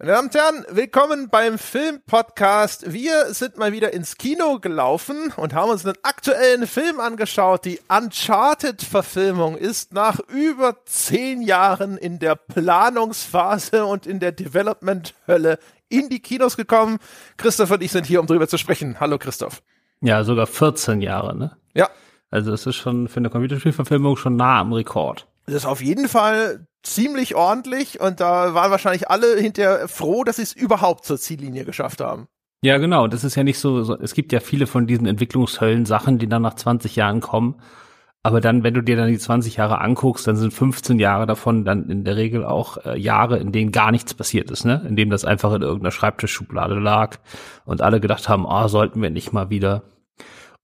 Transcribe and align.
Meine 0.00 0.12
Damen 0.12 0.28
und 0.28 0.34
Herren, 0.36 0.64
willkommen 0.70 1.28
beim 1.28 1.58
Filmpodcast. 1.58 2.92
Wir 2.92 3.34
sind 3.34 3.58
mal 3.58 3.72
wieder 3.72 3.92
ins 3.92 4.16
Kino 4.16 4.60
gelaufen 4.60 5.32
und 5.36 5.54
haben 5.54 5.72
uns 5.72 5.84
einen 5.84 5.96
aktuellen 6.04 6.68
Film 6.68 7.00
angeschaut. 7.00 7.64
Die 7.64 7.80
Uncharted-Verfilmung 7.88 9.56
ist 9.56 9.92
nach 9.92 10.20
über 10.28 10.76
zehn 10.84 11.42
Jahren 11.42 11.98
in 11.98 12.20
der 12.20 12.36
Planungsphase 12.36 13.86
und 13.86 14.06
in 14.06 14.20
der 14.20 14.30
Development-Hölle 14.30 15.58
in 15.88 16.08
die 16.08 16.20
Kinos 16.20 16.56
gekommen. 16.56 16.98
Christoph 17.36 17.72
und 17.72 17.82
ich 17.82 17.90
sind 17.90 18.06
hier, 18.06 18.20
um 18.20 18.28
drüber 18.28 18.46
zu 18.46 18.56
sprechen. 18.56 19.00
Hallo 19.00 19.18
Christoph. 19.18 19.62
Ja, 20.00 20.22
sogar 20.22 20.46
14 20.46 21.00
Jahre, 21.00 21.36
ne? 21.36 21.56
Ja. 21.74 21.88
Also 22.30 22.52
es 22.52 22.64
ist 22.68 22.76
schon 22.76 23.08
für 23.08 23.16
eine 23.16 23.30
Computerspielverfilmung 23.30 24.16
schon 24.16 24.36
nah 24.36 24.60
am 24.60 24.72
Rekord. 24.72 25.26
Das 25.46 25.56
ist 25.56 25.66
auf 25.66 25.82
jeden 25.82 26.08
Fall 26.08 26.67
ziemlich 26.82 27.34
ordentlich 27.34 28.00
und 28.00 28.20
da 28.20 28.54
waren 28.54 28.70
wahrscheinlich 28.70 29.10
alle 29.10 29.36
hinterher 29.36 29.88
froh, 29.88 30.24
dass 30.24 30.36
sie 30.36 30.42
es 30.42 30.52
überhaupt 30.52 31.04
zur 31.04 31.18
Ziellinie 31.18 31.64
geschafft 31.64 32.00
haben. 32.00 32.28
Ja, 32.62 32.78
genau. 32.78 33.06
Das 33.06 33.22
ist 33.22 33.36
ja 33.36 33.44
nicht 33.44 33.58
so, 33.58 33.82
so 33.84 33.96
es 33.98 34.14
gibt 34.14 34.32
ja 34.32 34.40
viele 34.40 34.66
von 34.66 34.86
diesen 34.86 35.06
Entwicklungshöllen-Sachen, 35.06 36.18
die 36.18 36.28
dann 36.28 36.42
nach 36.42 36.54
20 36.54 36.96
Jahren 36.96 37.20
kommen. 37.20 37.56
Aber 38.24 38.40
dann, 38.40 38.64
wenn 38.64 38.74
du 38.74 38.82
dir 38.82 38.96
dann 38.96 39.08
die 39.08 39.18
20 39.18 39.56
Jahre 39.56 39.80
anguckst, 39.80 40.26
dann 40.26 40.36
sind 40.36 40.52
15 40.52 40.98
Jahre 40.98 41.24
davon 41.26 41.64
dann 41.64 41.88
in 41.88 42.04
der 42.04 42.16
Regel 42.16 42.44
auch 42.44 42.84
äh, 42.84 42.98
Jahre, 42.98 43.38
in 43.38 43.52
denen 43.52 43.70
gar 43.70 43.92
nichts 43.92 44.12
passiert 44.12 44.50
ist, 44.50 44.64
ne? 44.64 44.84
In 44.88 44.96
dem 44.96 45.08
das 45.08 45.24
einfach 45.24 45.52
in 45.54 45.62
irgendeiner 45.62 45.92
Schreibtischschublade 45.92 46.74
lag 46.74 47.16
und 47.64 47.80
alle 47.80 48.00
gedacht 48.00 48.28
haben, 48.28 48.44
ah, 48.46 48.68
sollten 48.68 49.00
wir 49.00 49.10
nicht 49.10 49.32
mal 49.32 49.50
wieder. 49.50 49.84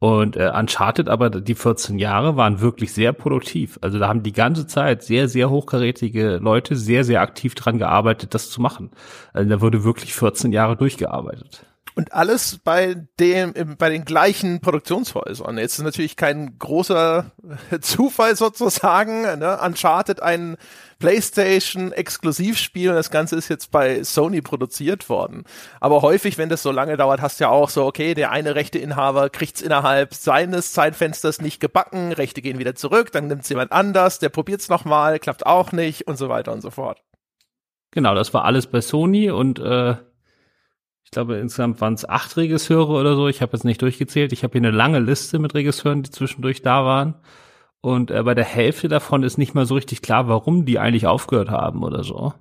Und 0.04 0.36
äh, 0.36 0.52
Uncharted, 0.54 1.08
aber 1.08 1.30
die 1.30 1.54
14 1.54 1.98
Jahre 1.98 2.36
waren 2.36 2.60
wirklich 2.60 2.92
sehr 2.92 3.14
produktiv. 3.14 3.78
Also 3.80 3.98
da 3.98 4.06
haben 4.06 4.22
die 4.22 4.34
ganze 4.34 4.66
Zeit 4.66 5.02
sehr, 5.02 5.30
sehr 5.30 5.48
hochkarätige 5.48 6.36
Leute 6.42 6.76
sehr, 6.76 7.04
sehr 7.04 7.22
aktiv 7.22 7.54
dran 7.54 7.78
gearbeitet, 7.78 8.34
das 8.34 8.50
zu 8.50 8.60
machen. 8.60 8.90
Also 9.32 9.48
da 9.48 9.62
wurde 9.62 9.82
wirklich 9.82 10.12
14 10.14 10.52
Jahre 10.52 10.76
durchgearbeitet. 10.76 11.64
Und 11.94 12.12
alles 12.12 12.58
bei 12.62 13.06
dem, 13.18 13.54
bei 13.78 13.88
den 13.88 14.04
gleichen 14.04 14.60
Produktionshäusern. 14.60 15.56
Jetzt 15.56 15.78
ist 15.78 15.84
natürlich 15.84 16.16
kein 16.16 16.58
großer 16.58 17.30
Zufall 17.80 18.36
sozusagen. 18.36 19.22
Ne? 19.22 19.58
Uncharted 19.64 20.20
ein 20.20 20.58
PlayStation-Exklusivspiel 20.98 22.90
und 22.90 22.96
das 22.96 23.10
Ganze 23.10 23.36
ist 23.36 23.48
jetzt 23.48 23.70
bei 23.70 24.02
Sony 24.02 24.40
produziert 24.42 25.08
worden. 25.08 25.44
Aber 25.80 26.02
häufig, 26.02 26.38
wenn 26.38 26.48
das 26.48 26.62
so 26.62 26.70
lange 26.70 26.96
dauert, 26.96 27.20
hast 27.20 27.40
du 27.40 27.44
ja 27.44 27.50
auch 27.50 27.70
so, 27.70 27.84
okay, 27.84 28.14
der 28.14 28.30
eine 28.30 28.54
Rechteinhaber 28.54 29.30
kriegt's 29.30 29.62
innerhalb 29.62 30.14
seines 30.14 30.72
Zeitfensters 30.72 31.40
nicht 31.40 31.60
gebacken, 31.60 32.12
Rechte 32.12 32.42
gehen 32.42 32.58
wieder 32.58 32.74
zurück, 32.74 33.12
dann 33.12 33.26
nimmt's 33.26 33.48
jemand 33.48 33.72
anders, 33.72 34.18
der 34.18 34.28
probiert's 34.28 34.68
nochmal, 34.68 35.18
klappt 35.18 35.46
auch 35.46 35.72
nicht 35.72 36.06
und 36.06 36.16
so 36.16 36.28
weiter 36.28 36.52
und 36.52 36.60
so 36.60 36.70
fort. 36.70 37.02
Genau, 37.90 38.14
das 38.14 38.34
war 38.34 38.44
alles 38.44 38.66
bei 38.66 38.80
Sony 38.80 39.30
und 39.30 39.60
äh, 39.60 39.96
ich 41.04 41.10
glaube, 41.10 41.36
insgesamt 41.36 41.80
waren 41.80 41.94
es 41.94 42.08
acht 42.08 42.36
Regisseure 42.36 42.92
oder 42.92 43.14
so. 43.14 43.28
Ich 43.28 43.40
habe 43.40 43.52
jetzt 43.52 43.64
nicht 43.64 43.80
durchgezählt. 43.82 44.32
Ich 44.32 44.42
habe 44.42 44.58
hier 44.58 44.66
eine 44.66 44.76
lange 44.76 44.98
Liste 44.98 45.38
mit 45.38 45.54
Regisseuren, 45.54 46.02
die 46.02 46.10
zwischendurch 46.10 46.62
da 46.62 46.84
waren. 46.84 47.14
Und 47.84 48.10
äh, 48.10 48.22
bei 48.22 48.34
der 48.34 48.46
Hälfte 48.46 48.88
davon 48.88 49.22
ist 49.22 49.36
nicht 49.36 49.54
mal 49.54 49.66
so 49.66 49.74
richtig 49.74 50.00
klar, 50.00 50.26
warum 50.26 50.64
die 50.64 50.78
eigentlich 50.78 51.06
aufgehört 51.06 51.50
haben 51.50 51.82
oder 51.82 52.02
so. 52.02 52.32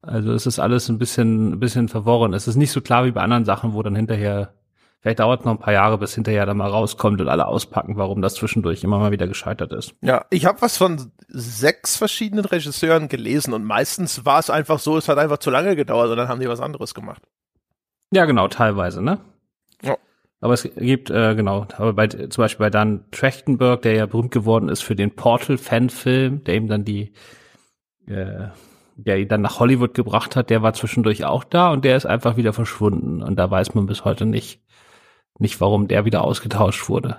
Also 0.00 0.32
es 0.32 0.46
ist 0.46 0.58
alles 0.58 0.88
ein 0.88 0.96
bisschen, 0.96 1.52
ein 1.52 1.60
bisschen 1.60 1.90
verworren. 1.90 2.32
Es 2.32 2.48
ist 2.48 2.56
nicht 2.56 2.72
so 2.72 2.80
klar 2.80 3.04
wie 3.04 3.10
bei 3.10 3.20
anderen 3.20 3.44
Sachen, 3.44 3.74
wo 3.74 3.82
dann 3.82 3.94
hinterher, 3.94 4.54
vielleicht 5.00 5.18
dauert 5.18 5.40
es 5.40 5.44
noch 5.44 5.52
ein 5.52 5.58
paar 5.58 5.74
Jahre, 5.74 5.98
bis 5.98 6.14
hinterher 6.14 6.46
dann 6.46 6.56
mal 6.56 6.70
rauskommt 6.70 7.20
und 7.20 7.28
alle 7.28 7.46
auspacken, 7.46 7.98
warum 7.98 8.22
das 8.22 8.32
zwischendurch 8.36 8.82
immer 8.82 8.98
mal 8.98 9.10
wieder 9.10 9.28
gescheitert 9.28 9.74
ist. 9.74 9.94
Ja, 10.00 10.24
ich 10.30 10.46
habe 10.46 10.62
was 10.62 10.78
von 10.78 11.12
sechs 11.28 11.98
verschiedenen 11.98 12.46
Regisseuren 12.46 13.08
gelesen 13.08 13.52
und 13.52 13.62
meistens 13.62 14.24
war 14.24 14.38
es 14.38 14.48
einfach 14.48 14.78
so, 14.78 14.96
es 14.96 15.10
hat 15.10 15.18
einfach 15.18 15.36
zu 15.36 15.50
lange 15.50 15.76
gedauert 15.76 16.08
und 16.08 16.16
dann 16.16 16.28
haben 16.28 16.40
die 16.40 16.48
was 16.48 16.60
anderes 16.60 16.94
gemacht. 16.94 17.20
Ja, 18.10 18.24
genau, 18.24 18.48
teilweise, 18.48 19.02
ne? 19.02 19.18
Ja. 19.82 19.98
Aber 20.46 20.54
es 20.54 20.62
gibt, 20.76 21.10
äh, 21.10 21.34
genau, 21.34 21.66
aber 21.76 21.92
bei, 21.92 22.06
zum 22.06 22.40
Beispiel 22.40 22.66
bei 22.66 22.70
Dan 22.70 23.04
Trachtenberg, 23.10 23.82
der 23.82 23.94
ja 23.94 24.06
berühmt 24.06 24.30
geworden 24.30 24.68
ist 24.68 24.80
für 24.80 24.94
den 24.94 25.10
Portal-Fanfilm, 25.10 26.44
der 26.44 26.54
ihm 26.54 26.68
dann 26.68 26.84
die, 26.84 27.12
äh, 28.06 28.46
der 28.94 29.18
ihn 29.18 29.26
dann 29.26 29.40
nach 29.42 29.58
Hollywood 29.58 29.94
gebracht 29.94 30.36
hat, 30.36 30.48
der 30.48 30.62
war 30.62 30.72
zwischendurch 30.72 31.24
auch 31.24 31.42
da 31.42 31.72
und 31.72 31.84
der 31.84 31.96
ist 31.96 32.06
einfach 32.06 32.36
wieder 32.36 32.52
verschwunden. 32.52 33.24
Und 33.24 33.34
da 33.40 33.50
weiß 33.50 33.74
man 33.74 33.86
bis 33.86 34.04
heute 34.04 34.24
nicht, 34.24 34.60
nicht, 35.40 35.60
warum 35.60 35.88
der 35.88 36.04
wieder 36.04 36.22
ausgetauscht 36.22 36.88
wurde. 36.88 37.16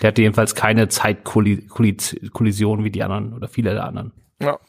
Der 0.00 0.08
hatte 0.08 0.22
jedenfalls 0.22 0.54
keine 0.54 0.86
Zeitkollision 0.86 2.84
wie 2.84 2.92
die 2.92 3.02
anderen 3.02 3.32
oder 3.32 3.48
viele 3.48 3.72
der 3.72 3.86
anderen. 3.86 4.12
Ja. 4.40 4.60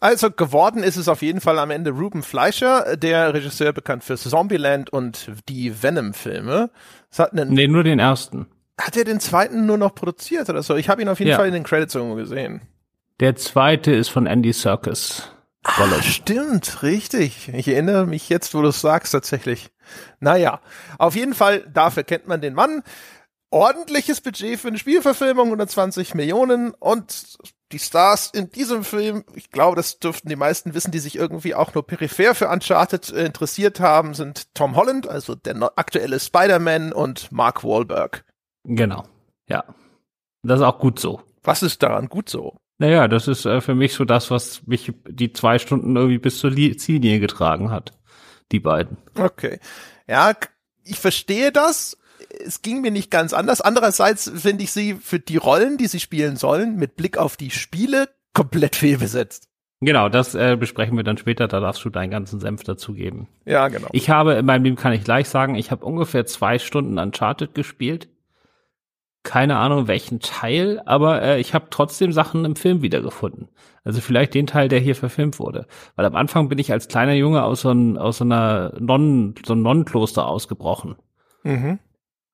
Also 0.00 0.30
geworden 0.30 0.82
ist 0.82 0.96
es 0.96 1.08
auf 1.08 1.22
jeden 1.22 1.40
Fall 1.40 1.58
am 1.58 1.70
Ende 1.70 1.90
Ruben 1.90 2.22
Fleischer, 2.22 2.96
der 2.96 3.34
Regisseur 3.34 3.72
bekannt 3.72 4.04
für 4.04 4.16
Zombieland 4.16 4.90
und 4.90 5.30
die 5.48 5.82
Venom-Filme. 5.82 6.70
Nee, 7.32 7.66
nur 7.66 7.84
den 7.84 7.98
ersten. 7.98 8.46
Hat 8.80 8.96
er 8.96 9.04
den 9.04 9.20
zweiten 9.20 9.66
nur 9.66 9.76
noch 9.76 9.94
produziert 9.94 10.48
oder 10.48 10.62
so? 10.62 10.76
Ich 10.76 10.88
habe 10.88 11.02
ihn 11.02 11.08
auf 11.08 11.18
jeden 11.18 11.30
ja. 11.30 11.36
Fall 11.36 11.48
in 11.48 11.54
den 11.54 11.64
Credits 11.64 11.94
irgendwo 11.94 12.16
gesehen. 12.16 12.62
Der 13.20 13.36
zweite 13.36 13.92
ist 13.92 14.08
von 14.08 14.26
Andy 14.26 14.52
Serkis. 14.52 15.30
Ah, 15.62 16.00
stimmt, 16.00 16.82
richtig. 16.82 17.50
Ich 17.52 17.68
erinnere 17.68 18.06
mich 18.06 18.30
jetzt, 18.30 18.54
wo 18.54 18.62
du 18.62 18.68
es 18.68 18.80
sagst, 18.80 19.12
tatsächlich. 19.12 19.70
Naja, 20.18 20.60
auf 20.96 21.14
jeden 21.14 21.34
Fall, 21.34 21.66
dafür 21.70 22.02
kennt 22.02 22.26
man 22.26 22.40
den 22.40 22.54
Mann. 22.54 22.82
Ordentliches 23.50 24.20
Budget 24.20 24.60
für 24.60 24.68
eine 24.68 24.78
Spielverfilmung, 24.78 25.46
120 25.46 26.14
Millionen 26.14 26.70
und 26.70 27.38
die 27.72 27.78
Stars 27.78 28.30
in 28.32 28.50
diesem 28.50 28.84
Film, 28.84 29.24
ich 29.34 29.50
glaube, 29.50 29.76
das 29.76 29.98
dürften 29.98 30.28
die 30.28 30.36
meisten 30.36 30.74
wissen, 30.74 30.90
die 30.90 30.98
sich 30.98 31.16
irgendwie 31.16 31.54
auch 31.54 31.74
nur 31.74 31.86
peripher 31.86 32.34
für 32.34 32.48
Uncharted 32.48 33.12
äh, 33.12 33.24
interessiert 33.24 33.80
haben, 33.80 34.14
sind 34.14 34.54
Tom 34.54 34.76
Holland, 34.76 35.08
also 35.08 35.34
der 35.34 35.72
aktuelle 35.76 36.18
Spider-Man 36.18 36.92
und 36.92 37.30
Mark 37.32 37.64
Wahlberg. 37.64 38.24
Genau, 38.64 39.04
ja. 39.48 39.64
Das 40.42 40.60
ist 40.60 40.66
auch 40.66 40.78
gut 40.78 40.98
so. 40.98 41.20
Was 41.42 41.62
ist 41.62 41.82
daran 41.82 42.08
gut 42.08 42.28
so? 42.28 42.56
Naja, 42.78 43.08
das 43.08 43.28
ist 43.28 43.44
äh, 43.44 43.60
für 43.60 43.74
mich 43.74 43.94
so 43.94 44.04
das, 44.04 44.30
was 44.30 44.66
mich 44.66 44.92
die 45.06 45.32
zwei 45.32 45.58
Stunden 45.58 45.96
irgendwie 45.96 46.18
bis 46.18 46.38
zur 46.38 46.50
Ziellinie 46.52 47.20
getragen 47.20 47.70
hat. 47.70 47.92
Die 48.52 48.60
beiden. 48.60 48.96
Okay. 49.16 49.60
Ja, 50.08 50.32
ich 50.82 50.98
verstehe 50.98 51.52
das 51.52 51.96
es 52.44 52.62
ging 52.62 52.80
mir 52.80 52.90
nicht 52.90 53.10
ganz 53.10 53.32
anders. 53.32 53.60
Andererseits 53.60 54.30
finde 54.34 54.64
ich 54.64 54.72
sie 54.72 54.94
für 54.94 55.18
die 55.18 55.36
Rollen, 55.36 55.76
die 55.76 55.86
sie 55.86 56.00
spielen 56.00 56.36
sollen, 56.36 56.76
mit 56.76 56.96
Blick 56.96 57.18
auf 57.18 57.36
die 57.36 57.50
Spiele, 57.50 58.08
komplett 58.34 58.76
fehlbesetzt. 58.76 59.48
Genau, 59.82 60.10
das 60.10 60.34
äh, 60.34 60.56
besprechen 60.60 60.96
wir 60.96 61.04
dann 61.04 61.16
später, 61.16 61.48
da 61.48 61.58
darfst 61.58 61.82
du 61.84 61.90
deinen 61.90 62.10
ganzen 62.10 62.38
Senf 62.38 62.64
dazugeben. 62.64 63.28
Ja, 63.46 63.68
genau. 63.68 63.88
Ich 63.92 64.10
habe, 64.10 64.34
in 64.34 64.44
meinem 64.44 64.64
Leben 64.64 64.76
kann 64.76 64.92
ich 64.92 65.04
gleich 65.04 65.28
sagen, 65.28 65.54
ich 65.54 65.70
habe 65.70 65.86
ungefähr 65.86 66.26
zwei 66.26 66.58
Stunden 66.58 66.98
Uncharted 66.98 67.54
gespielt. 67.54 68.08
Keine 69.22 69.56
Ahnung 69.56 69.86
welchen 69.86 70.20
Teil, 70.20 70.82
aber 70.84 71.22
äh, 71.22 71.40
ich 71.40 71.54
habe 71.54 71.66
trotzdem 71.70 72.12
Sachen 72.12 72.44
im 72.44 72.56
Film 72.56 72.82
wiedergefunden. 72.82 73.48
Also 73.82 74.00
vielleicht 74.00 74.34
den 74.34 74.46
Teil, 74.46 74.68
der 74.68 74.80
hier 74.80 74.94
verfilmt 74.94 75.38
wurde. 75.38 75.66
Weil 75.96 76.04
am 76.04 76.14
Anfang 76.16 76.48
bin 76.48 76.58
ich 76.58 76.72
als 76.72 76.88
kleiner 76.88 77.14
Junge 77.14 77.42
aus 77.42 77.62
so, 77.62 77.70
ein, 77.70 77.96
aus 77.96 78.18
so 78.18 78.24
einer 78.24 78.74
Nonnen, 78.78 79.34
so 79.44 79.54
einem 79.54 79.62
Nonnenkloster 79.62 80.26
ausgebrochen. 80.26 80.96
Mhm. 81.42 81.78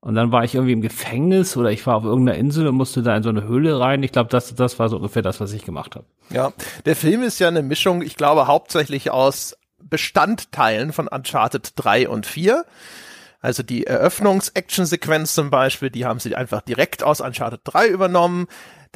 Und 0.01 0.15
dann 0.15 0.31
war 0.31 0.45
ich 0.45 0.55
irgendwie 0.55 0.73
im 0.73 0.83
Gefängnis 0.83 1.57
oder 1.57 1.71
ich 1.71 1.87
war 1.87 1.97
auf 1.97 2.05
irgendeiner 2.05 2.39
Insel 2.39 2.69
und 2.69 2.77
musste 2.77 3.03
da 3.03 3.17
in 3.17 3.23
so 3.23 3.29
eine 3.29 3.45
Höhle 3.45 3.81
rein. 3.81 4.03
Ich 4.03 4.13
glaube, 4.13 4.31
das, 4.31 4.55
das 4.55 4.79
war 4.79 4.89
so 4.89 4.97
ungefähr 4.97 5.23
das, 5.23 5.41
was 5.41 5.53
ich 5.53 5.65
gemacht 5.65 5.97
habe. 5.97 6.07
Ja, 6.31 6.53
der 6.85 6.95
Film 6.95 7.23
ist 7.23 7.39
ja 7.39 7.49
eine 7.49 7.63
Mischung, 7.63 8.03
ich 8.03 8.17
glaube, 8.17 8.47
hauptsächlich 8.47 9.11
aus 9.11 9.57
Bestandteilen 9.83 10.93
von 10.93 11.09
Uncharted 11.09 11.73
3 11.77 12.09
und 12.09 12.27
4. 12.27 12.65
Also 13.41 13.63
die 13.63 13.87
Eröffnungs-Action-Sequenz 13.87 15.35
zum 15.35 15.51
Beispiel, 15.51 15.91
die 15.91 16.05
haben 16.05 16.19
sie 16.19 16.35
einfach 16.35 16.63
direkt 16.63 17.03
aus 17.03 17.21
Uncharted 17.21 17.61
3 17.65 17.89
übernommen. 17.89 18.47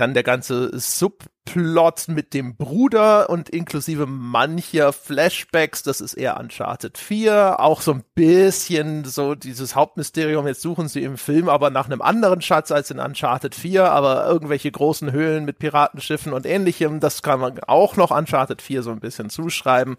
Dann 0.01 0.15
der 0.15 0.23
ganze 0.23 0.71
Subplot 0.81 2.09
mit 2.09 2.33
dem 2.33 2.57
Bruder 2.57 3.29
und 3.29 3.51
inklusive 3.51 4.07
mancher 4.07 4.95
Flashbacks, 4.95 5.83
das 5.83 6.01
ist 6.01 6.15
eher 6.15 6.41
Uncharted 6.41 6.97
4. 6.97 7.61
Auch 7.61 7.83
so 7.83 7.93
ein 7.93 8.05
bisschen 8.15 9.05
so 9.05 9.35
dieses 9.35 9.77
Hauptmysterium, 9.77 10.47
jetzt 10.47 10.63
suchen 10.63 10.89
sie 10.89 11.03
im 11.03 11.19
Film 11.19 11.51
aber 11.51 11.69
nach 11.69 11.85
einem 11.85 12.01
anderen 12.01 12.41
Schatz 12.41 12.73
als 12.73 12.91
in 12.91 12.99
Uncharted 12.99 13.55
4, 13.55 13.93
aber 13.93 14.27
irgendwelche 14.27 14.73
großen 14.73 15.13
Höhlen 15.13 15.45
mit 15.45 15.59
Piratenschiffen 15.59 16.33
und 16.33 16.47
ähnlichem, 16.47 17.01
das 17.01 17.21
kann 17.21 17.39
man 17.39 17.61
auch 17.67 17.97
noch 17.97 18.11
Uncharted 18.11 18.63
4 18.63 18.83
so 18.83 18.93
ein 18.93 19.01
bisschen 19.01 19.29
zuschreiben. 19.29 19.99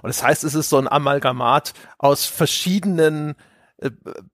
Und 0.00 0.08
das 0.08 0.22
heißt, 0.22 0.44
es 0.44 0.54
ist 0.54 0.70
so 0.70 0.78
ein 0.78 0.88
Amalgamat 0.88 1.74
aus 1.98 2.24
verschiedenen 2.24 3.34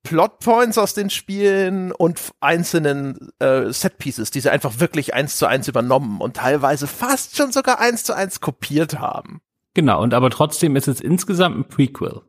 Plotpoints 0.04 0.78
aus 0.78 0.94
den 0.94 1.10
Spielen 1.10 1.90
und 1.90 2.20
einzelnen 2.40 3.30
äh, 3.40 3.72
Setpieces, 3.72 4.30
die 4.30 4.40
sie 4.40 4.50
einfach 4.50 4.78
wirklich 4.78 5.14
eins 5.14 5.36
zu 5.36 5.46
eins 5.46 5.66
übernommen 5.66 6.20
und 6.20 6.36
teilweise 6.36 6.86
fast 6.86 7.36
schon 7.36 7.50
sogar 7.50 7.80
eins 7.80 8.04
zu 8.04 8.14
eins 8.14 8.40
kopiert 8.40 9.00
haben. 9.00 9.40
Genau, 9.74 10.02
und 10.02 10.14
aber 10.14 10.30
trotzdem 10.30 10.76
ist 10.76 10.86
es 10.86 11.00
insgesamt 11.00 11.58
ein 11.58 11.64
Prequel, 11.64 12.20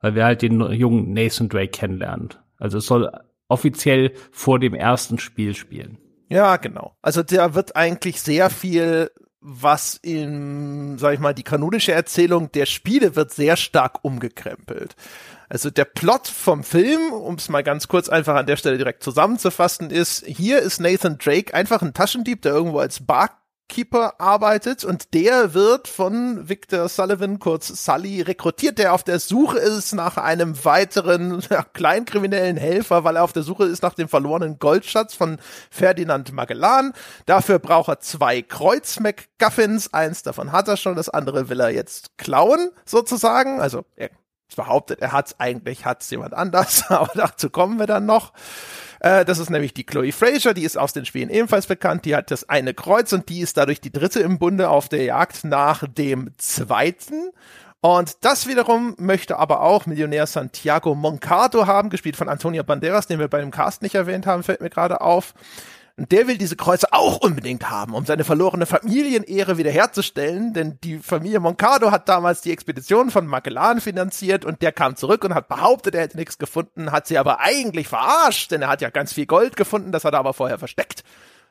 weil 0.00 0.14
wir 0.14 0.24
halt 0.24 0.42
den 0.42 0.60
jungen 0.72 1.12
Nathan 1.12 1.48
Drake 1.48 1.72
kennenlernen. 1.72 2.30
Also 2.58 2.78
es 2.78 2.86
soll 2.86 3.10
offiziell 3.48 4.12
vor 4.30 4.60
dem 4.60 4.74
ersten 4.74 5.18
Spiel 5.18 5.54
spielen. 5.54 5.98
Ja, 6.28 6.56
genau. 6.58 6.96
Also 7.02 7.22
da 7.22 7.54
wird 7.54 7.76
eigentlich 7.76 8.20
sehr 8.22 8.50
viel 8.50 9.10
was 9.42 9.98
in, 10.02 10.98
sag 10.98 11.14
ich 11.14 11.20
mal, 11.20 11.34
die 11.34 11.42
kanonische 11.42 11.92
Erzählung 11.92 12.52
der 12.52 12.64
Spiele 12.64 13.16
wird 13.16 13.32
sehr 13.32 13.56
stark 13.56 13.98
umgekrempelt. 14.02 14.94
Also 15.52 15.68
der 15.68 15.84
Plot 15.84 16.28
vom 16.28 16.64
Film, 16.64 17.12
um 17.12 17.34
es 17.34 17.50
mal 17.50 17.62
ganz 17.62 17.86
kurz 17.86 18.08
einfach 18.08 18.36
an 18.36 18.46
der 18.46 18.56
Stelle 18.56 18.78
direkt 18.78 19.02
zusammenzufassen, 19.02 19.90
ist, 19.90 20.24
hier 20.24 20.60
ist 20.60 20.80
Nathan 20.80 21.18
Drake 21.18 21.52
einfach 21.52 21.82
ein 21.82 21.92
Taschendieb, 21.92 22.40
der 22.40 22.54
irgendwo 22.54 22.78
als 22.78 23.04
Bar 23.04 23.42
Keeper 23.68 24.18
arbeitet 24.18 24.82
und 24.82 25.12
der 25.12 25.52
wird 25.52 25.88
von 25.88 26.48
Victor 26.48 26.88
Sullivan, 26.88 27.38
kurz 27.38 27.68
Sully, 27.84 28.22
rekrutiert, 28.22 28.78
der 28.78 28.94
auf 28.94 29.02
der 29.02 29.18
Suche 29.18 29.58
ist 29.58 29.92
nach 29.92 30.16
einem 30.16 30.64
weiteren 30.64 31.42
ja, 31.50 31.62
kleinkriminellen 31.64 32.56
Helfer, 32.56 33.04
weil 33.04 33.16
er 33.16 33.24
auf 33.24 33.34
der 33.34 33.42
Suche 33.42 33.64
ist 33.64 33.82
nach 33.82 33.94
dem 33.94 34.08
verlorenen 34.08 34.58
Goldschatz 34.58 35.14
von 35.14 35.38
Ferdinand 35.70 36.32
Magellan. 36.32 36.94
Dafür 37.26 37.58
braucht 37.58 37.90
er 37.90 38.00
zwei 38.00 38.40
Kreuz-McGuffins. 38.40 39.92
Eins 39.92 40.22
davon 40.22 40.50
hat 40.50 40.68
er 40.68 40.78
schon, 40.78 40.96
das 40.96 41.10
andere 41.10 41.50
will 41.50 41.60
er 41.60 41.70
jetzt 41.70 42.16
klauen, 42.16 42.70
sozusagen. 42.86 43.60
Also 43.60 43.84
er 43.96 44.08
behauptet, 44.56 45.00
er 45.00 45.12
hat's 45.12 45.38
eigentlich, 45.38 45.84
hat's 45.84 46.10
jemand 46.10 46.34
anders, 46.34 46.84
aber 46.90 47.10
dazu 47.14 47.50
kommen 47.50 47.78
wir 47.78 47.86
dann 47.86 48.06
noch. 48.06 48.32
Äh, 49.00 49.24
das 49.24 49.38
ist 49.38 49.50
nämlich 49.50 49.74
die 49.74 49.84
Chloe 49.84 50.12
Fraser, 50.12 50.54
die 50.54 50.64
ist 50.64 50.78
aus 50.78 50.92
den 50.92 51.04
Spielen 51.04 51.30
ebenfalls 51.30 51.66
bekannt. 51.66 52.04
Die 52.04 52.14
hat 52.14 52.30
das 52.30 52.48
eine 52.48 52.72
Kreuz 52.74 53.12
und 53.12 53.28
die 53.28 53.40
ist 53.40 53.56
dadurch 53.56 53.80
die 53.80 53.92
dritte 53.92 54.20
im 54.20 54.38
Bunde 54.38 54.70
auf 54.70 54.88
der 54.88 55.02
Jagd 55.02 55.44
nach 55.44 55.84
dem 55.88 56.30
zweiten. 56.38 57.30
Und 57.80 58.24
das 58.24 58.46
wiederum 58.46 58.94
möchte 58.98 59.40
aber 59.40 59.60
auch 59.62 59.86
Millionär 59.86 60.28
Santiago 60.28 60.94
Moncato 60.94 61.66
haben, 61.66 61.90
gespielt 61.90 62.14
von 62.14 62.28
Antonio 62.28 62.62
Banderas, 62.62 63.08
den 63.08 63.18
wir 63.18 63.26
bei 63.26 63.40
dem 63.40 63.50
Cast 63.50 63.82
nicht 63.82 63.96
erwähnt 63.96 64.24
haben, 64.24 64.44
fällt 64.44 64.60
mir 64.60 64.70
gerade 64.70 65.00
auf. 65.00 65.34
Und 65.96 66.10
der 66.10 66.26
will 66.26 66.38
diese 66.38 66.56
Kreuze 66.56 66.86
auch 66.92 67.18
unbedingt 67.18 67.68
haben, 67.70 67.94
um 67.94 68.06
seine 68.06 68.24
verlorene 68.24 68.64
Familienehre 68.64 69.58
wiederherzustellen, 69.58 70.54
denn 70.54 70.78
die 70.82 70.98
Familie 70.98 71.38
Moncado 71.38 71.90
hat 71.90 72.08
damals 72.08 72.40
die 72.40 72.50
Expedition 72.50 73.10
von 73.10 73.26
Magellan 73.26 73.80
finanziert 73.80 74.44
und 74.44 74.62
der 74.62 74.72
kam 74.72 74.96
zurück 74.96 75.22
und 75.24 75.34
hat 75.34 75.48
behauptet, 75.48 75.94
er 75.94 76.02
hätte 76.02 76.16
nichts 76.16 76.38
gefunden, 76.38 76.92
hat 76.92 77.06
sie 77.06 77.18
aber 77.18 77.40
eigentlich 77.40 77.88
verarscht, 77.88 78.50
denn 78.50 78.62
er 78.62 78.68
hat 78.68 78.80
ja 78.80 78.88
ganz 78.88 79.12
viel 79.12 79.26
Gold 79.26 79.56
gefunden, 79.56 79.92
das 79.92 80.04
hat 80.04 80.14
er 80.14 80.20
aber 80.20 80.32
vorher 80.32 80.58
versteckt. 80.58 81.04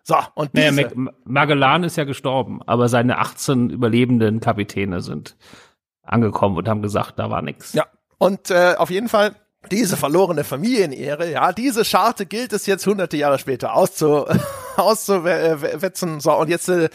So, 0.03 0.15
und 0.33 0.57
diese. 0.57 0.73
Naja, 0.73 1.11
Magellan 1.25 1.83
ist 1.83 1.95
ja 1.95 2.05
gestorben, 2.05 2.61
aber 2.65 2.89
seine 2.89 3.19
18 3.19 3.69
überlebenden 3.69 4.39
Kapitäne 4.39 5.01
sind 5.01 5.37
angekommen 6.01 6.57
und 6.57 6.67
haben 6.67 6.81
gesagt, 6.81 7.19
da 7.19 7.29
war 7.29 7.43
nichts. 7.43 7.73
Ja, 7.73 7.85
und 8.17 8.49
äh, 8.49 8.75
auf 8.77 8.89
jeden 8.89 9.09
Fall 9.09 9.35
diese 9.69 9.95
verlorene 9.95 10.43
Familienehre, 10.43 11.31
ja, 11.31 11.53
diese 11.53 11.85
Scharte 11.85 12.25
gilt 12.25 12.53
es 12.53 12.65
jetzt 12.65 12.85
hunderte 12.87 13.17
Jahre 13.17 13.37
später 13.37 13.75
auszu, 13.75 14.25
auszuwetzen. 14.75 16.19
So, 16.19 16.33
und 16.35 16.49
jetzt 16.49 16.67
äh, 16.69 16.89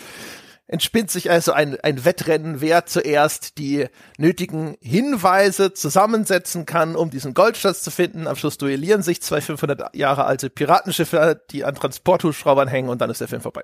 entspinnt 0.67 1.11
sich 1.11 1.31
also 1.31 1.53
ein, 1.53 1.79
ein 1.81 2.05
Wettrennen, 2.05 2.61
wer 2.61 2.87
zuerst 2.87 3.59
die 3.59 3.87
nötigen 4.19 4.77
Hinweise 4.81 5.75
zusammensetzen 5.75 6.67
kann, 6.67 6.97
um 6.97 7.11
diesen 7.11 7.35
Goldschatz 7.35 7.83
zu 7.83 7.91
finden. 7.91 8.27
Am 8.27 8.37
Schluss 8.37 8.59
duellieren 8.59 9.03
sich 9.03 9.23
zwei 9.23 9.41
500 9.41 9.95
Jahre 9.95 10.25
alte 10.25 10.51
Piratenschiffe, 10.51 11.41
die 11.51 11.65
an 11.65 11.77
Transporthubschraubern 11.77 12.69
hängen 12.69 12.89
und 12.89 13.01
dann 13.01 13.11
ist 13.11 13.21
der 13.21 13.29
Film 13.29 13.43
vorbei. 13.43 13.63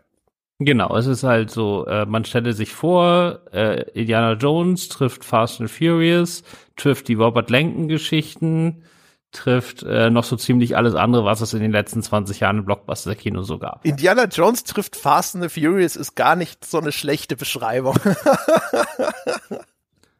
Genau, 0.58 0.96
es 0.96 1.06
ist 1.06 1.24
halt 1.24 1.50
so, 1.50 1.86
äh, 1.86 2.06
man 2.06 2.24
stelle 2.24 2.52
sich 2.52 2.72
vor, 2.72 3.40
äh, 3.52 3.82
Indiana 3.92 4.34
Jones 4.34 4.88
trifft 4.88 5.24
Fast 5.24 5.60
and 5.60 5.70
Furious, 5.70 6.44
trifft 6.76 7.08
die 7.08 7.14
Robert 7.14 7.50
Lenken 7.50 7.88
Geschichten, 7.88 8.84
trifft 9.32 9.82
äh, 9.82 10.10
noch 10.10 10.24
so 10.24 10.36
ziemlich 10.36 10.76
alles 10.76 10.94
andere, 10.94 11.24
was 11.24 11.40
es 11.40 11.54
in 11.54 11.60
den 11.60 11.72
letzten 11.72 12.02
20 12.02 12.40
Jahren 12.40 12.58
im 12.58 12.64
Blockbuster-Kino 12.64 13.42
so 13.42 13.58
gab. 13.58 13.84
Indiana 13.84 14.24
Jones 14.24 14.64
trifft 14.64 14.94
Fast 14.94 15.34
and 15.34 15.42
the 15.42 15.48
Furious 15.48 15.96
ist 15.96 16.14
gar 16.14 16.36
nicht 16.36 16.64
so 16.64 16.78
eine 16.78 16.92
schlechte 16.92 17.36
Beschreibung. 17.36 17.98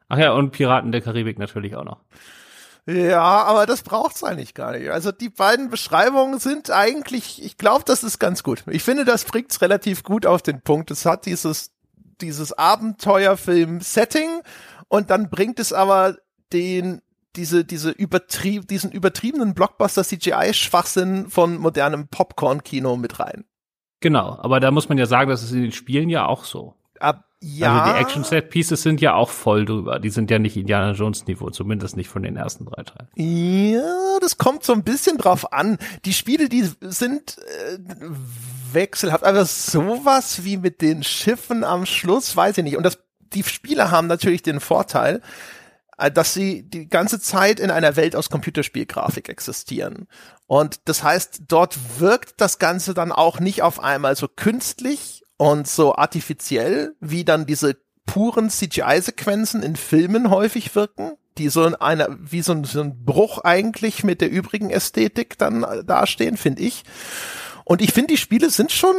Ach 0.08 0.18
ja, 0.18 0.32
und 0.32 0.50
Piraten 0.50 0.92
der 0.92 1.02
Karibik 1.02 1.38
natürlich 1.38 1.76
auch 1.76 1.84
noch. 1.84 2.00
Ja, 2.86 3.22
aber 3.22 3.66
das 3.66 3.82
braucht's 3.82 4.24
eigentlich 4.24 4.54
gar 4.54 4.72
nicht. 4.72 4.90
Also 4.90 5.12
die 5.12 5.28
beiden 5.28 5.70
Beschreibungen 5.70 6.40
sind 6.40 6.70
eigentlich, 6.70 7.44
ich 7.44 7.56
glaube, 7.56 7.84
das 7.86 8.02
ist 8.02 8.18
ganz 8.18 8.42
gut. 8.42 8.64
Ich 8.66 8.82
finde, 8.82 9.04
das 9.04 9.24
bringt's 9.24 9.60
relativ 9.60 10.02
gut 10.02 10.26
auf 10.26 10.42
den 10.42 10.62
Punkt. 10.62 10.90
Es 10.90 11.06
hat 11.06 11.26
dieses 11.26 11.70
dieses 12.22 12.52
Abenteuerfilm-Setting 12.52 14.42
und 14.88 15.10
dann 15.10 15.28
bringt 15.28 15.58
es 15.58 15.72
aber 15.72 16.16
den 16.52 17.02
diese, 17.36 17.64
diese 17.64 17.90
übertrieb, 17.90 18.68
diesen 18.68 18.92
übertriebenen 18.92 19.54
Blockbuster-CGI-Schwachsinn 19.54 21.28
von 21.28 21.58
modernem 21.58 22.08
Popcorn-Kino 22.08 22.96
mit 22.96 23.18
rein. 23.20 23.44
Genau, 24.00 24.38
aber 24.40 24.60
da 24.60 24.70
muss 24.70 24.88
man 24.88 24.98
ja 24.98 25.06
sagen, 25.06 25.30
das 25.30 25.42
ist 25.42 25.52
in 25.52 25.62
den 25.62 25.72
Spielen 25.72 26.08
ja 26.08 26.26
auch 26.26 26.44
so. 26.44 26.74
Ab, 26.98 27.24
ja. 27.40 27.82
Also 27.82 27.92
die 27.92 28.00
Action-Set-Pieces 28.00 28.82
sind 28.82 29.00
ja 29.00 29.14
auch 29.14 29.30
voll 29.30 29.64
drüber. 29.64 29.98
Die 29.98 30.10
sind 30.10 30.30
ja 30.30 30.38
nicht 30.38 30.56
Indiana 30.56 30.92
Jones-Niveau, 30.92 31.50
zumindest 31.50 31.96
nicht 31.96 32.08
von 32.08 32.22
den 32.22 32.36
ersten 32.36 32.66
drei 32.66 32.82
Teilen. 32.84 33.08
Ja, 33.16 34.18
das 34.20 34.38
kommt 34.38 34.62
so 34.64 34.72
ein 34.72 34.84
bisschen 34.84 35.18
drauf 35.18 35.52
an. 35.52 35.78
Die 36.04 36.12
Spiele, 36.12 36.48
die 36.48 36.68
sind 36.80 37.38
äh, 37.38 37.78
wechselhaft. 38.72 39.24
Aber 39.24 39.44
sowas 39.44 40.44
wie 40.44 40.56
mit 40.56 40.80
den 40.82 41.02
Schiffen 41.02 41.64
am 41.64 41.86
Schluss, 41.86 42.36
weiß 42.36 42.58
ich 42.58 42.64
nicht. 42.64 42.76
Und 42.76 42.84
das, 42.84 42.98
die 43.32 43.42
Spiele 43.42 43.90
haben 43.90 44.06
natürlich 44.06 44.42
den 44.42 44.60
Vorteil, 44.60 45.20
dass 45.96 46.34
sie 46.34 46.62
die 46.68 46.88
ganze 46.88 47.20
Zeit 47.20 47.60
in 47.60 47.70
einer 47.70 47.96
Welt 47.96 48.16
aus 48.16 48.30
Computerspielgrafik 48.30 49.28
existieren. 49.28 50.08
Und 50.46 50.80
das 50.86 51.02
heißt, 51.02 51.42
dort 51.48 51.78
wirkt 51.98 52.40
das 52.40 52.58
Ganze 52.58 52.94
dann 52.94 53.12
auch 53.12 53.40
nicht 53.40 53.62
auf 53.62 53.80
einmal 53.80 54.16
so 54.16 54.28
künstlich 54.28 55.22
und 55.36 55.66
so 55.66 55.94
artifiziell, 55.94 56.94
wie 57.00 57.24
dann 57.24 57.46
diese 57.46 57.76
puren 58.06 58.50
CGI-Sequenzen 58.50 59.62
in 59.62 59.76
Filmen 59.76 60.30
häufig 60.30 60.74
wirken, 60.74 61.12
die 61.38 61.48
so 61.48 61.64
in 61.64 61.74
einer, 61.74 62.08
wie 62.18 62.42
so 62.42 62.52
ein, 62.52 62.64
so 62.64 62.80
ein 62.80 63.04
Bruch 63.04 63.38
eigentlich 63.38 64.04
mit 64.04 64.20
der 64.20 64.30
übrigen 64.30 64.70
Ästhetik 64.70 65.38
dann 65.38 65.62
äh, 65.62 65.84
dastehen, 65.84 66.36
finde 66.36 66.62
ich. 66.62 66.84
Und 67.64 67.80
ich 67.80 67.92
finde, 67.92 68.14
die 68.14 68.18
Spiele 68.18 68.50
sind 68.50 68.72
schon, 68.72 68.94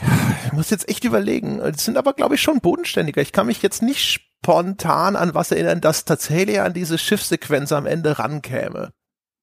ja, 0.00 0.36
ich 0.46 0.52
muss 0.52 0.70
jetzt 0.70 0.88
echt 0.88 1.04
überlegen, 1.04 1.60
die 1.72 1.80
sind 1.80 1.96
aber, 1.96 2.12
glaube 2.12 2.34
ich, 2.34 2.42
schon 2.42 2.60
bodenständiger. 2.60 3.22
Ich 3.22 3.32
kann 3.32 3.46
mich 3.46 3.62
jetzt 3.62 3.82
nicht 3.82 4.27
spontan 4.42 5.16
an 5.16 5.34
was 5.34 5.52
erinnern, 5.52 5.80
das 5.80 6.04
tatsächlich 6.04 6.60
an 6.60 6.72
diese 6.72 6.98
Schiffssequenz 6.98 7.72
am 7.72 7.86
Ende 7.86 8.18
rankäme. 8.18 8.90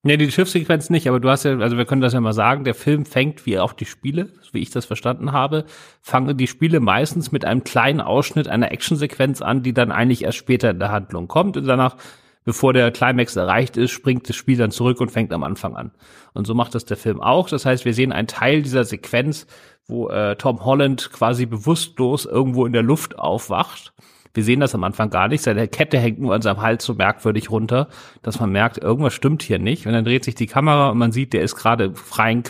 Nee, 0.03 0.17
die 0.17 0.31
Schiffssequenz 0.31 0.91
nicht, 0.91 1.07
aber 1.07 1.19
du 1.19 1.29
hast 1.29 1.45
ja, 1.45 1.57
also 1.57 1.77
wir 1.77 1.85
können 1.85 2.01
das 2.01 2.13
ja 2.13 2.21
mal 2.21 2.33
sagen, 2.33 2.63
der 2.63 2.75
Film 2.75 3.05
fängt, 3.05 3.47
wie 3.47 3.57
auch 3.57 3.73
die 3.73 3.85
Spiele, 3.85 4.29
wie 4.51 4.59
ich 4.59 4.69
das 4.69 4.85
verstanden 4.85 5.31
habe, 5.31 5.65
fangen 6.01 6.37
die 6.37 6.45
Spiele 6.45 6.79
meistens 6.79 7.31
mit 7.31 7.43
einem 7.43 7.63
kleinen 7.63 8.01
Ausschnitt 8.01 8.47
einer 8.47 8.71
Actionsequenz 8.71 9.41
an, 9.41 9.63
die 9.63 9.73
dann 9.73 9.91
eigentlich 9.91 10.23
erst 10.23 10.37
später 10.37 10.69
in 10.69 10.79
der 10.79 10.91
Handlung 10.91 11.27
kommt 11.27 11.57
und 11.57 11.65
danach, 11.65 11.97
bevor 12.43 12.71
der 12.71 12.91
Climax 12.91 13.35
erreicht 13.35 13.77
ist, 13.77 13.89
springt 13.91 14.29
das 14.29 14.35
Spiel 14.35 14.57
dann 14.57 14.69
zurück 14.69 15.01
und 15.01 15.11
fängt 15.11 15.33
am 15.33 15.43
Anfang 15.43 15.75
an. 15.75 15.91
Und 16.33 16.45
so 16.45 16.53
macht 16.53 16.75
das 16.75 16.85
der 16.85 16.97
Film 16.97 17.19
auch. 17.19 17.49
Das 17.49 17.65
heißt, 17.65 17.83
wir 17.83 17.95
sehen 17.95 18.11
einen 18.11 18.27
Teil 18.27 18.61
dieser 18.61 18.83
Sequenz, 18.83 19.47
wo 19.87 20.09
äh, 20.09 20.35
Tom 20.35 20.63
Holland 20.63 21.11
quasi 21.11 21.47
bewusstlos 21.47 22.25
irgendwo 22.25 22.67
in 22.67 22.73
der 22.73 22.83
Luft 22.83 23.17
aufwacht 23.17 23.91
wir 24.35 24.43
sehen 24.43 24.59
das 24.59 24.75
am 24.75 24.83
Anfang 24.83 25.09
gar 25.09 25.27
nicht. 25.27 25.41
Seine 25.41 25.67
Kette 25.67 25.97
hängt 25.97 26.19
nur 26.19 26.33
an 26.33 26.41
seinem 26.41 26.61
Hals 26.61 26.85
so 26.85 26.93
merkwürdig 26.93 27.49
runter, 27.49 27.87
dass 28.21 28.39
man 28.39 28.51
merkt, 28.51 28.77
irgendwas 28.77 29.13
stimmt 29.13 29.43
hier 29.43 29.59
nicht. 29.59 29.87
Und 29.87 29.93
dann 29.93 30.05
dreht 30.05 30.23
sich 30.23 30.35
die 30.35 30.47
Kamera 30.47 30.89
und 30.89 30.97
man 30.97 31.11
sieht, 31.11 31.33
der 31.33 31.41
ist 31.41 31.55
gerade 31.55 31.95
freien, 31.95 32.43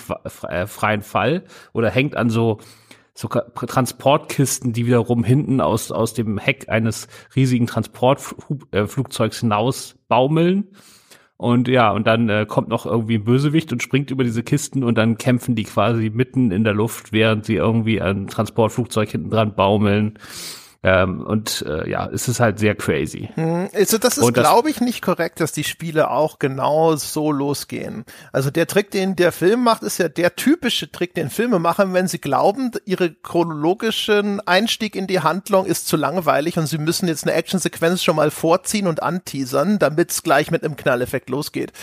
äh, 0.50 0.68
freien 0.68 1.02
Fall 1.02 1.44
oder 1.74 1.90
hängt 1.90 2.18
an 2.18 2.30
so 2.30 2.60
so 3.18 3.30
Transportkisten, 3.30 4.74
die 4.74 4.88
wiederum 4.88 5.24
hinten 5.24 5.62
aus, 5.62 5.90
aus 5.90 6.14
dem 6.14 6.38
Heck 6.38 6.68
eines 6.68 7.08
riesigen 7.34 7.66
Transportflugzeugs 7.66 9.40
hinaus 9.40 9.96
baumeln. 10.10 10.68
Und 11.38 11.68
ja, 11.68 11.92
und 11.92 12.08
dann 12.08 12.30
äh, 12.30 12.46
kommt 12.46 12.70
noch 12.70 12.86
irgendwie 12.86 13.16
ein 13.16 13.24
Bösewicht 13.24 13.72
und 13.72 13.82
springt 13.82 14.12
über 14.12 14.24
diese 14.24 14.44
Kisten 14.44 14.84
und 14.84 14.98
dann 14.98 15.18
kämpfen 15.18 15.56
die 15.56 15.64
quasi 15.64 16.10
mitten 16.10 16.52
in 16.52 16.64
der 16.64 16.74
Luft, 16.74 17.12
während 17.12 17.46
sie 17.46 17.56
irgendwie 17.56 18.02
ein 18.02 18.28
Transportflugzeug 18.28 19.10
hinten 19.10 19.30
dran 19.30 19.56
baumeln. 19.56 20.18
Ähm, 20.88 21.22
und 21.22 21.66
äh, 21.68 21.90
ja, 21.90 22.08
es 22.14 22.28
ist 22.28 22.40
halt 22.40 22.60
sehr 22.60 22.76
crazy. 22.76 23.28
Hm, 23.34 23.70
also 23.74 23.98
das 23.98 24.20
ist, 24.20 24.34
glaube 24.36 24.70
ich, 24.70 24.82
nicht 24.82 25.02
korrekt, 25.02 25.40
dass 25.40 25.52
die 25.52 25.64
Spiele 25.64 26.12
auch 26.12 26.38
genau 26.38 26.96
so 26.96 27.32
losgehen. 27.32 28.06
Also 28.32 28.52
der 28.52 28.68
Trick, 28.68 28.92
den 28.92 29.16
der 29.16 29.32
Film 29.32 29.64
macht, 29.64 29.82
ist 29.82 29.98
ja 29.98 30.10
der 30.10 30.36
typische 30.36 30.92
Trick, 30.92 31.16
den 31.16 31.32
Filme 31.32 31.58
machen, 31.58 31.96
wenn 31.96 32.08
sie 32.08 32.20
glauben, 32.20 32.70
ihre 32.86 33.12
chronologischen 33.12 34.42
Einstieg 34.42 34.96
in 34.96 35.08
die 35.08 35.22
Handlung 35.22 35.66
ist 35.66 35.88
zu 35.88 35.98
langweilig 35.98 36.60
und 36.60 36.68
sie 36.68 36.78
müssen 36.78 37.08
jetzt 37.08 37.24
eine 37.24 37.34
Actionsequenz 37.34 38.04
schon 38.04 38.18
mal 38.18 38.30
vorziehen 38.30 38.86
und 38.86 39.02
anteasern, 39.02 39.80
damit 39.80 40.12
es 40.12 40.22
gleich 40.22 40.52
mit 40.52 40.64
einem 40.64 40.76
Knalleffekt 40.76 41.32
losgeht. 41.32 41.74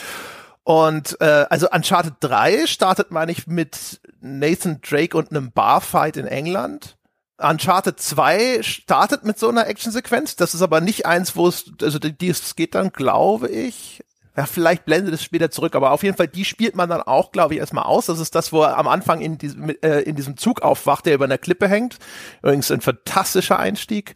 Und 0.63 1.21
äh, 1.21 1.47
also 1.51 1.69
Uncharted 1.69 2.15
3 2.21 2.69
startet, 2.69 3.11
meine 3.11 3.33
ich, 3.33 3.49
mit 3.49 4.01
Nathan 4.21 4.81
Drake 4.81 5.17
und 5.17 5.33
einem 5.33 5.51
Barfight 5.51 6.17
in 6.17 6.29
England. 6.29 6.97
Uncharted 7.43 8.01
2 8.01 8.63
startet 8.63 9.25
mit 9.25 9.39
so 9.39 9.49
einer 9.49 9.67
Actionsequenz. 9.67 10.37
Das 10.37 10.55
ist 10.55 10.63
aber 10.63 10.81
nicht 10.81 11.07
eins, 11.07 11.37
wo 11.37 11.49
es, 11.49 11.65
also 11.83 11.99
die, 11.99 12.29
es 12.29 12.57
geht 12.57 12.75
dann, 12.75 12.91
glaube 12.91 13.49
ich, 13.49 14.03
Ja, 14.37 14.47
vielleicht 14.47 14.87
blendet 14.87 15.13
es 15.13 15.23
später 15.23 15.51
zurück, 15.51 15.75
aber 15.75 15.91
auf 15.91 16.03
jeden 16.03 16.17
Fall, 16.17 16.29
die 16.29 16.47
spielt 16.47 16.75
man 16.75 16.89
dann 16.89 17.03
auch, 17.03 17.33
glaube 17.33 17.55
ich, 17.55 17.61
erstmal 17.61 17.85
aus. 17.85 18.07
Das 18.07 18.19
ist 18.19 18.35
das, 18.35 18.53
wo 18.53 18.63
er 18.63 18.79
am 18.79 18.89
Anfang 18.89 19.21
in 19.21 19.37
diesem, 19.37 19.69
äh, 19.83 20.01
in 20.01 20.17
diesem 20.17 20.39
Zug 20.39 20.63
aufwacht, 20.63 21.05
der 21.05 21.15
über 21.15 21.27
einer 21.27 21.39
Klippe 21.39 21.69
hängt. 21.69 21.99
Übrigens 22.43 22.71
ein 22.71 22.81
fantastischer 22.81 23.59
Einstieg. 23.59 24.15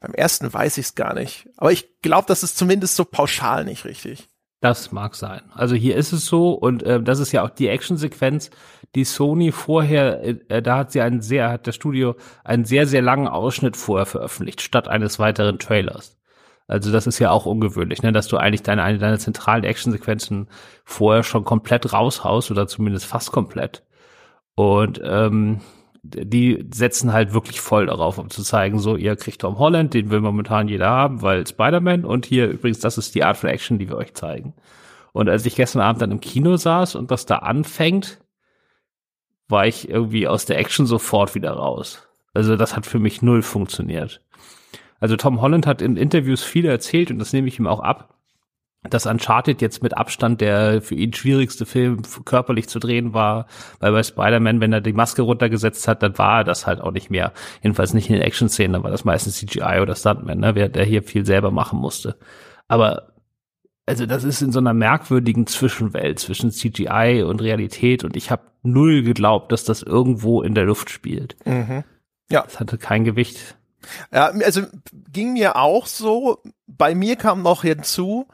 Beim 0.00 0.12
ersten 0.12 0.52
weiß 0.52 0.76
ich 0.76 0.86
es 0.86 0.94
gar 0.94 1.14
nicht. 1.14 1.48
Aber 1.56 1.72
ich 1.72 1.88
glaube, 2.02 2.26
das 2.28 2.42
ist 2.42 2.58
zumindest 2.58 2.94
so 2.96 3.06
pauschal 3.06 3.64
nicht 3.64 3.86
richtig. 3.86 4.28
Das 4.64 4.92
mag 4.92 5.14
sein. 5.14 5.42
Also 5.52 5.74
hier 5.74 5.94
ist 5.94 6.12
es 6.12 6.24
so 6.24 6.52
und 6.52 6.82
äh, 6.84 6.98
das 7.02 7.18
ist 7.18 7.32
ja 7.32 7.42
auch 7.42 7.50
die 7.50 7.68
Actionsequenz, 7.68 8.48
die 8.94 9.04
Sony 9.04 9.52
vorher, 9.52 10.24
äh, 10.24 10.62
da 10.62 10.78
hat 10.78 10.90
sie 10.90 11.02
einen 11.02 11.20
sehr, 11.20 11.50
hat 11.50 11.66
das 11.66 11.74
Studio 11.74 12.16
einen 12.44 12.64
sehr, 12.64 12.86
sehr 12.86 13.02
langen 13.02 13.28
Ausschnitt 13.28 13.76
vorher 13.76 14.06
veröffentlicht, 14.06 14.62
statt 14.62 14.88
eines 14.88 15.18
weiteren 15.18 15.58
Trailers. 15.58 16.16
Also 16.66 16.90
das 16.92 17.06
ist 17.06 17.18
ja 17.18 17.30
auch 17.30 17.44
ungewöhnlich, 17.44 18.02
ne, 18.02 18.10
dass 18.10 18.26
du 18.26 18.38
eigentlich 18.38 18.62
deine, 18.62 18.84
eine 18.84 18.96
deiner 18.96 19.18
zentralen 19.18 19.64
Actionsequenzen 19.64 20.48
vorher 20.82 21.24
schon 21.24 21.44
komplett 21.44 21.92
raushaust 21.92 22.50
oder 22.50 22.66
zumindest 22.66 23.04
fast 23.04 23.32
komplett. 23.32 23.82
Und 24.54 24.98
ähm, 25.04 25.60
die 26.04 26.66
setzen 26.72 27.12
halt 27.14 27.32
wirklich 27.32 27.60
voll 27.60 27.86
darauf, 27.86 28.18
um 28.18 28.28
zu 28.28 28.42
zeigen, 28.42 28.78
so, 28.78 28.96
ihr 28.96 29.16
kriegt 29.16 29.40
Tom 29.40 29.58
Holland, 29.58 29.94
den 29.94 30.10
will 30.10 30.20
momentan 30.20 30.68
jeder 30.68 30.90
haben, 30.90 31.22
weil 31.22 31.46
Spider-Man 31.46 32.04
und 32.04 32.26
hier 32.26 32.48
übrigens, 32.48 32.80
das 32.80 32.98
ist 32.98 33.14
die 33.14 33.24
Art 33.24 33.38
von 33.38 33.48
Action, 33.48 33.78
die 33.78 33.88
wir 33.88 33.96
euch 33.96 34.12
zeigen. 34.12 34.52
Und 35.12 35.30
als 35.30 35.46
ich 35.46 35.56
gestern 35.56 35.80
Abend 35.80 36.02
dann 36.02 36.10
im 36.10 36.20
Kino 36.20 36.56
saß 36.56 36.94
und 36.96 37.10
das 37.10 37.24
da 37.24 37.36
anfängt, 37.36 38.18
war 39.48 39.66
ich 39.66 39.88
irgendwie 39.88 40.28
aus 40.28 40.44
der 40.44 40.58
Action 40.58 40.86
sofort 40.86 41.34
wieder 41.34 41.52
raus. 41.52 42.06
Also 42.34 42.56
das 42.56 42.76
hat 42.76 42.84
für 42.84 42.98
mich 42.98 43.22
null 43.22 43.42
funktioniert. 43.42 44.20
Also 45.00 45.16
Tom 45.16 45.40
Holland 45.40 45.66
hat 45.66 45.82
in 45.82 45.96
Interviews 45.96 46.42
viel 46.42 46.66
erzählt 46.66 47.10
und 47.10 47.18
das 47.18 47.32
nehme 47.32 47.48
ich 47.48 47.58
ihm 47.58 47.66
auch 47.66 47.80
ab, 47.80 48.14
dass 48.88 49.06
Uncharted 49.06 49.62
jetzt 49.62 49.82
mit 49.82 49.96
Abstand 49.96 50.40
der 50.40 50.82
für 50.82 50.94
ihn 50.94 51.12
schwierigste 51.12 51.66
Film 51.66 52.02
körperlich 52.24 52.68
zu 52.68 52.78
drehen 52.78 53.14
war, 53.14 53.46
weil 53.80 53.92
bei 53.92 54.02
Spider-Man, 54.02 54.60
wenn 54.60 54.72
er 54.72 54.80
die 54.80 54.92
Maske 54.92 55.22
runtergesetzt 55.22 55.88
hat, 55.88 56.02
dann 56.02 56.18
war 56.18 56.40
er 56.40 56.44
das 56.44 56.66
halt 56.66 56.80
auch 56.80 56.92
nicht 56.92 57.10
mehr. 57.10 57.32
Jedenfalls 57.62 57.94
nicht 57.94 58.10
in 58.10 58.16
den 58.16 58.22
Action-Szenen, 58.22 58.74
dann 58.74 58.82
war 58.82 58.90
das 58.90 59.04
meistens 59.04 59.36
CGI 59.36 59.80
oder 59.80 59.94
Stuntman, 59.94 60.38
ne, 60.38 60.70
der 60.70 60.84
hier 60.84 61.02
viel 61.02 61.24
selber 61.24 61.50
machen 61.50 61.78
musste. 61.78 62.16
Aber 62.68 63.14
also 63.86 64.06
das 64.06 64.24
ist 64.24 64.40
in 64.40 64.52
so 64.52 64.60
einer 64.60 64.72
merkwürdigen 64.72 65.46
Zwischenwelt 65.46 66.18
zwischen 66.18 66.50
CGI 66.50 67.22
und 67.26 67.42
Realität 67.42 68.02
und 68.02 68.16
ich 68.16 68.30
habe 68.30 68.42
null 68.62 69.02
geglaubt, 69.02 69.52
dass 69.52 69.64
das 69.64 69.82
irgendwo 69.82 70.42
in 70.42 70.54
der 70.54 70.64
Luft 70.64 70.90
spielt. 70.90 71.36
Mhm. 71.46 71.84
Ja. 72.30 72.42
Das 72.42 72.60
hatte 72.60 72.78
kein 72.78 73.04
Gewicht. 73.04 73.56
Ja, 74.10 74.28
also 74.28 74.62
ging 75.12 75.34
mir 75.34 75.56
auch 75.56 75.86
so. 75.86 76.42
Bei 76.66 76.94
mir 76.94 77.16
kam 77.16 77.42
noch 77.42 77.62
hinzu, 77.62 78.26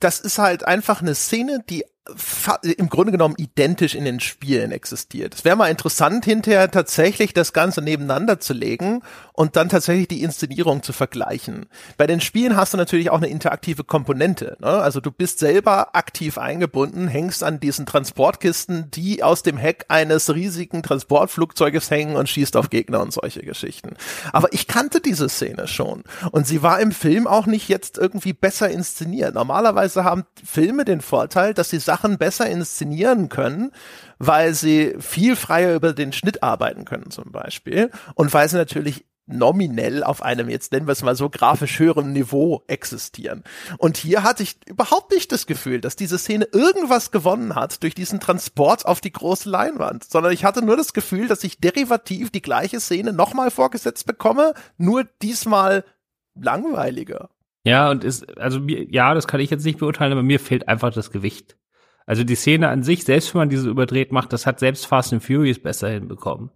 das 0.00 0.20
ist 0.20 0.38
halt 0.38 0.64
einfach 0.66 1.02
eine 1.02 1.14
Szene, 1.14 1.62
die 1.68 1.84
im 2.62 2.88
Grunde 2.88 3.12
genommen 3.12 3.36
identisch 3.38 3.94
in 3.94 4.04
den 4.04 4.18
Spielen 4.18 4.72
existiert. 4.72 5.34
Es 5.34 5.44
wäre 5.44 5.54
mal 5.54 5.70
interessant, 5.70 6.24
hinterher 6.24 6.68
tatsächlich 6.68 7.32
das 7.32 7.52
Ganze 7.52 7.80
nebeneinander 7.80 8.40
zu 8.40 8.54
legen 8.54 9.02
und 9.32 9.54
dann 9.54 9.68
tatsächlich 9.68 10.08
die 10.08 10.22
Inszenierung 10.22 10.82
zu 10.82 10.92
vergleichen. 10.92 11.66
Bei 11.98 12.08
den 12.08 12.20
Spielen 12.20 12.56
hast 12.56 12.72
du 12.72 12.76
natürlich 12.76 13.10
auch 13.10 13.18
eine 13.18 13.28
interaktive 13.28 13.84
Komponente. 13.84 14.56
Ne? 14.60 14.66
Also 14.66 15.00
du 15.00 15.12
bist 15.12 15.38
selber 15.38 15.94
aktiv 15.94 16.38
eingebunden, 16.38 17.06
hängst 17.06 17.44
an 17.44 17.60
diesen 17.60 17.86
Transportkisten, 17.86 18.90
die 18.90 19.22
aus 19.22 19.44
dem 19.44 19.56
Heck 19.56 19.84
eines 19.88 20.34
riesigen 20.34 20.82
Transportflugzeuges 20.82 21.88
hängen 21.90 22.16
und 22.16 22.28
schießt 22.28 22.56
auf 22.56 22.68
Gegner 22.68 23.00
und 23.00 23.12
solche 23.12 23.42
Geschichten. 23.42 23.94
Aber 24.32 24.52
ich 24.52 24.66
kannte 24.66 25.00
diese 25.00 25.28
Szene 25.28 25.68
schon 25.68 26.02
und 26.32 26.48
sie 26.48 26.62
war 26.62 26.80
im 26.80 26.90
Film 26.90 27.28
auch 27.28 27.46
nicht 27.46 27.68
jetzt 27.68 27.96
irgendwie 27.96 28.32
besser 28.32 28.70
inszeniert. 28.70 29.34
Normalerweise 29.34 30.02
haben 30.02 30.24
Filme 30.44 30.84
den 30.84 31.00
Vorteil, 31.00 31.54
dass 31.54 31.70
sie 31.70 31.78
Sachen 31.92 32.16
besser 32.16 32.48
inszenieren 32.48 33.28
können, 33.28 33.70
weil 34.18 34.54
sie 34.54 34.94
viel 34.98 35.36
freier 35.36 35.74
über 35.74 35.92
den 35.92 36.14
Schnitt 36.14 36.42
arbeiten 36.42 36.86
können 36.86 37.10
zum 37.10 37.32
Beispiel 37.32 37.90
und 38.14 38.32
weil 38.32 38.48
sie 38.48 38.56
natürlich 38.56 39.04
nominell 39.26 40.02
auf 40.02 40.22
einem, 40.22 40.48
jetzt 40.48 40.72
nennen 40.72 40.86
wir 40.86 40.92
es 40.92 41.02
mal 41.02 41.14
so, 41.14 41.28
grafisch 41.28 41.78
höheren 41.78 42.12
Niveau 42.12 42.62
existieren. 42.66 43.44
Und 43.76 43.98
hier 43.98 44.22
hatte 44.22 44.42
ich 44.42 44.56
überhaupt 44.66 45.12
nicht 45.12 45.30
das 45.32 45.46
Gefühl, 45.46 45.82
dass 45.82 45.94
diese 45.94 46.16
Szene 46.16 46.48
irgendwas 46.52 47.10
gewonnen 47.10 47.54
hat 47.54 47.82
durch 47.82 47.94
diesen 47.94 48.20
Transport 48.20 48.86
auf 48.86 49.02
die 49.02 49.12
große 49.12 49.50
Leinwand, 49.50 50.04
sondern 50.04 50.32
ich 50.32 50.44
hatte 50.44 50.64
nur 50.64 50.78
das 50.78 50.94
Gefühl, 50.94 51.28
dass 51.28 51.44
ich 51.44 51.60
derivativ 51.60 52.30
die 52.30 52.42
gleiche 52.42 52.80
Szene 52.80 53.12
nochmal 53.12 53.50
vorgesetzt 53.50 54.06
bekomme, 54.06 54.54
nur 54.78 55.04
diesmal 55.20 55.84
langweiliger. 56.34 57.28
Ja, 57.64 57.90
und 57.90 58.02
ist, 58.02 58.38
also 58.38 58.60
ja, 58.66 59.14
das 59.14 59.28
kann 59.28 59.40
ich 59.40 59.50
jetzt 59.50 59.64
nicht 59.64 59.78
beurteilen, 59.78 60.12
aber 60.12 60.22
mir 60.22 60.40
fehlt 60.40 60.68
einfach 60.68 60.92
das 60.92 61.10
Gewicht. 61.10 61.56
Also 62.06 62.24
die 62.24 62.34
Szene 62.34 62.68
an 62.68 62.82
sich, 62.82 63.04
selbst 63.04 63.34
wenn 63.34 63.40
man 63.40 63.48
diese 63.48 63.68
überdreht 63.68 64.12
macht, 64.12 64.32
das 64.32 64.46
hat 64.46 64.58
selbst 64.58 64.86
Fast 64.86 65.12
and 65.12 65.22
Furious 65.22 65.58
besser 65.58 65.88
hinbekommen. 65.88 66.50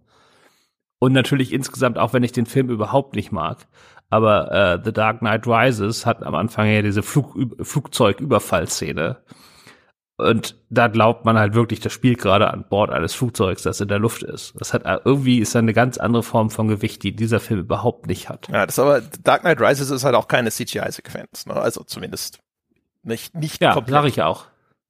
Und 0.99 1.13
natürlich 1.13 1.53
insgesamt, 1.53 1.97
auch 1.97 2.13
wenn 2.13 2.23
ich 2.23 2.31
den 2.31 2.47
Film 2.47 2.69
überhaupt 2.69 3.15
nicht 3.15 3.31
mag. 3.31 3.67
Aber 4.09 4.51
äh, 4.51 4.79
The 4.83 4.93
Dark 4.93 5.19
Knight 5.19 5.45
Rises 5.45 6.05
hat 6.05 6.23
am 6.23 6.33
Anfang 6.33 6.67
ja 6.67 6.81
diese 6.81 7.03
Flug 7.03 7.35
Flugzeugüberfallszene. 7.61 9.17
Und 10.19 10.55
da 10.71 10.87
glaubt 10.87 11.25
man 11.25 11.37
halt 11.37 11.53
wirklich, 11.53 11.79
das 11.79 11.93
spielt 11.93 12.17
gerade 12.17 12.49
an 12.51 12.65
Bord 12.67 12.89
eines 12.89 13.13
Flugzeugs, 13.13 13.61
das 13.61 13.81
in 13.81 13.87
der 13.87 13.99
Luft 13.99 14.23
ist. 14.23 14.55
Das 14.57 14.73
hat 14.73 14.83
äh, 14.85 14.97
irgendwie 15.05 15.39
ist 15.39 15.55
eine 15.55 15.73
ganz 15.73 15.99
andere 15.99 16.23
Form 16.23 16.49
von 16.49 16.67
Gewicht, 16.67 17.03
die 17.03 17.15
dieser 17.15 17.39
Film 17.39 17.59
überhaupt 17.59 18.07
nicht 18.07 18.27
hat. 18.27 18.47
Ja, 18.47 18.65
das 18.65 18.79
aber 18.79 19.01
Dark 19.21 19.41
Knight 19.41 19.61
Rises 19.61 19.91
ist 19.91 20.03
halt 20.03 20.15
auch 20.15 20.27
keine 20.27 20.49
CGI-Sequenz, 20.49 21.45
ne? 21.45 21.53
Also 21.53 21.83
zumindest 21.83 22.39
nicht 23.03 23.35
nicht 23.35 23.61
ja, 23.61 23.73
komplett. 23.73 23.93
sag 23.93 24.05
ich 24.05 24.21
auch. 24.23 24.45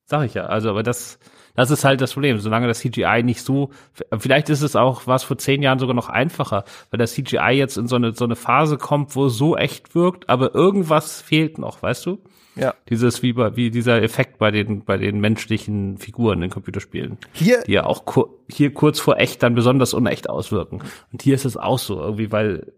Sag 0.10 0.26
ich 0.26 0.34
ja. 0.34 0.46
Also, 0.46 0.70
aber 0.70 0.84
das, 0.84 1.20
das 1.54 1.70
ist 1.70 1.84
halt 1.84 2.00
das 2.00 2.14
Problem. 2.14 2.40
Solange 2.40 2.68
das 2.68 2.80
CGI 2.80 3.24
nicht 3.24 3.42
so, 3.42 3.72
vielleicht 4.18 4.50
ist 4.50 4.62
es 4.62 4.78
auch, 4.78 5.06
war 5.06 5.18
es 5.18 5.24
vor 5.24 5.38
zehn 5.38 5.62
Jahren 5.62 5.80
sogar 5.80 5.96
noch 5.96 6.08
einfacher, 6.08 6.64
weil 6.90 6.98
das 6.98 7.14
CGI 7.14 7.52
jetzt 7.52 7.78
in 7.78 7.88
so 7.88 7.98
eine, 7.98 8.14
so 8.14 8.24
eine 8.24 8.38
Phase 8.38 8.78
kommt, 8.78 9.16
wo 9.18 9.26
es 9.26 9.36
so 9.36 9.58
echt 9.58 9.96
wirkt, 9.96 10.30
aber 10.30 10.56
irgendwas 10.56 11.22
fehlt 11.22 11.58
noch, 11.58 11.82
weißt 11.82 12.06
du? 12.06 12.20
Ja. 12.56 12.74
Dieses, 12.90 13.22
wie, 13.22 13.34
bei, 13.34 13.56
wie 13.58 13.70
dieser 13.70 14.02
Effekt 14.02 14.38
bei 14.38 14.50
den, 14.50 14.86
bei 14.86 14.98
den 14.98 15.20
menschlichen 15.20 15.98
Figuren 15.98 16.42
in 16.42 16.50
Computerspielen. 16.50 17.18
Hier. 17.34 17.62
Die 17.64 17.74
ja 17.74 17.86
auch 17.86 18.06
kur 18.06 18.30
hier 18.50 18.74
kurz 18.74 19.00
vor 19.00 19.18
echt 19.18 19.44
dann 19.44 19.56
besonders 19.56 19.94
unecht 19.94 20.30
auswirken. 20.30 20.82
Und 21.12 21.22
hier 21.22 21.36
ist 21.36 21.46
es 21.46 21.58
auch 21.58 21.80
so, 21.80 22.00
irgendwie, 22.00 22.32
weil 22.32 22.72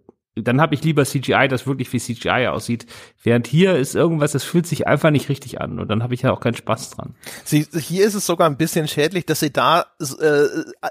dann 0.47 0.61
habe 0.61 0.75
ich 0.75 0.83
lieber 0.83 1.05
CGI, 1.05 1.47
das 1.47 1.67
wirklich 1.67 1.91
wie 1.93 1.99
CGI 1.99 2.47
aussieht. 2.47 2.85
Während 3.23 3.47
hier 3.47 3.75
ist 3.75 3.95
irgendwas, 3.95 4.31
das 4.31 4.43
fühlt 4.43 4.67
sich 4.67 4.87
einfach 4.87 5.11
nicht 5.11 5.29
richtig 5.29 5.61
an 5.61 5.79
und 5.79 5.87
dann 5.89 6.03
habe 6.03 6.13
ich 6.13 6.21
ja 6.21 6.31
auch 6.31 6.39
keinen 6.39 6.55
Spaß 6.55 6.91
dran. 6.91 7.15
Sie, 7.43 7.65
hier 7.73 8.05
ist 8.05 8.13
es 8.13 8.25
sogar 8.25 8.49
ein 8.49 8.57
bisschen 8.57 8.87
schädlich, 8.87 9.25
dass 9.25 9.39
sie 9.39 9.51
da, 9.51 9.85
äh, 9.99 10.47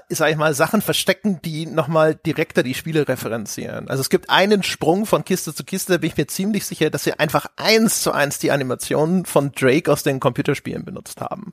sag 0.09 0.31
ich 0.31 0.37
mal, 0.37 0.53
Sachen 0.53 0.81
verstecken, 0.81 1.39
die 1.43 1.65
nochmal 1.65 2.15
direkter 2.15 2.63
die 2.63 2.73
Spiele 2.73 3.07
referenzieren. 3.07 3.89
Also 3.89 4.01
es 4.01 4.09
gibt 4.09 4.29
einen 4.29 4.63
Sprung 4.63 5.05
von 5.05 5.25
Kiste 5.25 5.53
zu 5.53 5.63
Kiste, 5.63 5.93
da 5.93 5.97
bin 5.97 6.09
ich 6.09 6.17
mir 6.17 6.27
ziemlich 6.27 6.65
sicher, 6.65 6.89
dass 6.89 7.03
sie 7.03 7.13
einfach 7.13 7.47
eins 7.55 8.01
zu 8.01 8.11
eins 8.11 8.39
die 8.39 8.51
Animationen 8.51 9.25
von 9.25 9.51
Drake 9.51 9.91
aus 9.91 10.03
den 10.03 10.19
Computerspielen 10.19 10.85
benutzt 10.85 11.21
haben. 11.21 11.51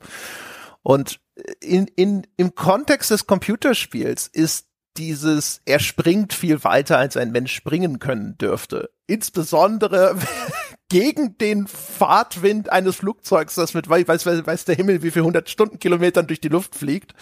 Und 0.83 1.19
in, 1.59 1.87
in, 1.95 2.25
im 2.37 2.55
Kontext 2.55 3.11
des 3.11 3.27
Computerspiels 3.27 4.27
ist 4.27 4.66
dieses, 4.97 5.61
er 5.65 5.79
springt 5.79 6.33
viel 6.33 6.63
weiter, 6.63 6.97
als 6.97 7.17
ein 7.17 7.31
Mensch 7.31 7.53
springen 7.53 7.99
können 7.99 8.37
dürfte. 8.37 8.89
Insbesondere 9.07 10.15
gegen 10.89 11.37
den 11.37 11.67
Fahrtwind 11.67 12.71
eines 12.71 12.97
Flugzeugs, 12.97 13.55
das 13.55 13.73
mit 13.73 13.89
weiß, 13.89 14.07
weiß, 14.07 14.45
weiß 14.45 14.65
der 14.65 14.75
Himmel, 14.75 15.03
wie 15.03 15.11
viel 15.11 15.23
hundert 15.23 15.49
Stundenkilometern 15.49 16.27
durch 16.27 16.41
die 16.41 16.49
Luft 16.49 16.75
fliegt. 16.75 17.13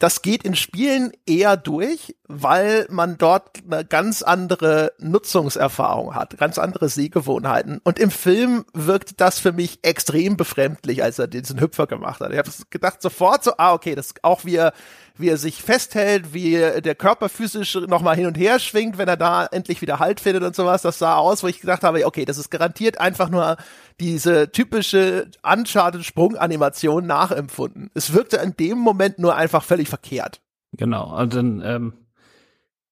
Das 0.00 0.22
geht 0.22 0.44
in 0.44 0.56
Spielen 0.56 1.12
eher 1.26 1.58
durch, 1.58 2.16
weil 2.26 2.86
man 2.88 3.18
dort 3.18 3.58
eine 3.70 3.84
ganz 3.84 4.22
andere 4.22 4.94
Nutzungserfahrung 4.98 6.14
hat, 6.14 6.38
ganz 6.38 6.56
andere 6.56 6.88
Sehgewohnheiten. 6.88 7.82
Und 7.84 7.98
im 7.98 8.10
Film 8.10 8.64
wirkt 8.72 9.20
das 9.20 9.38
für 9.38 9.52
mich 9.52 9.80
extrem 9.82 10.38
befremdlich, 10.38 11.02
als 11.02 11.18
er 11.18 11.26
diesen 11.26 11.60
Hüpfer 11.60 11.86
gemacht 11.86 12.20
hat. 12.20 12.32
Ich 12.32 12.38
habe 12.38 12.50
gedacht 12.70 13.02
sofort 13.02 13.44
so, 13.44 13.52
ah, 13.58 13.74
okay, 13.74 13.94
das 13.94 14.14
auch 14.22 14.46
wie 14.46 14.56
er 14.56 14.72
wie 15.20 15.28
er 15.28 15.36
sich 15.36 15.62
festhält, 15.62 16.34
wie 16.34 16.52
der 16.52 16.94
Körper 16.94 17.28
physisch 17.28 17.74
nochmal 17.74 18.16
hin 18.16 18.26
und 18.26 18.38
her 18.38 18.58
schwingt, 18.58 18.98
wenn 18.98 19.08
er 19.08 19.16
da 19.16 19.46
endlich 19.46 19.82
wieder 19.82 19.98
Halt 19.98 20.20
findet 20.20 20.42
und 20.42 20.54
sowas. 20.54 20.82
Das 20.82 20.98
sah 20.98 21.16
aus, 21.16 21.42
wo 21.42 21.48
ich 21.48 21.60
gedacht 21.60 21.82
habe, 21.82 22.06
okay, 22.06 22.24
das 22.24 22.38
ist 22.38 22.50
garantiert 22.50 23.00
einfach 23.00 23.28
nur 23.28 23.56
diese 24.00 24.50
typische 24.50 25.28
Uncharted-Sprunganimation 25.42 27.06
nachempfunden. 27.06 27.90
Es 27.94 28.14
wirkte 28.14 28.38
in 28.38 28.56
dem 28.58 28.78
Moment 28.78 29.18
nur 29.18 29.36
einfach 29.36 29.62
völlig 29.62 29.88
verkehrt. 29.88 30.40
Genau, 30.72 31.16
und 31.18 31.34
dann, 31.34 31.62
ähm, 31.64 31.92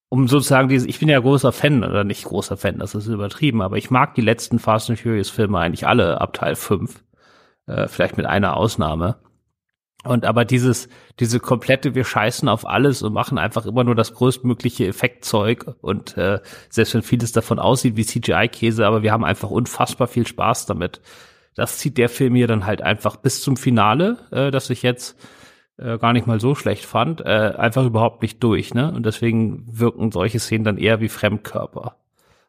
um 0.09 0.27
sozusagen 0.27 0.69
diese, 0.69 0.87
ich 0.87 0.99
bin 0.99 1.09
ja 1.09 1.19
großer 1.19 1.51
Fan, 1.51 1.83
oder 1.83 2.03
nicht 2.03 2.25
großer 2.25 2.57
Fan, 2.57 2.79
das 2.79 2.95
ist 2.95 3.07
übertrieben, 3.07 3.61
aber 3.61 3.77
ich 3.77 3.89
mag 3.89 4.15
die 4.15 4.21
letzten 4.21 4.59
Fast 4.59 4.89
and 4.89 4.99
Furious 4.99 5.29
Filme 5.29 5.59
eigentlich 5.59 5.87
alle 5.87 6.19
ab 6.19 6.33
Teil 6.33 6.55
5. 6.55 7.03
Äh, 7.67 7.87
vielleicht 7.87 8.17
mit 8.17 8.25
einer 8.25 8.57
Ausnahme. 8.57 9.17
Und 10.05 10.25
aber 10.25 10.45
dieses, 10.45 10.87
diese 11.19 11.41
komplette, 11.41 11.93
wir 11.93 12.05
scheißen 12.05 12.47
auf 12.47 12.65
alles 12.65 13.01
und 13.01 13.11
machen 13.11 13.37
einfach 13.37 13.65
immer 13.65 13.83
nur 13.83 13.95
das 13.95 14.13
größtmögliche 14.13 14.87
Effektzeug 14.87 15.75
und 15.81 16.15
äh, 16.17 16.39
selbst 16.69 16.93
wenn 16.93 17.01
vieles 17.01 17.33
davon 17.33 17.59
aussieht 17.59 17.97
wie 17.97 18.05
CGI-Käse, 18.05 18.87
aber 18.87 19.03
wir 19.03 19.11
haben 19.11 19.25
einfach 19.25 19.49
unfassbar 19.49 20.07
viel 20.07 20.25
Spaß 20.25 20.67
damit. 20.67 21.01
das 21.55 21.79
zieht 21.79 21.97
der 21.97 22.07
Film 22.07 22.35
hier 22.35 22.47
dann 22.47 22.65
halt 22.65 22.81
einfach 22.81 23.17
bis 23.17 23.41
zum 23.41 23.57
Finale, 23.57 24.17
äh, 24.31 24.51
das 24.51 24.69
ich 24.69 24.83
jetzt 24.83 25.17
äh, 25.79 25.97
gar 25.97 26.13
nicht 26.13 26.27
mal 26.27 26.39
so 26.39 26.55
schlecht 26.55 26.85
fand, 26.85 27.21
äh, 27.21 27.53
einfach 27.57 27.85
überhaupt 27.85 28.21
nicht 28.21 28.43
durch, 28.43 28.73
ne? 28.73 28.91
Und 28.93 29.05
deswegen 29.05 29.65
wirken 29.69 30.11
solche 30.11 30.39
Szenen 30.39 30.63
dann 30.63 30.77
eher 30.77 31.01
wie 31.01 31.09
Fremdkörper. 31.09 31.95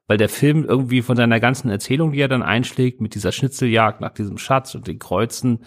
Weil 0.06 0.16
der 0.16 0.28
Film 0.28 0.64
irgendwie 0.64 1.02
von 1.02 1.16
seiner 1.16 1.38
ganzen 1.38 1.70
Erzählung, 1.70 2.12
die 2.12 2.20
er 2.20 2.28
dann 2.28 2.42
einschlägt, 2.42 3.00
mit 3.00 3.14
dieser 3.14 3.32
Schnitzeljagd 3.32 4.00
nach 4.00 4.14
diesem 4.14 4.38
Schatz 4.38 4.74
und 4.74 4.86
den 4.88 4.98
Kreuzen, 4.98 5.60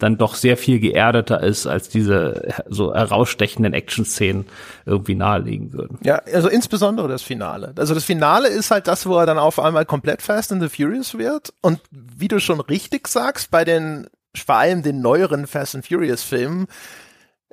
dann 0.00 0.18
doch 0.18 0.34
sehr 0.34 0.56
viel 0.56 0.80
geerdeter 0.80 1.42
ist, 1.42 1.66
als 1.66 1.88
diese 1.88 2.54
so 2.68 2.94
herausstechenden 2.94 3.74
Action-Szenen 3.74 4.46
irgendwie 4.86 5.14
nahelegen 5.14 5.72
würden. 5.72 5.98
Ja, 6.02 6.16
also 6.32 6.48
insbesondere 6.48 7.06
das 7.06 7.22
Finale. 7.22 7.72
Also 7.76 7.94
das 7.94 8.04
Finale 8.04 8.48
ist 8.48 8.70
halt 8.70 8.88
das, 8.88 9.06
wo 9.06 9.16
er 9.16 9.26
dann 9.26 9.38
auf 9.38 9.60
einmal 9.60 9.84
komplett 9.84 10.22
Fast 10.22 10.52
and 10.52 10.62
the 10.62 10.68
Furious 10.68 11.16
wird. 11.16 11.52
Und 11.60 11.80
wie 11.90 12.28
du 12.28 12.40
schon 12.40 12.60
richtig 12.60 13.08
sagst, 13.08 13.50
bei 13.50 13.64
den, 13.64 14.08
vor 14.34 14.56
allem 14.56 14.82
den 14.82 15.00
neueren 15.00 15.46
Fast 15.46 15.74
and 15.74 15.86
Furious 15.86 16.22
Filmen, 16.22 16.66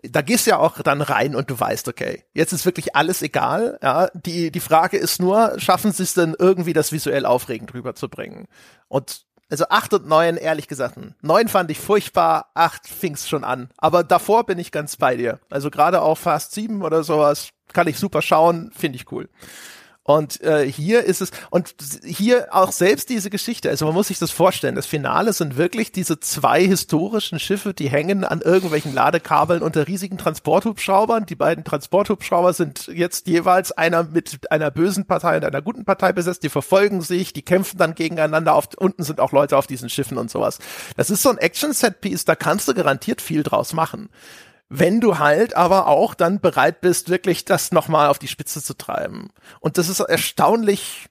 da 0.03 0.21
gehst 0.21 0.45
du 0.45 0.51
ja 0.51 0.59
auch 0.59 0.81
dann 0.81 1.01
rein 1.01 1.35
und 1.35 1.49
du 1.49 1.59
weißt, 1.59 1.87
okay, 1.87 2.23
jetzt 2.33 2.53
ist 2.53 2.65
wirklich 2.65 2.95
alles 2.95 3.21
egal. 3.21 3.79
Ja, 3.81 4.09
die, 4.13 4.51
die 4.51 4.59
Frage 4.59 4.97
ist 4.97 5.19
nur, 5.19 5.55
schaffen 5.57 5.91
sie 5.91 6.03
es 6.03 6.13
denn 6.13 6.35
irgendwie, 6.37 6.73
das 6.73 6.91
visuell 6.91 7.25
aufregend 7.25 7.73
rüberzubringen? 7.73 8.47
Und 8.87 9.25
also 9.49 9.65
acht 9.69 9.93
und 9.93 10.07
neun, 10.07 10.37
ehrlich 10.37 10.67
gesagt, 10.67 10.99
neun 11.21 11.47
fand 11.47 11.71
ich 11.71 11.79
furchtbar, 11.79 12.51
acht 12.53 12.87
fing's 12.87 13.29
schon 13.29 13.43
an. 13.43 13.69
Aber 13.77 14.03
davor 14.03 14.45
bin 14.45 14.59
ich 14.59 14.71
ganz 14.71 14.97
bei 14.97 15.15
dir. 15.15 15.39
Also 15.49 15.69
gerade 15.69 16.01
auch 16.01 16.17
Fast 16.17 16.53
sieben 16.53 16.81
oder 16.81 17.03
sowas 17.03 17.49
kann 17.73 17.87
ich 17.87 17.97
super 17.97 18.21
schauen, 18.21 18.71
finde 18.75 18.97
ich 18.97 19.11
cool. 19.11 19.29
Und 20.07 20.39
äh, 20.39 20.71
hier 20.71 21.03
ist 21.03 21.19
es, 21.19 21.31
und 21.49 21.75
hier 22.05 22.47
auch 22.51 22.71
selbst 22.71 23.09
diese 23.09 23.29
Geschichte, 23.29 23.69
also 23.69 23.83
man 23.85 23.93
muss 23.93 24.07
sich 24.07 24.19
das 24.19 24.31
vorstellen, 24.31 24.75
das 24.75 24.85
Finale 24.85 25.33
sind 25.33 25.57
wirklich 25.57 25.91
diese 25.91 26.17
zwei 26.21 26.65
historischen 26.65 27.39
Schiffe, 27.39 27.73
die 27.73 27.89
hängen 27.89 28.23
an 28.23 28.39
irgendwelchen 28.39 28.93
Ladekabeln 28.93 29.61
unter 29.61 29.85
riesigen 29.85 30.17
Transporthubschraubern. 30.17 31.25
Die 31.25 31.35
beiden 31.35 31.65
Transporthubschrauber 31.65 32.53
sind 32.53 32.87
jetzt 32.87 33.27
jeweils 33.27 33.73
einer 33.73 34.03
mit 34.03 34.49
einer 34.49 34.71
bösen 34.71 35.07
Partei 35.07 35.35
und 35.35 35.43
einer 35.43 35.61
guten 35.61 35.83
Partei 35.83 36.13
besetzt, 36.13 36.43
die 36.43 36.49
verfolgen 36.49 37.01
sich, 37.01 37.33
die 37.33 37.41
kämpfen 37.41 37.77
dann 37.77 37.93
gegeneinander, 37.93 38.55
auf, 38.55 38.69
unten 38.77 39.03
sind 39.03 39.19
auch 39.19 39.33
Leute 39.33 39.57
auf 39.57 39.67
diesen 39.67 39.89
Schiffen 39.89 40.17
und 40.17 40.31
sowas. 40.31 40.59
Das 40.95 41.09
ist 41.09 41.21
so 41.21 41.31
ein 41.31 41.37
Action-Set-Piece, 41.37 42.23
da 42.23 42.35
kannst 42.35 42.69
du 42.69 42.73
garantiert 42.73 43.21
viel 43.21 43.43
draus 43.43 43.73
machen 43.73 44.07
wenn 44.69 44.99
du 44.99 45.17
halt 45.17 45.55
aber 45.55 45.87
auch 45.87 46.13
dann 46.13 46.39
bereit 46.39 46.81
bist, 46.81 47.09
wirklich 47.09 47.45
das 47.45 47.71
nochmal 47.71 48.09
auf 48.09 48.19
die 48.19 48.27
Spitze 48.27 48.61
zu 48.61 48.73
treiben. 48.73 49.29
Und 49.59 49.77
das 49.77 49.89
ist 49.89 49.99
erstaunlich, 49.99 51.07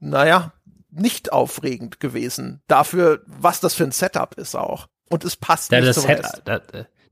naja, 0.00 0.52
nicht 0.90 1.32
aufregend 1.32 2.00
gewesen. 2.00 2.62
Dafür, 2.66 3.22
was 3.26 3.60
das 3.60 3.74
für 3.74 3.84
ein 3.84 3.92
Setup 3.92 4.34
ist 4.34 4.54
auch. 4.54 4.88
Und 5.10 5.24
es 5.24 5.36
passt 5.36 5.70
ja, 5.72 5.80
nicht 5.80 5.96
das, 5.96 6.02
Set, 6.02 6.42
das, 6.44 6.62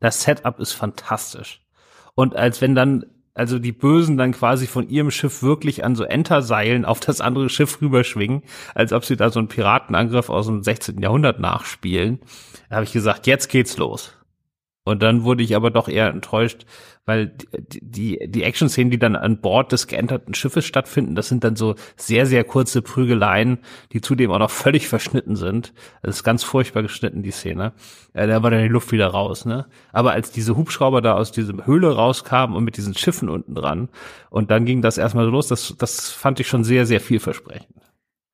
das 0.00 0.22
Setup 0.22 0.58
ist 0.60 0.72
fantastisch. 0.72 1.60
Und 2.14 2.36
als 2.36 2.60
wenn 2.60 2.74
dann 2.74 3.04
also 3.34 3.58
die 3.58 3.72
Bösen 3.72 4.16
dann 4.16 4.32
quasi 4.32 4.66
von 4.66 4.88
ihrem 4.88 5.10
Schiff 5.10 5.42
wirklich 5.42 5.84
an 5.84 5.94
so 5.94 6.04
Enterseilen 6.04 6.86
auf 6.86 7.00
das 7.00 7.20
andere 7.20 7.50
Schiff 7.50 7.82
rüberschwingen, 7.82 8.42
als 8.74 8.94
ob 8.94 9.04
sie 9.04 9.16
da 9.16 9.28
so 9.28 9.38
einen 9.38 9.48
Piratenangriff 9.48 10.30
aus 10.30 10.46
dem 10.46 10.62
16. 10.62 11.02
Jahrhundert 11.02 11.38
nachspielen. 11.38 12.20
Da 12.70 12.76
habe 12.76 12.86
ich 12.86 12.94
gesagt, 12.94 13.26
jetzt 13.26 13.48
geht's 13.50 13.76
los. 13.76 14.14
Und 14.86 15.02
dann 15.02 15.24
wurde 15.24 15.42
ich 15.42 15.56
aber 15.56 15.72
doch 15.72 15.88
eher 15.88 16.06
enttäuscht, 16.10 16.64
weil 17.06 17.26
die, 17.26 17.80
die, 17.82 18.30
die 18.30 18.44
Action-Szenen, 18.44 18.92
die 18.92 19.00
dann 19.00 19.16
an 19.16 19.40
Bord 19.40 19.72
des 19.72 19.88
geänderten 19.88 20.32
Schiffes 20.32 20.64
stattfinden, 20.64 21.16
das 21.16 21.28
sind 21.28 21.42
dann 21.42 21.56
so 21.56 21.74
sehr, 21.96 22.24
sehr 22.24 22.44
kurze 22.44 22.82
Prügeleien, 22.82 23.58
die 23.92 24.00
zudem 24.00 24.30
auch 24.30 24.38
noch 24.38 24.50
völlig 24.50 24.86
verschnitten 24.86 25.34
sind. 25.34 25.74
Das 26.02 26.16
ist 26.16 26.22
ganz 26.22 26.44
furchtbar 26.44 26.82
geschnitten, 26.82 27.24
die 27.24 27.32
Szene. 27.32 27.72
Äh, 28.12 28.28
da 28.28 28.44
war 28.44 28.52
dann 28.52 28.62
die 28.62 28.68
Luft 28.68 28.92
wieder 28.92 29.08
raus, 29.08 29.44
ne? 29.44 29.66
Aber 29.92 30.12
als 30.12 30.30
diese 30.30 30.56
Hubschrauber 30.56 31.02
da 31.02 31.14
aus 31.14 31.32
dieser 31.32 31.66
Höhle 31.66 31.92
rauskamen 31.92 32.54
und 32.54 32.62
mit 32.62 32.76
diesen 32.76 32.94
Schiffen 32.94 33.28
unten 33.28 33.56
dran, 33.56 33.88
und 34.30 34.52
dann 34.52 34.66
ging 34.66 34.82
das 34.82 34.98
erstmal 34.98 35.24
so 35.24 35.32
los, 35.32 35.48
das, 35.48 35.74
das 35.76 36.12
fand 36.12 36.38
ich 36.38 36.46
schon 36.46 36.62
sehr, 36.62 36.86
sehr 36.86 37.00
vielversprechend. 37.00 37.74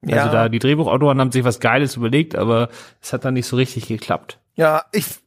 Also 0.03 0.17
ja. 0.17 0.23
Also 0.25 0.33
da, 0.35 0.49
die 0.51 0.59
Drehbuchautoren 0.59 1.19
haben 1.19 1.33
sich 1.33 1.45
was 1.45 1.61
Geiles 1.61 1.97
überlegt, 1.97 2.37
aber 2.37 2.69
es 3.01 3.15
hat 3.15 3.25
dann 3.25 3.35
nicht 3.35 3.47
so 3.47 3.57
richtig 3.57 3.89
geklappt. 3.89 4.39
Ja, 4.55 4.85
ich 4.93 5.22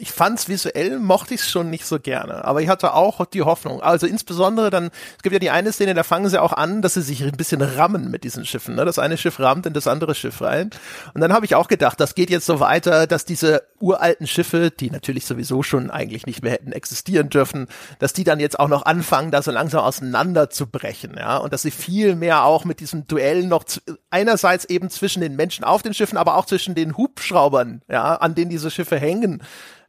ich 0.00 0.12
fand's 0.12 0.48
visuell, 0.48 1.00
mochte 1.00 1.34
ich 1.34 1.42
schon 1.42 1.70
nicht 1.70 1.84
so 1.84 1.98
gerne, 1.98 2.44
aber 2.44 2.62
ich 2.62 2.68
hatte 2.68 2.94
auch 2.94 3.26
die 3.26 3.42
Hoffnung. 3.42 3.82
Also 3.82 4.06
insbesondere 4.06 4.70
dann, 4.70 4.90
es 5.16 5.24
gibt 5.24 5.32
ja 5.32 5.40
die 5.40 5.50
eine 5.50 5.72
Szene, 5.72 5.92
da 5.92 6.04
fangen 6.04 6.28
sie 6.28 6.40
auch 6.40 6.52
an, 6.52 6.82
dass 6.82 6.94
sie 6.94 7.02
sich 7.02 7.24
ein 7.24 7.32
bisschen 7.32 7.60
rammen 7.60 8.08
mit 8.08 8.22
diesen 8.22 8.46
Schiffen. 8.46 8.76
Ne? 8.76 8.84
Das 8.84 9.00
eine 9.00 9.16
Schiff 9.16 9.40
rammt 9.40 9.66
in 9.66 9.72
das 9.72 9.88
andere 9.88 10.14
Schiff 10.14 10.40
rein. 10.40 10.70
Und 11.14 11.20
dann 11.20 11.32
habe 11.32 11.46
ich 11.46 11.56
auch 11.56 11.66
gedacht, 11.66 11.98
das 11.98 12.14
geht 12.14 12.30
jetzt 12.30 12.46
so 12.46 12.60
weiter, 12.60 13.08
dass 13.08 13.24
diese 13.24 13.64
uralten 13.80 14.28
Schiffe, 14.28 14.70
die 14.70 14.88
natürlich 14.92 15.26
sowieso 15.26 15.64
schon 15.64 15.90
eigentlich 15.90 16.26
nicht 16.26 16.44
mehr 16.44 16.52
hätten 16.52 16.70
existieren 16.70 17.28
dürfen, 17.28 17.66
dass 17.98 18.12
die 18.12 18.24
dann 18.24 18.38
jetzt 18.38 18.60
auch 18.60 18.68
noch 18.68 18.86
anfangen, 18.86 19.32
da 19.32 19.42
so 19.42 19.50
langsam 19.50 19.80
auseinanderzubrechen, 19.80 21.16
ja, 21.16 21.38
und 21.38 21.52
dass 21.52 21.62
sie 21.62 21.72
viel 21.72 22.14
mehr 22.14 22.44
auch 22.44 22.64
mit 22.64 22.78
diesem 22.78 23.08
Duell 23.08 23.44
noch 23.44 23.64
einerseits 24.10 24.64
eben 24.64 24.90
zwischen 24.90 25.20
den 25.20 25.34
Menschen 25.34 25.64
auf 25.64 25.82
den 25.82 25.94
Schiffen, 25.94 26.18
aber 26.18 26.36
auch 26.36 26.46
zwischen 26.46 26.76
den 26.76 26.96
Hubschraubern, 26.96 27.82
ja, 27.88 28.14
an 28.14 28.36
denen 28.36 28.50
diese 28.50 28.70
Schiffe 28.70 28.98
hängen, 28.98 29.42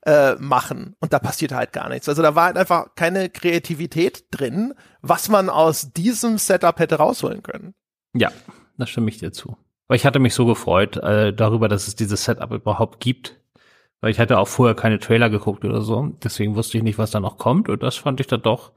äh, 0.05 0.35
machen. 0.35 0.95
Und 0.99 1.13
da 1.13 1.19
passiert 1.19 1.51
halt 1.51 1.73
gar 1.73 1.89
nichts. 1.89 2.07
Also 2.07 2.21
da 2.21 2.35
war 2.35 2.45
halt 2.45 2.57
einfach 2.57 2.95
keine 2.95 3.29
Kreativität 3.29 4.25
drin, 4.31 4.73
was 5.01 5.29
man 5.29 5.49
aus 5.49 5.91
diesem 5.93 6.37
Setup 6.37 6.79
hätte 6.79 6.95
rausholen 6.95 7.43
können. 7.43 7.73
Ja, 8.13 8.31
da 8.77 8.87
stimme 8.87 9.09
ich 9.09 9.17
dir 9.17 9.31
zu. 9.31 9.57
Weil 9.87 9.97
ich 9.97 10.05
hatte 10.05 10.19
mich 10.19 10.33
so 10.33 10.45
gefreut 10.45 10.97
äh, 10.97 11.33
darüber, 11.33 11.67
dass 11.67 11.87
es 11.87 11.95
dieses 11.95 12.23
Setup 12.23 12.51
überhaupt 12.51 12.99
gibt. 12.99 13.39
Weil 14.01 14.11
ich 14.11 14.19
hatte 14.19 14.37
auch 14.37 14.47
vorher 14.47 14.75
keine 14.75 14.99
Trailer 14.99 15.29
geguckt 15.29 15.65
oder 15.65 15.81
so. 15.81 16.11
Deswegen 16.23 16.55
wusste 16.55 16.77
ich 16.77 16.83
nicht, 16.83 16.97
was 16.97 17.11
da 17.11 17.19
noch 17.19 17.37
kommt. 17.37 17.67
Und 17.69 17.83
das 17.83 17.95
fand 17.95 18.19
ich 18.19 18.27
dann 18.27 18.41
doch, 18.41 18.71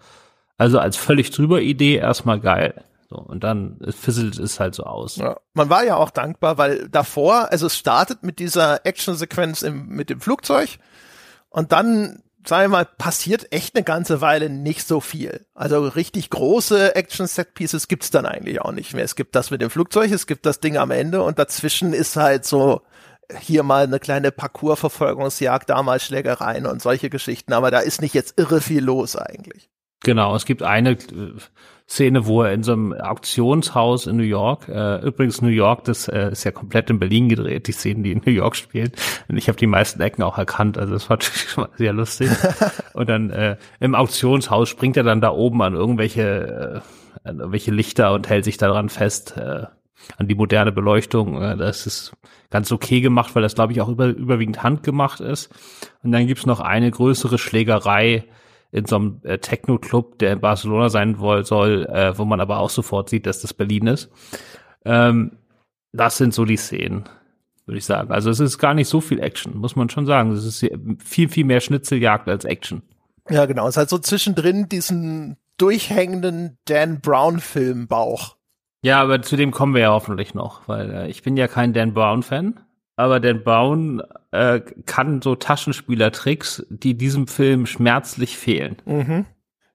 also 0.59 0.79
als 0.79 0.97
völlig 0.97 1.31
drüber 1.31 1.61
Idee 1.61 1.97
erstmal 1.97 2.41
geil. 2.41 2.85
So, 3.09 3.19
und 3.19 3.45
dann 3.45 3.79
fisselt 3.91 4.39
es 4.39 4.59
halt 4.59 4.75
so 4.75 4.85
aus. 4.85 5.17
Ja, 5.17 5.37
man 5.53 5.69
war 5.69 5.85
ja 5.85 5.97
auch 5.97 6.11
dankbar, 6.11 6.57
weil 6.57 6.89
davor, 6.89 7.53
also 7.53 7.67
es 7.67 7.77
startet 7.77 8.23
mit 8.23 8.39
dieser 8.39 8.87
Action-Sequenz 8.87 9.63
mit 9.71 10.09
dem 10.09 10.21
Flugzeug 10.21 10.79
und 11.53 11.73
dann, 11.73 12.23
sagen 12.47 12.65
wir 12.65 12.79
mal, 12.79 12.85
passiert 12.85 13.53
echt 13.53 13.77
eine 13.77 13.85
ganze 13.85 14.21
Weile 14.21 14.51
nicht 14.51 14.87
so 14.87 15.01
viel. 15.01 15.47
Also 15.55 15.87
richtig 15.87 16.31
große 16.31 16.95
Action-Set-Pieces 16.95 17.89
gibt's 17.89 18.11
dann 18.11 18.27
eigentlich 18.27 18.61
auch 18.61 18.73
nicht 18.73 18.95
mehr. 18.95 19.05
Es 19.05 19.17
gibt 19.17 19.37
das 19.37 19.51
mit 19.51 19.61
dem 19.61 19.71
Flugzeug, 19.71 20.11
es 20.11 20.27
gibt 20.27 20.47
das 20.47 20.61
Ding 20.61 20.77
am 20.77 20.91
Ende 20.91 21.23
und 21.23 21.39
dazwischen 21.39 21.93
ist 21.93 22.17
halt 22.17 22.45
so 22.45 22.83
hier 23.39 23.63
mal 23.63 23.85
eine 23.85 24.01
kleine 24.01 24.33
Parcours-Verfolgungsjagd, 24.33 25.71
da 25.71 25.83
mal 25.83 26.01
Schlägereien 26.01 26.67
und 26.67 26.83
solche 26.83 27.11
Geschichten. 27.11 27.53
Aber 27.53 27.71
da 27.71 27.81
ist 27.81 28.01
nicht 28.03 28.15
jetzt 28.15 28.39
irre 28.39 28.61
viel 28.61 28.83
los 28.83 29.17
eigentlich. 29.17 29.71
Genau, 30.03 30.35
es 30.35 30.45
gibt 30.47 30.63
eine 30.63 30.97
Szene, 31.93 32.25
wo 32.25 32.43
er 32.43 32.55
in 32.55 32.63
so 32.63 32.73
einem 32.73 32.95
Auktionshaus 32.95 34.07
in 34.07 34.17
New 34.17 34.23
York, 34.23 34.67
äh, 34.69 35.05
übrigens 35.07 35.43
New 35.43 35.49
York, 35.49 35.85
das 35.85 36.09
äh, 36.09 36.31
ist 36.33 36.43
ja 36.43 36.51
komplett 36.51 36.89
in 36.89 36.99
Berlin 36.99 37.29
gedreht, 37.29 37.67
die 37.67 37.73
Szenen, 37.73 38.03
die 38.03 38.13
in 38.13 38.23
New 38.25 38.33
York 38.33 38.57
spielen. 38.57 38.93
Und 39.29 39.37
ich 39.37 39.49
habe 39.49 39.59
die 39.59 39.67
meisten 39.67 40.01
Ecken 40.01 40.23
auch 40.23 40.39
erkannt, 40.39 40.79
also 40.79 40.95
das 40.95 41.11
war 41.11 41.21
schon 41.21 41.65
mal 41.65 41.71
sehr 41.77 41.93
lustig. 41.93 42.31
Und 42.95 43.11
dann 43.11 43.29
äh, 43.29 43.59
im 43.79 43.95
Auktionshaus 43.95 44.71
springt 44.71 44.97
er 44.97 45.03
dann 45.03 45.21
da 45.21 45.33
oben 45.33 45.61
an 45.61 45.75
irgendwelche, 45.75 46.83
äh, 46.83 47.29
an 47.29 47.39
irgendwelche 47.41 47.73
Lichter 47.73 48.15
und 48.15 48.29
hält 48.29 48.45
sich 48.45 48.57
daran 48.57 48.89
fest, 48.89 49.37
äh, 49.37 49.67
an 50.17 50.29
die 50.29 50.35
moderne 50.35 50.73
Beleuchtung. 50.73 51.43
Äh, 51.43 51.59
das 51.59 51.87
ist 51.87 52.17
ganz 52.49 52.73
okay 52.73 53.03
gemacht, 53.03 53.35
weil 53.35 53.43
das, 53.43 53.55
glaube 53.55 53.75
ich, 53.75 53.83
auch 53.83 53.89
über, 53.89 54.07
überwiegend 54.07 54.63
handgemacht 54.63 55.21
ist. 55.21 55.51
Und 56.03 56.13
dann 56.13 56.27
gibt's 56.27 56.47
noch 56.47 56.61
eine 56.61 56.91
größere 56.91 57.37
Schlägerei, 57.37 58.25
in 58.73 58.87
so 58.87 58.97
einem 58.97 59.21
äh, 59.23 59.39
Techno-Club, 59.39 60.19
der 60.19 60.33
in 60.33 60.41
Barcelona 60.41 60.89
sein 60.89 61.19
woll, 61.19 61.45
soll, 61.45 61.87
äh, 61.87 62.17
wo 62.17 62.25
man 62.25 62.41
aber 62.41 62.59
auch 62.59 62.71
sofort 62.71 63.11
sieht, 63.11 63.27
dass 63.27 63.43
das 63.43 63.53
Berlin 63.53 63.87
ist. 63.87 64.11
Ähm, 64.85 65.33
das 65.93 66.17
sind 66.17 66.33
so 66.33 66.47
die 66.47 66.57
Szenen, 66.57 67.05
würde 67.67 67.79
ich 67.79 67.85
sagen. 67.85 68.11
Also 68.11 68.31
es 68.31 68.41
ist 68.41 68.59
gar 68.59 68.73
nicht 68.73 68.89
so 68.89 69.03
viel 69.03 69.21
Action, 69.21 69.59
muss 69.59 69.77
man 69.77 69.91
schon 69.91 70.07
sagen. 70.07 70.33
Es 70.33 70.45
ist 70.45 70.67
viel, 71.05 71.29
viel 71.29 71.45
mehr 71.45 71.61
Schnitzeljagd 71.61 72.29
als 72.29 72.47
Action. 72.47 72.83
Ja, 73.29 73.45
genau. 73.45 73.69
Es 73.69 73.77
halt 73.77 73.91
so 73.91 73.99
zwischendrin 73.99 74.71
diesen 74.71 75.37
durchhängenden 75.59 76.57
Dan 76.65 77.01
Brown-Filmbauch. 77.03 78.37
Ja, 78.83 79.03
aber 79.03 79.21
zu 79.21 79.37
dem 79.37 79.53
kommen 79.53 79.75
wir 79.75 79.83
ja 79.83 79.93
hoffentlich 79.93 80.35
noch, 80.35 80.67
weil 80.67 80.91
äh, 80.91 81.09
ich 81.09 81.23
bin 81.23 81.37
ja 81.37 81.47
kein 81.47 81.75
Dan 81.75 81.93
Brown-Fan 81.93 82.59
aber 82.97 83.21
Dan 83.21 83.43
Brown 83.43 84.03
äh, 84.31 84.61
kann 84.87 85.23
so 85.23 85.35
Taschenspielertricks, 85.35 86.67
die 86.71 86.97
diesem 86.97 87.27
Film 87.27 87.67
schmerzlich 87.67 88.37
fehlen. 88.37 88.77
Mhm. 88.85 89.27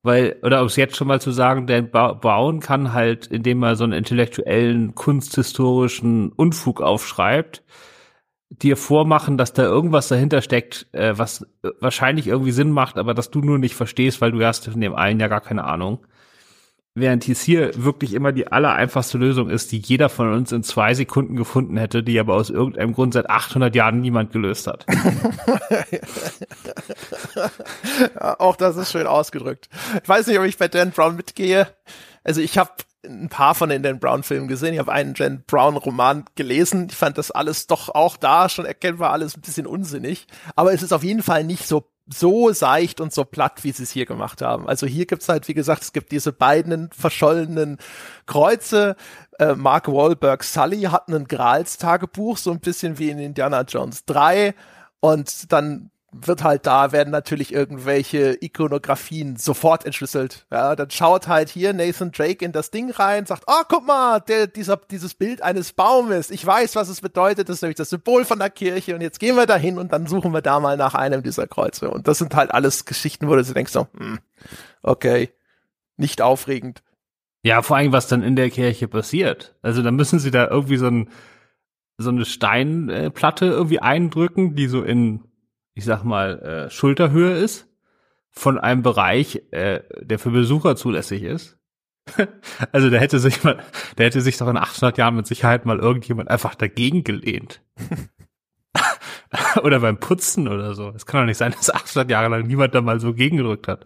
Weil, 0.04 0.38
oder 0.44 0.62
um 0.62 0.68
es 0.68 0.76
jetzt 0.76 0.96
schon 0.96 1.08
mal 1.08 1.20
zu 1.20 1.32
sagen, 1.32 1.68
Dan 1.68 1.90
Brown 1.92 2.60
kann 2.60 2.94
halt, 2.94 3.28
indem 3.28 3.64
er 3.64 3.76
so 3.76 3.84
einen 3.84 3.94
intellektuellen, 3.94 4.96
kunsthistorischen 4.96 6.32
Unfug 6.32 6.82
aufschreibt, 6.82 7.64
dir 8.50 8.78
vormachen, 8.78 9.38
dass 9.38 9.54
da 9.54 9.64
irgendwas 9.64 10.08
dahinter 10.08 10.42
steckt, 10.42 10.88
äh, 10.94 11.18
was 11.18 11.46
wahrscheinlich 11.80 12.28
irgendwie 12.28 12.52
Sinn 12.52 12.72
macht, 12.72 12.98
aber 12.98 13.14
dass 13.14 13.32
du 13.32 13.42
nur 13.42 13.58
nicht 13.58 13.76
verstehst, 13.76 14.22
weil 14.22 14.32
du 14.32 14.46
hast 14.46 14.70
von 14.70 14.80
dem 14.80 14.96
einen 14.96 15.20
ja 15.20 15.28
gar 15.28 15.42
keine 15.42 15.66
Ahnung. 15.66 16.06
Während 17.00 17.28
dies 17.28 17.44
hier 17.44 17.70
wirklich 17.76 18.14
immer 18.16 18.32
die 18.32 18.48
aller 18.52 18.74
einfachste 18.74 19.20
Lösung 19.20 19.52
ist, 19.52 19.72
die 19.72 19.78
jeder 19.78 20.10
von 20.10 20.34
uns 20.34 20.52
in 20.52 20.64
zwei 20.64 20.96
Sekunden 20.96 21.36
gefunden 21.36 21.78
hätte, 21.78 22.02
die 22.02 22.20
aber 22.20 22.34
aus 22.34 22.50
irgendeinem 22.50 22.94
Grund 22.94 23.14
seit 23.14 23.30
800 23.30 23.76
Jahren 23.76 24.02
niemand 24.02 24.32
gelöst 24.32 24.66
hat. 24.66 24.84
auch 28.40 28.56
das 28.56 28.78
ist 28.78 28.92
schön 28.92 29.06
ausgedrückt. 29.06 29.70
Ich 30.02 30.10
weiß 30.10 30.26
nicht, 30.26 30.40
ob 30.40 30.46
ich 30.46 30.58
bei 30.58 30.70
Dan 30.70 30.90
Brown 30.90 31.16
mitgehe. 31.16 31.68
Also 32.24 32.42
ich 32.42 32.58
habe 32.58 32.72
ein 33.06 33.30
paar 33.30 33.54
von 33.54 33.70
den 33.70 33.84
Dan 33.84 34.00
Brown 34.00 34.24
Filmen 34.24 34.48
gesehen. 34.48 34.74
Ich 34.74 34.80
habe 34.80 34.92
einen 34.92 35.14
Dan 35.14 35.44
Brown 35.46 35.78
Roman 35.78 36.26
gelesen. 36.34 36.88
Ich 36.90 36.96
fand 36.96 37.20
das 37.20 37.30
alles 37.30 37.68
doch 37.68 37.90
auch 37.90 38.18
da 38.18 38.50
schon 38.50 38.66
erkennbar 38.66 39.12
alles 39.12 39.38
ein 39.38 39.42
bisschen 39.42 39.68
unsinnig. 39.68 40.26
Aber 40.56 40.74
es 40.74 40.82
ist 40.82 40.94
auf 40.94 41.04
jeden 41.04 41.22
Fall 41.22 41.44
nicht 41.44 41.68
so 41.68 41.92
so 42.14 42.52
seicht 42.54 43.02
und 43.02 43.14
so 43.14 43.26
platt, 43.26 43.64
wie 43.64 43.72
sie 43.72 43.84
es 43.84 43.92
hier 43.92 44.06
gemacht 44.06 44.42
haben. 44.42 44.68
Also 44.68 44.88
hier 44.88 45.06
gibt's 45.06 45.30
halt, 45.30 45.48
wie 45.48 45.54
gesagt, 45.54 45.84
es 45.84 45.94
gibt 45.94 46.12
diese 46.12 46.32
beiden 46.32 46.90
verschollenen 46.92 47.78
Kreuze. 48.26 48.96
Äh, 49.40 49.56
Mark 49.56 49.88
Wahlberg 49.88 50.44
Sully 50.44 50.84
hat 50.84 51.10
ein 51.10 51.28
Grals-Tagebuch, 51.28 52.38
so 52.38 52.52
ein 52.52 52.60
bisschen 52.60 52.98
wie 52.98 53.10
in 53.10 53.20
Indiana 53.20 53.62
Jones 53.62 54.06
3. 54.06 54.56
Und 55.00 55.52
dann 55.52 55.92
wird 56.12 56.44
halt 56.44 56.66
da, 56.66 56.92
werden 56.92 57.12
natürlich 57.12 57.54
irgendwelche 57.54 58.38
Ikonografien 58.42 59.36
sofort 59.36 59.86
entschlüsselt. 59.86 60.46
Ja, 60.52 60.76
dann 60.76 60.90
schaut 60.90 61.28
halt 61.28 61.50
hier 61.50 61.74
Nathan 61.74 62.12
Drake 62.12 62.44
in 62.44 62.54
das 62.54 62.72
Ding 62.72 62.92
rein, 62.92 63.26
sagt, 63.26 63.44
oh, 63.48 63.64
guck 63.68 63.86
mal, 63.86 64.20
der, 64.22 64.48
dieser, 64.48 64.78
dieses 64.78 65.16
Bild 65.16 65.42
eines 65.42 65.74
Baumes. 65.74 66.32
Ich 66.32 66.46
weiß, 66.46 66.76
was 66.76 66.88
es 66.90 67.02
bedeutet. 67.02 67.50
Das 67.50 67.58
ist 67.58 67.62
nämlich 67.62 67.76
das 67.76 67.90
Symbol 67.90 68.24
von 68.24 68.40
der 68.40 68.50
Kirche. 68.50 68.96
Und 68.96 69.02
jetzt 69.02 69.20
gehen 69.20 69.36
wir 69.36 69.46
dahin 69.46 69.78
und 69.78 69.92
dann 69.92 70.08
suchen 70.08 70.34
wir 70.34 70.42
da 70.42 70.60
mal 70.60 70.78
nach 70.78 70.96
einem 70.96 71.24
dieser 71.24 71.46
Kreuze. 71.46 71.90
Und 71.90 72.08
das 72.08 72.20
sind 72.20 72.36
halt 72.36 72.52
alles 72.52 72.86
Geschichten, 72.86 73.28
wo 73.28 73.36
du 73.36 73.44
denkst 73.44 73.74
so, 73.74 73.88
hm, 73.98 74.20
okay, 74.84 75.30
nicht 75.98 76.22
aufregend. 76.22 76.84
Ja, 77.44 77.62
vor 77.62 77.78
allem, 77.78 77.92
was 77.92 78.08
dann 78.08 78.24
in 78.24 78.36
der 78.36 78.50
Kirche 78.50 78.88
passiert. 78.88 79.56
Also 79.62 79.82
da 79.82 79.92
müssen 79.92 80.20
sie 80.20 80.32
da 80.32 80.48
irgendwie 80.48 80.78
so 80.78 80.88
ein, 80.88 81.10
so 81.98 82.10
eine 82.10 82.26
Steinplatte 82.26 83.46
irgendwie 83.46 83.80
eindrücken, 83.80 84.56
die 84.56 84.68
so 84.68 84.84
in 84.84 85.24
ich 85.78 85.86
sag 85.86 86.04
mal, 86.04 86.40
äh, 86.40 86.70
Schulterhöhe 86.72 87.38
ist 87.38 87.68
von 88.32 88.58
einem 88.58 88.82
Bereich, 88.82 89.44
äh, 89.52 89.82
der 90.02 90.18
für 90.18 90.32
Besucher 90.32 90.76
zulässig 90.76 91.22
ist. 91.22 91.60
also 92.72 92.90
da 92.90 92.98
hätte 92.98 93.20
sich 93.20 93.44
mal, 93.44 93.64
da 93.96 94.04
hätte 94.04 94.22
sich 94.22 94.38
doch 94.38 94.48
in 94.48 94.58
800 94.58 94.98
Jahren 94.98 95.16
mit 95.16 95.28
Sicherheit 95.28 95.66
mal 95.66 95.78
irgendjemand 95.78 96.32
einfach 96.32 96.56
dagegen 96.56 97.04
gelehnt. 97.04 97.62
oder 99.62 99.80
beim 99.82 100.00
Putzen 100.00 100.48
oder 100.48 100.74
so. 100.74 100.90
Es 100.96 101.06
kann 101.06 101.22
doch 101.22 101.28
nicht 101.28 101.38
sein, 101.38 101.52
dass 101.52 101.70
800 101.70 102.10
Jahre 102.10 102.30
lang 102.30 102.48
niemand 102.48 102.74
da 102.74 102.82
mal 102.82 103.00
so 103.00 103.14
gegengedrückt 103.14 103.68
hat 103.68 103.86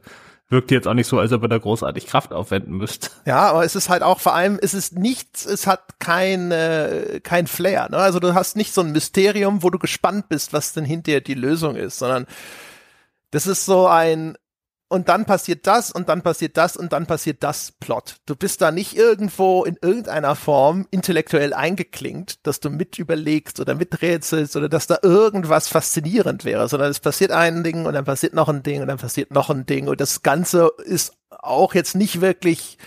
wirkt 0.51 0.69
jetzt 0.69 0.87
auch 0.87 0.93
nicht 0.93 1.07
so, 1.07 1.17
als 1.17 1.31
ob 1.31 1.41
er 1.43 1.47
da 1.47 1.57
großartig 1.57 2.05
Kraft 2.07 2.33
aufwenden 2.33 2.75
müsste. 2.75 3.09
Ja, 3.25 3.49
aber 3.49 3.63
es 3.63 3.75
ist 3.75 3.89
halt 3.89 4.03
auch 4.03 4.19
vor 4.19 4.35
allem, 4.35 4.59
es 4.61 4.73
ist 4.73 4.97
nichts, 4.99 5.45
es 5.45 5.65
hat 5.65 5.99
kein, 5.99 6.51
äh, 6.51 7.21
kein 7.23 7.47
Flair. 7.47 7.87
Ne? 7.89 7.97
Also 7.97 8.19
du 8.19 8.33
hast 8.33 8.57
nicht 8.57 8.73
so 8.73 8.81
ein 8.81 8.91
Mysterium, 8.91 9.63
wo 9.63 9.69
du 9.69 9.79
gespannt 9.79 10.27
bist, 10.29 10.51
was 10.51 10.73
denn 10.73 10.85
hinterher 10.85 11.21
die 11.21 11.33
Lösung 11.33 11.75
ist, 11.75 11.99
sondern 11.99 12.27
das 13.31 13.47
ist 13.47 13.65
so 13.65 13.87
ein, 13.87 14.37
und 14.91 15.07
dann 15.07 15.25
passiert 15.25 15.67
das 15.67 15.89
und 15.89 16.09
dann 16.09 16.21
passiert 16.21 16.57
das 16.57 16.75
und 16.75 16.91
dann 16.91 17.05
passiert 17.05 17.43
das 17.43 17.71
Plot. 17.71 18.17
Du 18.25 18.35
bist 18.35 18.61
da 18.61 18.71
nicht 18.71 18.97
irgendwo 18.97 19.63
in 19.63 19.77
irgendeiner 19.81 20.35
Form 20.35 20.85
intellektuell 20.91 21.53
eingeklinkt, 21.53 22.45
dass 22.45 22.59
du 22.59 22.69
mit 22.69 22.99
überlegst 22.99 23.61
oder 23.61 23.73
miträtselst 23.73 24.57
oder 24.57 24.67
dass 24.67 24.87
da 24.87 24.97
irgendwas 25.01 25.69
faszinierend 25.69 26.43
wäre, 26.43 26.67
sondern 26.67 26.91
es 26.91 26.99
passiert 26.99 27.31
ein 27.31 27.63
Ding 27.63 27.85
und 27.85 27.93
dann 27.93 28.03
passiert 28.03 28.33
noch 28.33 28.49
ein 28.49 28.63
Ding 28.63 28.81
und 28.81 28.89
dann 28.89 28.97
passiert 28.97 29.31
noch 29.31 29.49
ein 29.49 29.65
Ding 29.65 29.87
und 29.87 30.01
das 30.01 30.23
Ganze 30.23 30.69
ist 30.83 31.13
auch 31.29 31.73
jetzt 31.73 31.95
nicht 31.95 32.19
wirklich 32.19 32.77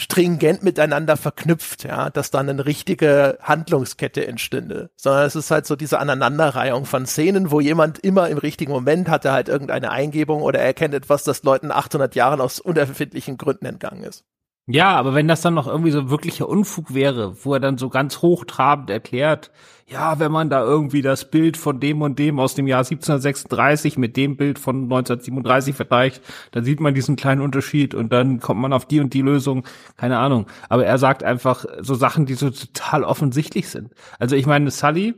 stringent 0.00 0.62
miteinander 0.62 1.16
verknüpft, 1.16 1.84
ja, 1.84 2.08
dass 2.10 2.30
dann 2.30 2.48
eine 2.48 2.64
richtige 2.64 3.38
Handlungskette 3.42 4.26
entstünde, 4.26 4.90
sondern 4.96 5.26
es 5.26 5.36
ist 5.36 5.50
halt 5.50 5.66
so 5.66 5.76
diese 5.76 5.98
Aneinanderreihung 5.98 6.86
von 6.86 7.06
Szenen, 7.06 7.50
wo 7.50 7.60
jemand 7.60 7.98
immer 7.98 8.28
im 8.28 8.38
richtigen 8.38 8.72
Moment 8.72 9.08
hat 9.08 9.24
er 9.26 9.32
halt 9.32 9.48
irgendeine 9.48 9.90
Eingebung 9.90 10.42
oder 10.42 10.58
erkennt 10.58 10.94
etwas, 10.94 11.24
das 11.24 11.42
Leuten 11.42 11.70
800 11.70 12.14
Jahren 12.14 12.40
aus 12.40 12.60
unerfindlichen 12.60 13.36
Gründen 13.36 13.66
entgangen 13.66 14.02
ist. 14.02 14.24
Ja, 14.66 14.94
aber 14.96 15.14
wenn 15.14 15.26
das 15.26 15.40
dann 15.40 15.54
noch 15.54 15.66
irgendwie 15.66 15.90
so 15.90 16.10
wirklicher 16.10 16.48
Unfug 16.48 16.94
wäre, 16.94 17.44
wo 17.44 17.54
er 17.54 17.60
dann 17.60 17.76
so 17.76 17.88
ganz 17.88 18.22
hochtrabend 18.22 18.88
erklärt, 18.88 19.50
ja, 19.88 20.20
wenn 20.20 20.30
man 20.30 20.48
da 20.48 20.62
irgendwie 20.62 21.02
das 21.02 21.28
Bild 21.28 21.56
von 21.56 21.80
dem 21.80 22.02
und 22.02 22.20
dem 22.20 22.38
aus 22.38 22.54
dem 22.54 22.68
Jahr 22.68 22.78
1736 22.80 23.98
mit 23.98 24.16
dem 24.16 24.36
Bild 24.36 24.60
von 24.60 24.84
1937 24.84 25.74
vergleicht, 25.74 26.22
dann 26.52 26.62
sieht 26.64 26.78
man 26.78 26.94
diesen 26.94 27.16
kleinen 27.16 27.40
Unterschied 27.40 27.94
und 27.96 28.12
dann 28.12 28.38
kommt 28.38 28.60
man 28.60 28.72
auf 28.72 28.86
die 28.86 29.00
und 29.00 29.12
die 29.12 29.22
Lösung, 29.22 29.66
keine 29.96 30.18
Ahnung. 30.18 30.46
Aber 30.68 30.86
er 30.86 30.98
sagt 30.98 31.24
einfach 31.24 31.64
so 31.80 31.94
Sachen, 31.94 32.26
die 32.26 32.34
so 32.34 32.50
total 32.50 33.02
offensichtlich 33.02 33.68
sind. 33.68 33.92
Also 34.20 34.36
ich 34.36 34.46
meine, 34.46 34.70
Sully, 34.70 35.14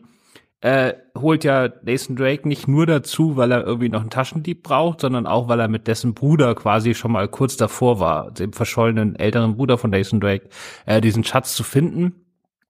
äh, 0.63 0.95
holt 1.19 1.43
ja 1.43 1.71
Nathan 1.83 2.15
Drake 2.15 2.47
nicht 2.49 2.69
nur 2.69 2.87
dazu, 2.87 3.37
weil 3.37 3.51
er 3.51 3.67
irgendwie 3.67 3.89
noch 3.89 4.01
einen 4.01 4.11
Taschendieb 4.11 4.63
braucht, 4.63 5.01
sondern 5.01 5.27
auch, 5.27 5.49
weil 5.49 5.59
er 5.59 5.67
mit 5.67 5.89
dessen 5.89 6.15
Bruder 6.15 6.55
quasi 6.55 6.95
schon 6.95 7.11
mal 7.11 7.27
kurz 7.27 7.57
davor 7.57 7.99
war, 7.99 8.31
dem 8.31 8.53
verschollenen 8.53 9.17
älteren 9.17 9.57
Bruder 9.57 9.77
von 9.77 9.91
Nathan 9.91 10.21
Drake, 10.21 10.49
äh, 10.87 11.01
diesen 11.01 11.25
Schatz 11.25 11.57
zu 11.57 11.65
finden. 11.65 12.15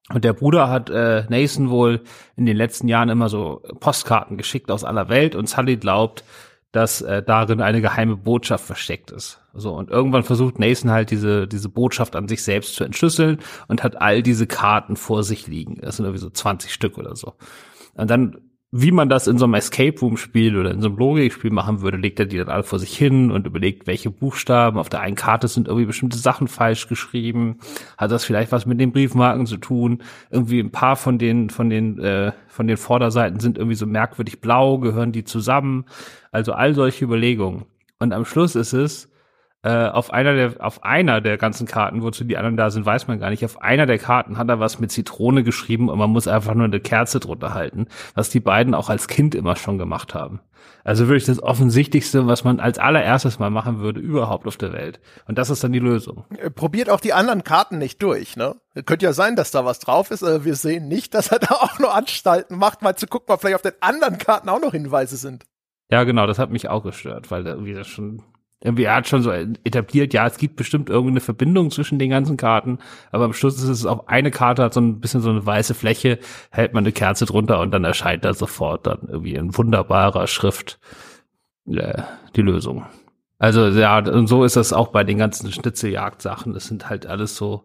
Und 0.09 0.25
der 0.25 0.33
Bruder 0.33 0.71
hat 0.71 0.89
äh, 0.89 1.25
Nathan 1.29 1.69
wohl 1.69 2.01
in 2.35 2.47
den 2.47 2.57
letzten 2.57 2.89
Jahren 2.89 3.11
immer 3.11 3.29
so 3.29 3.63
Postkarten 3.79 4.39
geschickt 4.39 4.71
aus 4.71 4.85
aller 4.85 5.11
Welt 5.11 5.35
und 5.35 5.49
Sully 5.49 5.77
glaubt, 5.77 6.25
dass 6.73 7.03
äh, 7.03 7.23
darin 7.23 7.61
eine 7.61 7.83
geheime 7.83 8.17
Botschaft 8.17 8.65
versteckt 8.65 9.11
ist. 9.11 9.39
So 9.53 9.75
und 9.75 9.91
irgendwann 9.91 10.23
versucht 10.23 10.59
Nathan 10.59 10.91
halt 10.91 11.11
diese 11.11 11.47
diese 11.47 11.69
Botschaft 11.69 12.17
an 12.17 12.27
sich 12.27 12.43
selbst 12.43 12.75
zu 12.75 12.85
entschlüsseln 12.85 13.41
und 13.69 13.83
hat 13.83 14.01
all 14.01 14.23
diese 14.23 14.47
Karten 14.47 14.97
vor 14.97 15.23
sich 15.23 15.47
liegen. 15.47 15.79
Das 15.83 15.97
sind 15.97 16.07
irgendwie 16.07 16.23
so 16.23 16.31
20 16.31 16.73
Stück 16.73 16.97
oder 16.97 17.15
so. 17.15 17.35
Und 17.95 18.11
dann, 18.11 18.37
wie 18.71 18.91
man 18.91 19.09
das 19.09 19.27
in 19.27 19.37
so 19.37 19.45
einem 19.45 19.55
Escape 19.55 19.99
Room 20.01 20.17
Spiel 20.17 20.57
oder 20.57 20.71
in 20.71 20.81
so 20.81 20.89
einem 20.89 20.97
Logikspiel 20.97 21.51
machen 21.51 21.83
würde, 21.83 21.99
legt 21.99 22.19
er 22.19 22.27
die 22.27 22.39
dann 22.39 22.49
alle 22.49 22.63
vor 22.63 22.79
sich 22.79 22.97
hin 22.97 23.31
und 23.31 23.47
überlegt, 23.47 23.87
welche 23.87 24.11
Buchstaben 24.11 24.79
auf 24.79 24.89
der 24.89 25.01
einen 25.01 25.17
Karte 25.17 25.47
sind 25.49 25.69
irgendwie 25.69 25.87
bestimmte 25.87 26.17
Sachen 26.17 26.49
falsch 26.49 26.89
geschrieben. 26.89 27.59
Hat 27.99 28.11
das 28.11 28.25
vielleicht 28.25 28.51
was 28.51 28.65
mit 28.65 28.81
den 28.81 28.93
Briefmarken 28.93 29.47
zu 29.47 29.59
tun? 29.59 30.03
Irgendwie 30.31 30.61
ein 30.61 30.71
paar 30.71 30.97
von 30.97 31.19
den, 31.19 31.51
von 31.51 31.69
den, 31.69 31.99
äh, 31.99 32.33
von 32.49 32.67
den 32.67 32.79
Vorderseiten 32.79 33.41
sind 33.41 33.59
irgendwie 33.59 33.77
so 33.77 33.87
merkwürdig 33.87 34.41
blau, 34.41 34.79
gehören 34.79 35.13
die 35.13 35.25
zusammen? 35.25 35.85
Also 36.31 36.53
all 36.53 36.75
solche 36.75 37.05
Überlegungen. 37.05 37.67
Und 37.99 38.13
am 38.13 38.25
Schluss 38.25 38.57
ist 38.57 38.73
es, 38.73 39.12
äh, 39.65 39.87
auf 39.87 40.13
einer 40.13 40.35
der 40.35 40.55
auf 40.59 40.83
einer 40.83 41.21
der 41.21 41.39
ganzen 41.39 41.67
Karten, 41.67 42.03
wozu 42.03 42.25
die 42.25 42.37
anderen 42.37 42.57
da 42.57 42.71
sind, 42.71 42.85
weiß 42.85 43.07
man 43.07 43.21
gar 43.21 43.31
nicht. 43.31 43.45
Auf 43.45 43.63
einer 43.63 43.87
der 43.87 43.99
Karten 43.99 44.37
hat 44.37 44.49
er 44.49 44.59
was 44.59 44.81
mit 44.81 44.91
Zitrone 44.91 45.45
geschrieben 45.45 45.89
und 45.89 45.99
man 45.99 46.11
muss 46.11 46.27
einfach 46.27 46.55
nur 46.55 46.65
eine 46.65 46.81
Kerze 46.81 47.21
drunter 47.21 47.55
halten, 47.55 47.87
was 48.15 48.29
die 48.29 48.41
beiden 48.41 48.75
auch 48.75 48.91
als 48.91 49.07
Kind 49.07 49.35
immer 49.35 49.55
schon 49.55 49.79
gemacht 49.79 50.15
haben. 50.15 50.41
Also 50.85 51.07
wirklich 51.07 51.27
das 51.27 51.41
offensichtlichste, 51.41 52.27
was 52.27 52.43
man 52.43 52.59
als 52.59 52.79
allererstes 52.79 53.39
mal 53.39 53.51
machen 53.51 53.79
würde 53.79 54.01
überhaupt 54.01 54.49
auf 54.49 54.57
der 54.57 54.73
Welt. 54.73 55.01
Und 55.27 55.39
das 55.39 55.49
ist 55.49 55.63
dann 55.63 55.73
die 55.73 55.79
Lösung. 55.79 56.25
Äh, 56.37 56.51
probiert 56.51 56.91
auch 56.91 57.01
die 57.01 57.13
anderen 57.13 57.45
Karten 57.45 57.79
nicht 57.79 58.03
durch, 58.03 58.37
ne? 58.37 58.57
Könnte 58.87 59.05
ja 59.05 59.13
sein, 59.13 59.37
dass 59.37 59.53
da 59.53 59.65
was 59.65 59.79
drauf 59.79 60.11
ist, 60.11 60.25
aber 60.25 60.45
wir 60.45 60.57
sehen 60.57 60.89
nicht, 60.89 61.15
dass 61.15 61.29
er 61.31 61.39
da 61.41 61.55
auch 61.55 61.79
nur 61.79 61.95
Anstalten 61.95 62.59
macht, 62.59 62.83
mal 62.83 62.97
zu 62.97 63.07
gucken, 63.07 63.33
ob 63.33 63.41
vielleicht 63.41 63.57
auf 63.57 63.63
den 63.63 63.81
anderen 63.81 64.19
Karten 64.19 64.49
auch 64.49 64.61
noch 64.61 64.73
Hinweise 64.73 65.17
sind. 65.17 65.45
Ja, 65.91 66.03
genau, 66.05 66.27
das 66.27 66.39
hat 66.39 66.51
mich 66.51 66.69
auch 66.69 66.83
gestört, 66.83 67.31
weil 67.31 67.47
irgendwie 67.47 67.75
das 67.75 67.87
schon 67.87 68.23
irgendwie 68.63 68.85
er 68.85 68.97
hat 68.97 69.09
schon 69.09 69.23
so 69.23 69.31
etabliert, 69.33 70.15
ja, 70.15 70.27
es 70.27 70.39
gibt 70.39 70.57
bestimmt 70.57 70.89
irgendeine 70.89 71.21
Verbindung 71.21 71.71
zwischen 71.71 71.99
den 71.99 72.11
ganzen 72.11 72.37
Karten, 72.37 72.79
aber 73.11 73.25
am 73.25 73.33
Schluss 73.33 73.57
ist 73.57 73.69
es 73.69 73.87
auf 73.87 74.09
eine 74.09 74.31
Karte 74.31 74.63
hat 74.63 74.75
so 74.75 74.81
ein 74.81 75.01
bisschen 75.01 75.21
so 75.21 75.31
eine 75.31 75.45
weiße 75.45 75.75
Fläche, 75.75 76.19
hält 76.51 76.73
man 76.73 76.85
eine 76.85 76.93
Kerze 76.93 77.27
drunter 77.27 77.61
und 77.61 77.73
dann 77.73 77.85
erscheint 77.85 78.25
da 78.25 78.35
sofort 78.35 78.87
dann 78.87 79.01
irgendwie 79.09 79.35
in 79.35 79.57
wunderbarer 79.57 80.27
Schrift 80.27 80.79
äh, 81.67 82.03
die 82.37 82.43
Lösung. 82.43 82.85
Also 83.39 83.69
ja, 83.69 83.99
und 83.99 84.29
so 84.29 84.45
ist 84.45 84.55
das 84.55 84.73
auch 84.73 84.89
bei 84.89 85.03
den 85.03 85.19
ganzen 85.19 85.51
Schnitzeljagd-Sachen. 85.51 86.53
Das 86.55 86.67
sind 86.67 86.89
halt 86.89 87.07
alles 87.07 87.37
so 87.37 87.65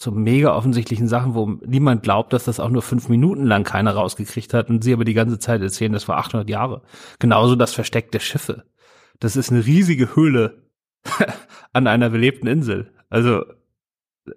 so 0.00 0.12
mega 0.12 0.54
offensichtlichen 0.54 1.08
Sachen, 1.08 1.34
wo 1.34 1.46
niemand 1.66 2.04
glaubt, 2.04 2.32
dass 2.32 2.44
das 2.44 2.60
auch 2.60 2.68
nur 2.68 2.82
fünf 2.82 3.08
Minuten 3.08 3.44
lang 3.44 3.64
keiner 3.64 3.94
rausgekriegt 3.94 4.54
hat 4.54 4.70
und 4.70 4.84
sie 4.84 4.92
aber 4.92 5.04
die 5.04 5.14
ganze 5.14 5.40
Zeit 5.40 5.60
erzählen, 5.60 5.92
das 5.92 6.06
war 6.06 6.18
800 6.18 6.48
Jahre. 6.48 6.82
Genauso 7.18 7.56
das 7.56 7.74
Versteck 7.74 8.12
der 8.12 8.20
Schiffe 8.20 8.62
das 9.20 9.36
ist 9.36 9.50
eine 9.50 9.64
riesige 9.64 10.14
Höhle 10.14 10.62
an 11.72 11.86
einer 11.86 12.10
belebten 12.10 12.48
Insel. 12.48 12.92
Also, 13.08 13.44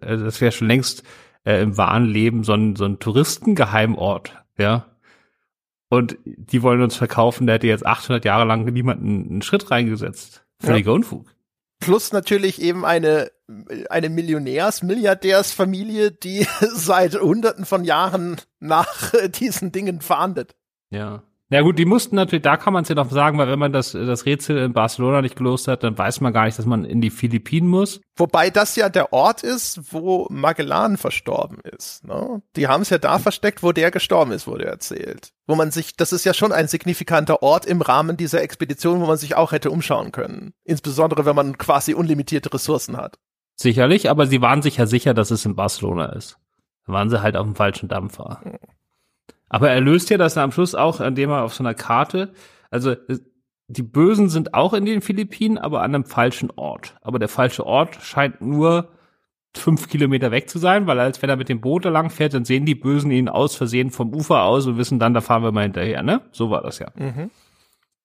äh, 0.02 0.17
das 0.17 0.41
wäre 0.41 0.52
schon 0.52 0.67
längst 0.67 1.04
äh, 1.46 1.62
im 1.62 1.78
wahren 1.78 2.06
Leben 2.06 2.44
so 2.44 2.54
ein, 2.54 2.76
so 2.76 2.86
ein 2.86 3.00
Touristengeheimort, 3.00 4.44
ja. 4.58 4.88
Und 5.89 6.17
die 6.26 6.62
wollen 6.63 6.82
uns 6.82 6.96
verkaufen, 6.96 7.48
der 7.48 7.56
hätte 7.56 7.67
jetzt 7.67 7.86
800 7.86 8.24
Jahre 8.24 8.46
lang 8.46 8.63
niemanden 8.63 9.30
einen 9.30 9.41
Schritt 9.41 9.72
reingesetzt. 9.72 10.46
Völliger 10.60 10.91
ja. 10.91 10.96
Unfug. 10.96 11.36
Plus 11.82 12.13
natürlich 12.13 12.62
eben 12.62 12.86
eine, 12.86 13.32
eine 13.89 14.08
Millionärs-, 14.08 14.86
Milliardärsfamilie, 14.86 16.12
die 16.12 16.48
seit 16.74 17.20
hunderten 17.20 17.65
von 17.65 17.84
Jahren 17.84 18.39
nach 18.60 19.12
diesen 19.39 19.72
Dingen 19.74 20.00
fahndet. 20.00 20.56
Ja. 20.91 21.24
Ja 21.51 21.59
gut, 21.63 21.77
die 21.77 21.85
mussten 21.85 22.15
natürlich, 22.15 22.43
da 22.43 22.55
kann 22.55 22.71
man 22.71 22.83
es 22.83 22.89
ja 22.89 22.95
noch 22.95 23.11
sagen, 23.11 23.37
weil 23.37 23.49
wenn 23.49 23.59
man 23.59 23.73
das, 23.73 23.91
das 23.91 24.25
Rätsel 24.25 24.57
in 24.59 24.71
Barcelona 24.71 25.21
nicht 25.21 25.35
gelöst 25.35 25.67
hat, 25.67 25.83
dann 25.83 25.97
weiß 25.97 26.21
man 26.21 26.31
gar 26.31 26.45
nicht, 26.45 26.57
dass 26.57 26.65
man 26.65 26.85
in 26.85 27.01
die 27.01 27.09
Philippinen 27.09 27.67
muss. 27.67 27.99
Wobei 28.15 28.49
das 28.49 28.77
ja 28.77 28.87
der 28.87 29.11
Ort 29.11 29.43
ist, 29.43 29.91
wo 29.91 30.27
Magellan 30.29 30.95
verstorben 30.95 31.59
ist. 31.59 32.07
Ne? 32.07 32.41
Die 32.55 32.69
haben 32.69 32.83
es 32.83 32.89
ja 32.89 32.99
da 32.99 33.19
versteckt, 33.19 33.63
wo 33.63 33.73
der 33.73 33.91
gestorben 33.91 34.31
ist, 34.31 34.47
wurde 34.47 34.63
erzählt. 34.63 35.33
Wo 35.45 35.55
man 35.55 35.71
sich, 35.71 35.97
das 35.97 36.13
ist 36.13 36.23
ja 36.23 36.33
schon 36.33 36.53
ein 36.53 36.69
signifikanter 36.69 37.43
Ort 37.43 37.65
im 37.65 37.81
Rahmen 37.81 38.15
dieser 38.15 38.41
Expedition, 38.41 39.01
wo 39.01 39.05
man 39.05 39.17
sich 39.17 39.35
auch 39.35 39.51
hätte 39.51 39.71
umschauen 39.71 40.13
können. 40.13 40.53
Insbesondere, 40.63 41.25
wenn 41.25 41.35
man 41.35 41.57
quasi 41.57 41.93
unlimitierte 41.93 42.53
Ressourcen 42.53 42.95
hat. 42.95 43.19
Sicherlich, 43.57 44.09
aber 44.09 44.25
sie 44.25 44.41
waren 44.41 44.61
sich 44.61 44.77
ja 44.77 44.85
sicher, 44.85 45.13
dass 45.13 45.31
es 45.31 45.45
in 45.45 45.57
Barcelona 45.57 46.13
ist. 46.13 46.37
Da 46.87 46.93
waren 46.93 47.09
sie 47.09 47.21
halt 47.21 47.35
auf 47.35 47.45
dem 47.45 47.55
falschen 47.55 47.89
Dampfer. 47.89 48.39
Hm. 48.41 48.57
Aber 49.53 49.69
er 49.69 49.81
löst 49.81 50.09
ja 50.09 50.17
das 50.17 50.37
am 50.37 50.53
Schluss 50.53 50.75
auch, 50.75 51.01
indem 51.01 51.29
er 51.29 51.43
auf 51.43 51.53
so 51.53 51.61
einer 51.61 51.73
Karte, 51.73 52.31
also 52.69 52.95
die 53.67 53.83
Bösen 53.83 54.29
sind 54.29 54.53
auch 54.53 54.73
in 54.73 54.85
den 54.85 55.01
Philippinen, 55.01 55.57
aber 55.57 55.81
an 55.81 55.93
einem 55.93 56.05
falschen 56.05 56.51
Ort. 56.55 56.95
Aber 57.01 57.19
der 57.19 57.27
falsche 57.27 57.65
Ort 57.65 57.97
scheint 58.01 58.39
nur 58.39 58.93
fünf 59.53 59.89
Kilometer 59.89 60.31
weg 60.31 60.49
zu 60.49 60.57
sein, 60.57 60.87
weil 60.87 61.01
als 61.01 61.21
wenn 61.21 61.29
er 61.29 61.35
mit 61.35 61.49
dem 61.49 61.59
Boot 61.59 61.83
da 61.83 61.89
lang 61.89 62.09
fährt, 62.09 62.33
dann 62.33 62.45
sehen 62.45 62.65
die 62.65 62.75
Bösen 62.75 63.11
ihn 63.11 63.27
aus 63.27 63.53
Versehen 63.55 63.89
vom 63.89 64.13
Ufer 64.13 64.43
aus 64.43 64.67
und 64.67 64.77
wissen 64.77 64.99
dann, 64.99 65.13
da 65.13 65.19
fahren 65.19 65.43
wir 65.43 65.51
mal 65.51 65.63
hinterher, 65.63 66.01
ne? 66.01 66.21
So 66.31 66.49
war 66.49 66.61
das 66.61 66.79
ja. 66.79 66.87
Mhm. 66.95 67.29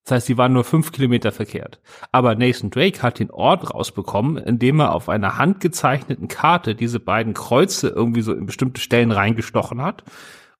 Das 0.03 0.17
heißt, 0.17 0.27
sie 0.27 0.39
waren 0.39 0.53
nur 0.53 0.65
fünf 0.65 0.91
Kilometer 0.91 1.31
verkehrt. 1.31 1.81
Aber 2.11 2.35
Nathan 2.35 2.71
Drake 2.71 3.03
hat 3.03 3.21
den 3.21 3.31
Ort 3.31 3.73
rausbekommen, 3.73 4.37
indem 4.37 4.81
er 4.81 4.95
auf 4.95 5.09
einer 5.09 5.39
handgezeichneten 5.39 6.27
Karte 6.27 6.75
diese 6.75 6.99
beiden 6.99 7.35
Kreuze 7.35 7.89
irgendwie 7.89 8.23
so 8.23 8.33
in 8.33 8.47
bestimmte 8.47 8.81
Stellen 8.81 9.13
reingestochen 9.13 9.81
hat 9.81 10.03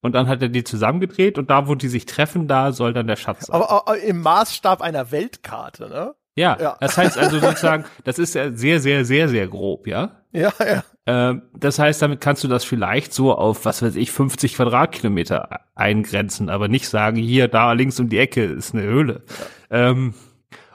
und 0.03 0.15
dann 0.15 0.29
hat 0.29 0.43
er 0.43 0.49
die 0.49 0.65
zusammengedreht 0.65 1.39
und 1.39 1.51
da, 1.51 1.69
wo 1.69 1.75
die 1.75 1.89
sich 1.89 2.07
treffen, 2.07 2.49
da 2.49 2.73
soll 2.73 2.93
dann 2.93 3.07
der 3.07 3.17
Schatz 3.17 3.47
sein. 3.47 3.57
Aber, 3.57 3.71
aber 3.71 3.99
im 3.99 4.21
Maßstab 4.23 4.81
einer 4.81 5.11
Weltkarte, 5.11 5.89
ne? 5.89 6.15
Ja, 6.39 6.59
ja, 6.61 6.77
das 6.81 6.99
heißt 6.99 7.17
also 7.17 7.39
sozusagen, 7.39 7.87
das 8.05 8.19
ist 8.19 8.35
ja 8.35 8.53
sehr, 8.53 8.79
sehr, 8.79 9.07
sehr, 9.07 9.29
sehr 9.29 9.49
grob, 9.49 9.87
ja? 9.87 10.21
Ja, 10.33 10.53
ja. 10.61 10.85
Ähm, 11.07 11.43
das 11.55 11.79
heißt, 11.79 12.03
damit 12.03 12.21
kannst 12.21 12.45
du 12.45 12.49
das 12.49 12.63
vielleicht 12.63 13.15
so 13.15 13.35
auf, 13.35 13.65
was 13.65 13.81
weiß 13.81 13.97
ich, 13.97 14.13
50 14.13 14.57
Quadratkilometer 14.57 15.61
eingrenzen, 15.75 16.51
aber 16.51 16.69
nicht 16.69 16.89
sagen, 16.89 17.17
hier, 17.17 17.49
da 17.49 17.73
links 17.73 17.99
um 18.01 18.11
die 18.11 18.19
Ecke 18.19 18.45
ist 18.45 18.75
eine 18.75 18.83
Höhle. 18.83 19.23
Ja. 19.71 19.91
Ähm, 19.91 20.15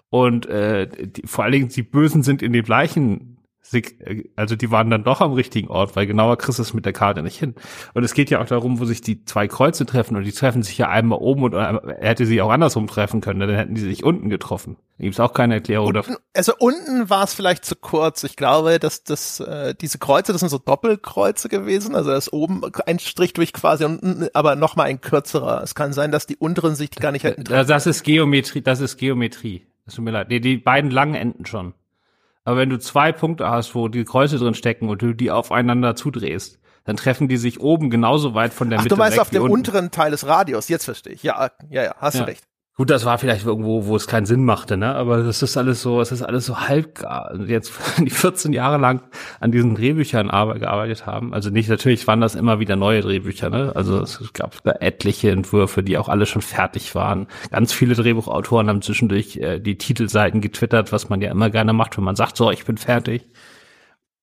und 0.10 0.46
äh, 0.48 0.88
die, 0.88 1.28
vor 1.28 1.44
allen 1.44 1.54
Dingen 1.54 1.70
die 1.70 1.84
Bösen 1.84 2.24
sind 2.24 2.42
in 2.42 2.54
dem 2.54 2.66
gleichen 2.66 3.31
also 4.36 4.56
die 4.56 4.72
waren 4.72 4.90
dann 4.90 5.04
doch 5.04 5.22
am 5.22 5.34
richtigen 5.34 5.70
Ort, 5.70 5.96
weil 5.96 6.08
genauer 6.08 6.38
kriegst 6.38 6.60
du 6.60 6.64
es 6.64 6.74
mit 6.74 6.86
der 6.86 6.94
Karte 6.94 7.24
nicht 7.24 7.38
hin. 7.38 7.56
Und 7.94 8.04
es 8.04 8.14
geht 8.14 8.30
ja 8.30 8.42
auch 8.42 8.46
darum, 8.46 8.80
wo 8.80 8.86
sich 8.86 9.02
die 9.02 9.24
zwei 9.26 9.48
Kreuze 9.48 9.86
treffen 9.86 10.16
und 10.16 10.24
die 10.24 10.32
treffen 10.32 10.64
sich 10.64 10.78
ja 10.78 10.90
einmal 10.90 11.20
oben 11.20 11.44
und 11.44 11.54
er 11.54 11.82
hätte 12.00 12.26
sie 12.26 12.42
auch 12.42 12.50
andersrum 12.50 12.88
treffen 12.88 13.22
können, 13.22 13.40
dann 13.40 13.56
hätten 13.56 13.76
die 13.76 13.82
sich 13.82 14.04
unten 14.04 14.30
getroffen. 14.30 14.78
Da 14.98 15.04
gibt 15.04 15.16
es 15.16 15.20
auch 15.20 15.34
keine 15.34 15.56
Erklärung 15.56 15.88
unten, 15.88 15.96
dafür. 15.96 16.18
Also 16.36 16.54
unten 16.60 17.10
war 17.10 17.24
es 17.24 17.34
vielleicht 17.34 17.66
zu 17.66 17.76
kurz. 17.76 18.24
Ich 18.24 18.36
glaube, 18.36 18.80
dass 18.80 19.04
das 19.04 19.40
äh, 19.40 19.74
diese 19.80 19.98
Kreuze, 19.98 20.32
das 20.32 20.42
sind 20.42 20.50
so 20.50 20.58
Doppelkreuze 20.60 21.50
gewesen, 21.50 21.96
also 21.96 22.12
da 22.12 22.18
ist 22.18 22.32
oben 22.34 22.62
ein 22.86 23.00
Strich 23.00 23.34
durch 23.34 23.54
quasi 23.54 23.86
unten, 23.86 24.28
aber 24.34 24.56
noch 24.56 24.76
mal 24.76 24.84
ein 24.84 25.02
kürzerer. 25.02 25.62
Es 25.64 25.76
kann 25.76 25.94
sein, 25.94 26.12
dass 26.12 26.28
die 26.28 26.36
unteren 26.36 26.76
sich 26.76 26.92
gar 26.92 27.12
nicht 27.12 27.24
hätten. 27.24 27.46
Treffen. 27.46 27.68
Das 27.68 27.88
ist 27.88 28.04
Geometrie, 28.04 28.62
das 28.62 28.80
ist 28.80 28.98
Geometrie. 28.98 29.66
Das 29.86 29.96
tut 29.96 30.06
mir 30.06 30.12
leid. 30.12 30.32
Die, 30.32 30.40
die 30.42 30.58
beiden 30.58 30.92
langen 30.92 31.16
Enden 31.16 31.46
schon. 31.46 31.74
Aber 32.44 32.58
wenn 32.58 32.70
du 32.70 32.80
zwei 32.80 33.12
Punkte 33.12 33.50
hast, 33.50 33.76
wo 33.76 33.88
die 33.88 34.04
Kreuze 34.04 34.38
drin 34.38 34.54
stecken 34.54 34.90
und 34.90 35.02
du 35.02 35.14
die 35.14 35.32
aufeinander 35.32 35.96
zudrehst, 35.96 36.60
dann 36.84 36.96
treffen 36.96 37.28
die 37.28 37.38
sich 37.38 37.60
oben 37.60 37.90
genauso 37.90 38.34
weit 38.34 38.54
von 38.54 38.70
der 38.70 38.80
Ach, 38.80 38.84
Mitte 38.84 38.96
du 38.96 39.00
meinst 39.00 39.20
auf 39.20 39.30
dem 39.30 39.44
unteren 39.44 39.92
Teil 39.92 40.12
des 40.12 40.26
Radios, 40.26 40.68
jetzt 40.68 40.86
verstehe 40.86 41.14
ich. 41.14 41.24
Ja, 41.24 41.52
ja, 41.70 41.84
ja, 41.84 41.96
hast 41.98 42.16
ja. 42.16 42.22
du 42.22 42.28
recht. 42.28 42.44
Gut, 42.78 42.90
das 42.90 43.04
war 43.04 43.18
vielleicht 43.18 43.46
irgendwo, 43.46 43.86
wo 43.86 43.98
es 43.98 44.08
keinen 44.08 44.26
Sinn 44.26 44.46
machte, 44.46 44.78
ne? 44.78 44.96
Aber 44.96 45.24
das 45.24 45.44
ist 45.44 45.58
alles 45.58 45.82
so, 45.82 46.00
es 46.00 46.14
ist 46.14 46.22
alles 46.22 46.46
so 46.46 46.58
halbgar. 46.62 47.36
Jetzt 47.46 47.74
die 47.98 48.10
14 48.10 48.54
Jahre 48.54 48.78
lang 48.78 49.04
an 49.42 49.52
diesen 49.52 49.76
Drehbüchern 49.76 50.30
gearbeitet 50.30 51.06
haben. 51.06 51.34
Also 51.34 51.50
nicht, 51.50 51.68
natürlich 51.68 52.08
waren 52.08 52.22
das 52.22 52.34
immer 52.34 52.60
wieder 52.60 52.78
neue 52.78 53.02
Drehbücher, 53.02 53.50
ne? 53.50 53.74
Also 53.76 54.00
es 54.00 54.32
gab 54.32 54.64
da 54.64 54.72
etliche 54.80 55.32
Entwürfe, 55.32 55.84
die 55.84 55.98
auch 55.98 56.08
alle 56.08 56.26
schon 56.26 56.42
fertig 56.42 56.96
waren. 56.96 57.28
Ganz 57.52 57.74
viele 57.74 57.94
Drehbuchautoren 57.94 58.70
haben 58.70 58.82
zwischendurch 58.82 59.36
äh, 59.38 59.60
die 59.60 59.78
Titelseiten 59.78 60.40
getwittert, 60.40 60.94
was 60.94 61.10
man 61.10 61.20
ja 61.22 61.30
immer 61.30 61.50
gerne 61.50 61.74
macht, 61.74 61.98
wenn 61.98 62.06
man 62.06 62.16
sagt, 62.16 62.38
so, 62.38 62.52
ich 62.52 62.64
bin 62.64 62.78
fertig. 62.78 63.28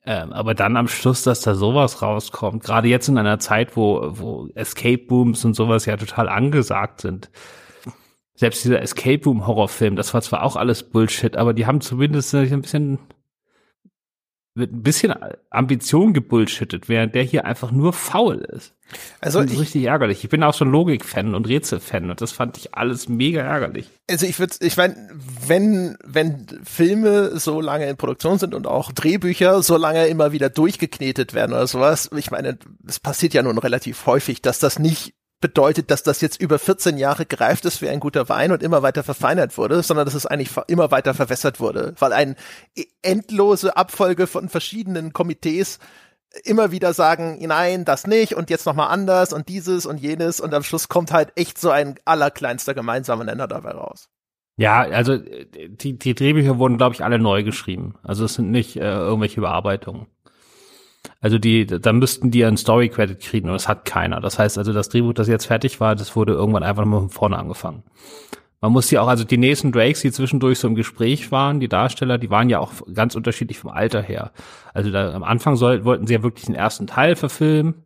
Ähm, 0.07 0.33
aber 0.33 0.55
dann 0.55 0.79
am 0.79 0.89
Schluss, 0.89 1.23
dass 1.23 1.43
da 1.43 1.55
sowas 1.55 2.01
rauskommt, 2.01 2.65
gerade 2.65 2.89
jetzt 2.89 3.09
in 3.09 3.19
einer 3.19 3.39
Zeit, 3.41 3.77
wo, 3.77 4.09
wo 4.19 4.49
Escape 4.55 5.05
Booms 5.07 5.45
und 5.45 5.55
sowas 5.55 5.85
ja 5.85 5.99
total 5.99 6.31
angesagt 6.31 7.03
sind 7.03 7.31
selbst 8.39 8.65
dieser 8.65 8.81
Escape 8.81 9.25
Room 9.25 9.47
Horrorfilm, 9.47 9.97
das 9.97 10.15
war 10.15 10.23
zwar 10.23 10.45
auch 10.45 10.55
alles 10.55 10.85
Bullshit, 10.85 11.37
aber 11.37 11.55
die 11.55 11.67
haben 11.67 11.81
zumindest 11.81 12.35
ein 12.35 12.63
bisschen 12.63 13.01
mit 14.55 14.73
ein 14.73 14.83
bisschen 14.83 15.15
Ambition 15.51 16.13
gebullshittet, 16.13 16.89
während 16.89 17.15
der 17.15 17.23
hier 17.23 17.45
einfach 17.45 17.71
nur 17.71 17.93
faul 17.93 18.39
ist. 18.39 18.75
Also 19.21 19.41
das 19.41 19.49
ist 19.49 19.55
ich, 19.55 19.61
richtig 19.61 19.85
ärgerlich. 19.85 20.25
Ich 20.25 20.31
bin 20.31 20.43
auch 20.43 20.55
schon 20.55 20.71
Logik-Fan 20.71 21.35
und 21.35 21.49
Rätsel-Fan 21.49 22.11
und 22.11 22.21
das 22.21 22.33
fand 22.33 22.57
ich 22.59 22.75
alles 22.75 23.09
mega 23.09 23.41
ärgerlich. 23.41 23.89
Also 24.11 24.27
ich 24.27 24.39
würde, 24.39 24.55
ich 24.61 24.77
meine, 24.77 24.97
wenn 25.47 25.97
wenn 26.05 26.47
Filme 26.65 27.39
so 27.39 27.61
lange 27.61 27.89
in 27.89 27.97
Produktion 27.97 28.39
sind 28.39 28.55
und 28.55 28.67
auch 28.67 28.91
Drehbücher 28.93 29.63
so 29.63 29.77
lange 29.77 30.07
immer 30.09 30.33
wieder 30.33 30.51
durchgeknetet 30.51 31.35
werden 31.35 31.53
oder 31.53 31.67
sowas, 31.67 32.11
ich 32.17 32.31
meine, 32.31 32.59
es 32.87 32.99
passiert 32.99 33.35
ja 33.35 33.43
nun 33.43 33.59
relativ 33.59 34.07
häufig, 34.07 34.43
dass 34.43 34.59
das 34.59 34.79
nicht 34.79 35.15
bedeutet, 35.41 35.91
dass 35.91 36.03
das 36.03 36.21
jetzt 36.21 36.41
über 36.41 36.59
14 36.59 36.99
Jahre 36.99 37.27
gereift 37.27 37.65
ist 37.65 37.81
wie 37.81 37.89
ein 37.89 38.01
guter 38.01 38.29
Wein 38.29 38.51
und 38.53 38.63
immer 38.63 38.83
weiter 38.83 39.05
verfeinert 39.05 39.57
wurde, 39.57 39.83
sondern 39.83 40.05
dass 40.05 40.15
es 40.15 40.27
eigentlich 40.27 40.51
immer 40.67 40.91
weiter 40.91 41.15
verwässert 41.15 41.61
wurde, 41.61 41.95
weil 41.99 42.13
eine 42.13 42.35
endlose 43.03 43.77
Abfolge 43.77 44.27
von 44.27 44.49
verschiedenen 44.49 45.13
Komitees 45.13 45.79
immer 46.45 46.73
wieder 46.73 46.93
sagen, 46.93 47.39
nein, 47.41 47.85
das 47.85 48.07
nicht 48.07 48.35
und 48.35 48.51
jetzt 48.51 48.67
nochmal 48.67 48.89
anders 48.89 49.33
und 49.33 49.49
dieses 49.49 49.87
und 49.87 49.99
jenes 49.99 50.41
und 50.41 50.53
am 50.55 50.63
Schluss 50.63 50.89
kommt 50.89 51.13
halt 51.13 51.33
echt 51.37 51.59
so 51.59 51.71
ein 51.71 51.99
allerkleinster 52.05 52.75
gemeinsamer 52.75 53.25
Nenner 53.25 53.49
dabei 53.49 53.71
raus. 53.71 54.11
Ja, 54.57 54.81
also 54.81 55.17
die, 55.17 55.99
die 55.99 56.15
Drehbücher 56.17 56.59
wurden, 56.59 56.79
glaube 56.79 56.95
ich, 56.95 57.05
alle 57.05 57.21
neu 57.21 57.45
geschrieben. 57.45 57.95
Also 58.03 58.25
es 58.25 58.35
sind 58.35 58.51
nicht 58.51 58.77
äh, 58.77 58.91
irgendwelche 58.91 59.39
Überarbeitungen. 59.39 60.09
Also 61.21 61.39
die, 61.39 61.67
da 61.67 61.93
müssten 61.93 62.31
die 62.31 62.45
einen 62.45 62.57
Story 62.57 62.89
Credit 62.89 63.19
kriegen 63.19 63.49
und 63.49 63.55
das 63.55 63.67
hat 63.67 63.85
keiner. 63.85 64.21
Das 64.21 64.39
heißt 64.39 64.57
also, 64.57 64.73
das 64.73 64.89
Drehbuch, 64.89 65.15
das 65.15 65.27
jetzt 65.27 65.47
fertig 65.47 65.81
war, 65.81 65.97
das 65.97 66.15
wurde 66.15 66.33
irgendwann 66.33 66.63
einfach 66.63 66.85
mal 66.85 67.01
von 67.01 67.11
vorne 67.11 67.39
angefangen. 67.39 67.83
Man 68.61 68.73
muss 68.73 68.91
ja 68.91 69.03
auch, 69.03 69.09
also 69.09 69.25
die 69.25 69.39
nächsten 69.39 69.71
Drakes, 69.71 70.01
die 70.01 70.11
zwischendurch 70.11 70.59
so 70.59 70.67
im 70.67 70.75
Gespräch 70.75 71.31
waren, 71.31 71.61
die 71.61 71.69
Darsteller, 71.69 72.19
die 72.19 72.31
waren 72.31 72.49
ja 72.49 72.59
auch 72.59 72.73
ganz 72.93 73.15
unterschiedlich 73.15 73.59
vom 73.59 73.71
Alter 73.71 74.03
her. 74.03 74.33
Also 74.75 74.91
da 74.91 75.13
am 75.13 75.23
Anfang 75.23 75.57
soll, 75.57 75.85
wollten 75.85 76.07
sie 76.07 76.15
ja 76.15 76.23
wirklich 76.23 76.47
den 76.47 76.57
ersten 76.57 76.87
Teil 76.87 77.15
verfilmen. 77.15 77.85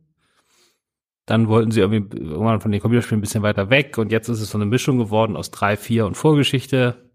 Dann 1.27 1.49
wollten 1.49 1.71
sie 1.71 1.81
irgendwie 1.81 2.17
irgendwann 2.17 2.61
von 2.61 2.73
den 2.73 2.81
Computerspielen 2.81 3.19
ein 3.19 3.23
bisschen 3.23 3.43
weiter 3.43 3.71
weg 3.71 3.97
und 3.99 4.11
jetzt 4.11 4.29
ist 4.29 4.41
es 4.41 4.51
so 4.51 4.59
eine 4.59 4.65
Mischung 4.65 4.99
geworden 4.99 5.37
aus 5.37 5.51
drei, 5.51 5.77
vier 5.77 6.07
und 6.07 6.17
Vorgeschichte. 6.17 7.11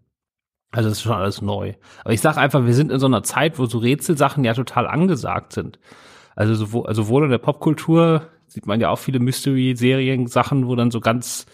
Also 0.70 0.88
das 0.88 0.98
ist 0.98 1.04
schon 1.04 1.12
alles 1.12 1.42
neu. 1.42 1.74
Aber 2.04 2.12
ich 2.12 2.20
sage 2.20 2.38
einfach, 2.38 2.64
wir 2.64 2.74
sind 2.74 2.92
in 2.92 3.00
so 3.00 3.06
einer 3.06 3.22
Zeit, 3.22 3.58
wo 3.58 3.66
so 3.66 3.78
Rätselsachen 3.78 4.44
ja 4.44 4.54
total 4.54 4.86
angesagt 4.86 5.52
sind. 5.52 5.78
Also 6.38 6.54
sowohl, 6.54 6.86
also 6.86 7.02
sowohl 7.02 7.24
in 7.24 7.30
der 7.30 7.38
Popkultur 7.38 8.28
sieht 8.46 8.64
man 8.64 8.80
ja 8.80 8.90
auch 8.90 9.00
viele 9.00 9.18
Mystery-Serien-Sachen, 9.18 10.68
wo 10.68 10.76
dann 10.76 10.92
so 10.92 11.00
ganz 11.00 11.46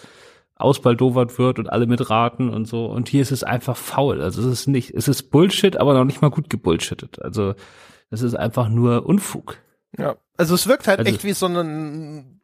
ausbaldowert 0.57 1.39
wird 1.39 1.59
und 1.59 1.73
alle 1.73 1.87
mitraten 1.87 2.51
und 2.51 2.67
so. 2.67 2.85
Und 2.85 3.09
hier 3.09 3.23
ist 3.23 3.33
es 3.33 3.45
einfach 3.45 3.79
faul. 3.79 4.21
Also 4.21 4.43
es 4.43 4.47
ist 4.47 4.67
nicht, 4.67 4.91
es 4.91 5.09
ist 5.09 5.31
Bullshit, 5.31 5.79
aber 5.79 5.95
noch 5.95 6.05
nicht 6.05 6.21
mal 6.21 6.31
gut 6.31 6.51
gebullshittet. 6.51 7.23
Also 7.23 7.55
es 8.11 8.21
ist 8.21 8.35
einfach 8.35 8.69
nur 8.69 9.07
Unfug. 9.07 9.57
Ja, 9.97 10.17
also 10.37 10.55
es 10.55 10.67
wirkt 10.67 10.87
halt 10.87 10.99
also, 10.99 11.11
echt 11.11 11.25
wie 11.25 11.33
so 11.33 11.47
ein, 11.47 12.43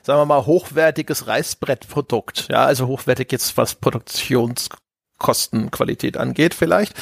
sagen 0.00 0.20
wir 0.20 0.24
mal, 0.24 0.46
hochwertiges 0.46 1.26
Reißbrettprodukt. 1.26 2.48
Ja, 2.50 2.64
also 2.64 2.86
hochwertig 2.86 3.30
jetzt 3.30 3.58
was 3.58 3.74
Produktions 3.74 4.70
Kostenqualität 5.18 6.16
angeht 6.16 6.54
vielleicht. 6.54 6.96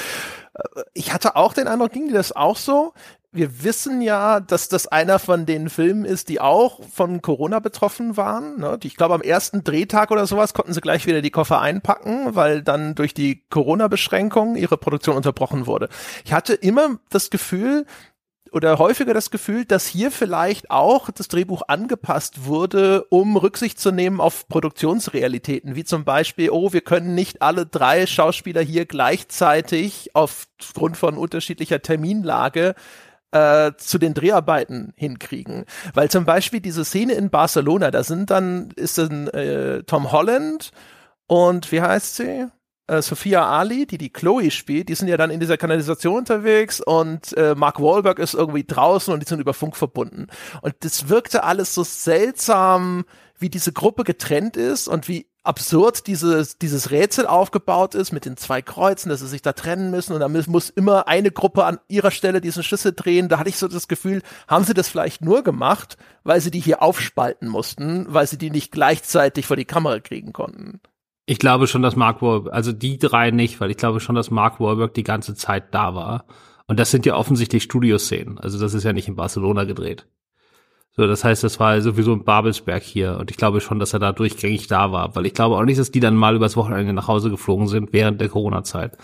Äh, 0.54 0.82
ich 0.92 1.12
hatte 1.12 1.36
auch 1.36 1.54
den 1.54 1.68
Eindruck, 1.68 1.92
ging 1.92 2.08
dir 2.08 2.14
das 2.14 2.32
auch 2.32 2.56
so? 2.56 2.94
Wir 3.34 3.64
wissen 3.64 4.02
ja, 4.02 4.40
dass 4.40 4.68
das 4.68 4.88
einer 4.88 5.18
von 5.18 5.46
den 5.46 5.70
Filmen 5.70 6.04
ist, 6.04 6.28
die 6.28 6.38
auch 6.38 6.80
von 6.90 7.22
Corona 7.22 7.60
betroffen 7.60 8.18
waren. 8.18 8.60
Ne? 8.60 8.78
Ich 8.82 8.94
glaube, 8.94 9.14
am 9.14 9.22
ersten 9.22 9.64
Drehtag 9.64 10.10
oder 10.10 10.26
sowas 10.26 10.52
konnten 10.52 10.74
sie 10.74 10.82
gleich 10.82 11.06
wieder 11.06 11.22
die 11.22 11.30
Koffer 11.30 11.62
einpacken, 11.62 12.34
weil 12.34 12.60
dann 12.60 12.94
durch 12.94 13.14
die 13.14 13.42
Corona-Beschränkung 13.48 14.56
ihre 14.56 14.76
Produktion 14.76 15.16
unterbrochen 15.16 15.66
wurde. 15.66 15.88
Ich 16.26 16.34
hatte 16.34 16.52
immer 16.52 16.98
das 17.08 17.30
Gefühl, 17.30 17.86
oder 18.52 18.78
häufiger 18.78 19.14
das 19.14 19.30
Gefühl, 19.30 19.64
dass 19.64 19.86
hier 19.86 20.10
vielleicht 20.10 20.70
auch 20.70 21.10
das 21.10 21.28
Drehbuch 21.28 21.62
angepasst 21.68 22.44
wurde, 22.44 23.04
um 23.04 23.38
Rücksicht 23.38 23.80
zu 23.80 23.92
nehmen 23.92 24.20
auf 24.20 24.46
Produktionsrealitäten, 24.46 25.74
wie 25.74 25.84
zum 25.84 26.04
Beispiel, 26.04 26.50
oh, 26.50 26.74
wir 26.74 26.82
können 26.82 27.14
nicht 27.14 27.40
alle 27.40 27.64
drei 27.64 28.06
Schauspieler 28.06 28.60
hier 28.60 28.84
gleichzeitig 28.84 30.10
aufgrund 30.12 30.98
von 30.98 31.16
unterschiedlicher 31.16 31.80
Terminlage 31.80 32.74
äh, 33.32 33.72
zu 33.76 33.98
den 33.98 34.14
Dreharbeiten 34.14 34.92
hinkriegen. 34.96 35.64
Weil 35.94 36.10
zum 36.10 36.24
Beispiel 36.24 36.60
diese 36.60 36.84
Szene 36.84 37.14
in 37.14 37.30
Barcelona, 37.30 37.90
da 37.90 38.04
sind 38.04 38.30
dann, 38.30 38.70
ist 38.76 38.98
dann 38.98 39.28
äh, 39.28 39.82
Tom 39.84 40.12
Holland 40.12 40.70
und 41.26 41.72
wie 41.72 41.82
heißt 41.82 42.16
sie? 42.16 42.46
Äh, 42.88 43.00
Sophia 43.00 43.48
Ali, 43.48 43.86
die 43.86 43.98
die 43.98 44.12
Chloe 44.12 44.50
spielt, 44.50 44.88
die 44.88 44.94
sind 44.94 45.08
ja 45.08 45.16
dann 45.16 45.30
in 45.30 45.40
dieser 45.40 45.56
Kanalisation 45.56 46.18
unterwegs 46.18 46.80
und 46.80 47.36
äh, 47.36 47.54
Mark 47.54 47.80
Wahlberg 47.80 48.18
ist 48.18 48.34
irgendwie 48.34 48.64
draußen 48.64 49.14
und 49.14 49.20
die 49.20 49.28
sind 49.28 49.40
über 49.40 49.54
Funk 49.54 49.76
verbunden. 49.76 50.26
Und 50.60 50.74
das 50.80 51.08
wirkte 51.08 51.44
alles 51.44 51.74
so 51.74 51.84
seltsam, 51.84 53.04
wie 53.42 53.50
diese 53.50 53.72
Gruppe 53.72 54.04
getrennt 54.04 54.56
ist 54.56 54.88
und 54.88 55.08
wie 55.08 55.26
absurd 55.42 56.06
dieses, 56.06 56.58
dieses 56.58 56.90
Rätsel 56.90 57.26
aufgebaut 57.26 57.94
ist 57.94 58.12
mit 58.12 58.24
den 58.24 58.36
zwei 58.36 58.62
Kreuzen, 58.62 59.08
dass 59.08 59.20
sie 59.20 59.26
sich 59.26 59.42
da 59.42 59.52
trennen 59.52 59.90
müssen 59.90 60.12
und 60.12 60.20
dann 60.20 60.32
muss 60.46 60.70
immer 60.70 61.08
eine 61.08 61.30
Gruppe 61.30 61.64
an 61.64 61.78
ihrer 61.88 62.10
Stelle 62.10 62.40
diesen 62.40 62.62
Schlüssel 62.62 62.92
drehen. 62.92 63.28
Da 63.28 63.38
hatte 63.38 63.48
ich 63.48 63.56
so 63.56 63.68
das 63.68 63.88
Gefühl, 63.88 64.22
haben 64.46 64.64
sie 64.64 64.74
das 64.74 64.88
vielleicht 64.88 65.22
nur 65.22 65.42
gemacht, 65.42 65.96
weil 66.22 66.40
sie 66.40 66.50
die 66.50 66.60
hier 66.60 66.80
aufspalten 66.80 67.48
mussten, 67.48 68.06
weil 68.08 68.26
sie 68.26 68.38
die 68.38 68.50
nicht 68.50 68.72
gleichzeitig 68.72 69.46
vor 69.46 69.56
die 69.56 69.64
Kamera 69.64 69.98
kriegen 69.98 70.32
konnten. 70.32 70.80
Ich 71.26 71.38
glaube 71.38 71.66
schon, 71.66 71.82
dass 71.82 71.96
Mark 71.96 72.22
Wahlberg, 72.22 72.54
also 72.54 72.72
die 72.72 72.98
drei 72.98 73.30
nicht, 73.30 73.60
weil 73.60 73.70
ich 73.70 73.76
glaube 73.76 74.00
schon, 74.00 74.14
dass 74.14 74.30
Mark 74.30 74.60
Wahlberg 74.60 74.94
die 74.94 75.04
ganze 75.04 75.34
Zeit 75.34 75.74
da 75.74 75.94
war. 75.94 76.24
Und 76.66 76.78
das 76.78 76.90
sind 76.90 77.06
ja 77.06 77.16
offensichtlich 77.16 77.62
Studioszenen. 77.64 78.38
Also 78.38 78.58
das 78.58 78.74
ist 78.74 78.84
ja 78.84 78.92
nicht 78.92 79.08
in 79.08 79.16
Barcelona 79.16 79.64
gedreht. 79.64 80.06
So, 80.94 81.06
das 81.06 81.24
heißt, 81.24 81.42
das 81.42 81.58
war 81.58 81.80
sowieso 81.80 82.12
ein 82.12 82.24
Babelsberg 82.24 82.82
hier 82.82 83.16
und 83.18 83.30
ich 83.30 83.38
glaube 83.38 83.62
schon, 83.62 83.78
dass 83.78 83.94
er 83.94 83.98
da 83.98 84.12
durchgängig 84.12 84.66
da 84.66 84.92
war, 84.92 85.16
weil 85.16 85.24
ich 85.24 85.32
glaube 85.32 85.56
auch 85.56 85.64
nicht, 85.64 85.80
dass 85.80 85.90
die 85.90 86.00
dann 86.00 86.16
mal 86.16 86.36
übers 86.36 86.56
Wochenende 86.56 86.92
nach 86.92 87.08
Hause 87.08 87.30
geflogen 87.30 87.66
sind 87.66 87.94
während 87.94 88.20
der 88.20 88.28
Corona-Zeit. 88.28 88.98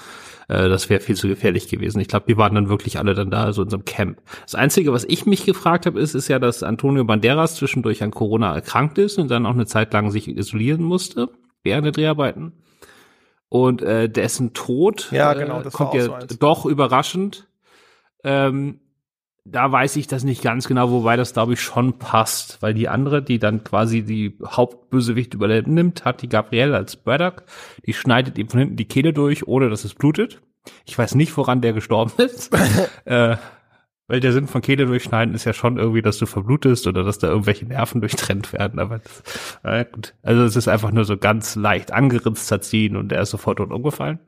Äh, 0.49 0.69
das 0.69 0.91
wäre 0.91 1.01
viel 1.01 1.17
zu 1.17 1.29
gefährlich 1.29 1.69
gewesen. 1.69 2.01
Ich 2.01 2.09
glaube, 2.09 2.27
die 2.29 2.37
waren 2.37 2.55
dann 2.55 2.69
wirklich 2.69 2.99
alle 2.99 3.15
dann 3.15 3.31
da, 3.31 3.53
so 3.53 3.63
in 3.63 3.71
so 3.71 3.77
einem 3.77 3.85
Camp. 3.87 4.21
Das 4.43 4.55
Einzige, 4.55 4.93
was 4.93 5.05
ich 5.05 5.25
mich 5.25 5.47
gefragt 5.47 5.87
habe, 5.87 5.99
ist, 5.99 6.15
ist 6.15 6.29
ja, 6.29 6.39
dass 6.39 6.63
Antonio 6.63 7.05
Banderas 7.05 7.55
zwischendurch 7.55 8.03
an 8.03 8.11
Corona 8.11 8.55
erkrankt 8.55 8.99
ist 8.99 9.19
und 9.19 9.31
dann 9.31 9.47
auch 9.47 9.55
eine 9.55 9.67
Zeit 9.67 9.93
lang 9.93 10.11
sich 10.11 10.29
isolieren 10.29 10.83
musste 10.83 11.31
während 11.63 11.87
der 11.87 11.93
Dreharbeiten. 11.93 12.53
Und 13.49 13.81
äh, 13.81 14.11
dessen 14.11 14.53
Tod 14.53 15.09
ja, 15.11 15.33
genau, 15.33 15.61
äh, 15.61 15.71
kommt 15.73 15.95
ja 15.95 16.03
so 16.03 16.17
doch 16.39 16.67
überraschend. 16.67 17.49
Ähm, 18.25 18.81
da 19.51 19.71
weiß 19.73 19.97
ich 19.97 20.07
das 20.07 20.25
nicht 20.25 20.43
ganz 20.43 20.69
genau, 20.69 20.91
wobei 20.91 21.17
das 21.17 21.33
glaube 21.33 21.55
ich 21.55 21.61
schon 21.61 21.99
passt, 21.99 22.61
weil 22.61 22.75
die 22.75 22.89
andere, 22.89 23.23
die 23.23 23.39
dann 23.39 23.65
quasi 23.65 24.03
die 24.03 24.37
Hauptbösewicht 24.45 25.35
übernimmt, 25.35 26.05
hat 26.05 26.23
die 26.23 26.29
Gabrielle 26.29 26.77
als 26.77 26.97
Braddock, 26.97 27.45
die 27.87 27.95
schneidet 27.95 28.39
ihm 28.39 28.49
von 28.49 28.61
hinten 28.61 28.77
die 28.77 28.87
Kehle 28.87 29.13
durch, 29.13 29.47
ohne 29.47 29.71
dass 29.71 29.85
es 29.85 29.95
blutet. 29.95 30.41
Ich 30.85 30.99
weiß 30.99 31.15
nicht, 31.15 31.37
woran 31.37 31.61
der 31.61 31.73
gestorben 31.73 32.13
ist. 32.19 32.55
äh, 33.05 33.37
weil 34.09 34.21
der 34.21 34.33
Sinn 34.33 34.47
von 34.47 34.63
Kehle 34.63 34.87
durchschneiden 34.87 35.35
ist 35.35 35.45
ja 35.45 35.53
schon 35.53 35.77
irgendwie, 35.77 36.01
dass 36.01 36.17
du 36.17 36.25
verblutest 36.25 36.87
oder 36.87 37.05
dass 37.05 37.19
da 37.19 37.29
irgendwelche 37.29 37.67
Nerven 37.67 38.01
durchtrennt 38.01 38.55
werden. 38.55 38.81
Aber 38.81 39.01
das, 39.01 39.23
äh, 39.63 39.85
gut. 39.85 40.15
Also 40.23 40.45
es 40.45 40.57
ist 40.57 40.67
einfach 40.67 40.91
nur 40.91 41.05
so 41.05 41.19
ganz 41.19 41.57
leicht 41.57 41.93
angeritzt 41.93 42.47
zerziehen 42.47 42.97
und 42.97 43.13
er 43.13 43.23
ist 43.23 43.31
sofort 43.31 43.59
tot 43.59 43.71
umgefallen. 43.71 44.19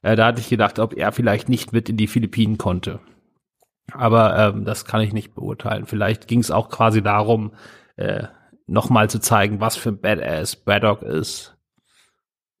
Äh, 0.00 0.16
da 0.16 0.26
hatte 0.26 0.40
ich 0.40 0.48
gedacht, 0.48 0.78
ob 0.78 0.94
er 0.94 1.12
vielleicht 1.12 1.50
nicht 1.50 1.72
mit 1.72 1.90
in 1.90 1.98
die 1.98 2.06
Philippinen 2.06 2.56
konnte. 2.56 2.98
Aber 3.92 4.36
ähm, 4.38 4.64
das 4.64 4.84
kann 4.84 5.00
ich 5.00 5.12
nicht 5.12 5.34
beurteilen. 5.34 5.86
Vielleicht 5.86 6.26
ging 6.26 6.40
es 6.40 6.50
auch 6.50 6.70
quasi 6.70 7.02
darum, 7.02 7.52
äh, 7.96 8.24
nochmal 8.66 9.10
zu 9.10 9.20
zeigen, 9.20 9.60
was 9.60 9.76
für 9.76 9.90
ein 9.90 10.00
Badass 10.00 10.56
Braddock 10.56 11.02
ist 11.02 11.54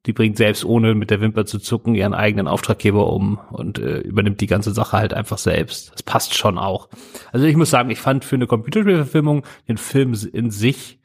die 0.06 0.12
bringt 0.12 0.36
selbst 0.36 0.64
ohne 0.64 0.94
mit 0.94 1.10
der 1.10 1.20
Wimper 1.20 1.46
zu 1.46 1.58
zucken 1.58 1.94
ihren 1.94 2.14
eigenen 2.14 2.46
Auftraggeber 2.46 3.10
um 3.10 3.38
und 3.50 3.78
äh, 3.78 3.98
übernimmt 4.00 4.40
die 4.40 4.46
ganze 4.46 4.72
Sache 4.72 4.98
halt 4.98 5.14
einfach 5.14 5.38
selbst. 5.38 5.92
Das 5.92 6.02
passt 6.02 6.34
schon 6.34 6.58
auch. 6.58 6.88
Also 7.32 7.46
ich 7.46 7.56
muss 7.56 7.70
sagen, 7.70 7.90
ich 7.90 8.00
fand 8.00 8.24
für 8.24 8.36
eine 8.36 8.46
Computerspielverfilmung 8.46 9.46
den 9.66 9.78
Film 9.78 10.14
in 10.32 10.50
sich 10.50 10.98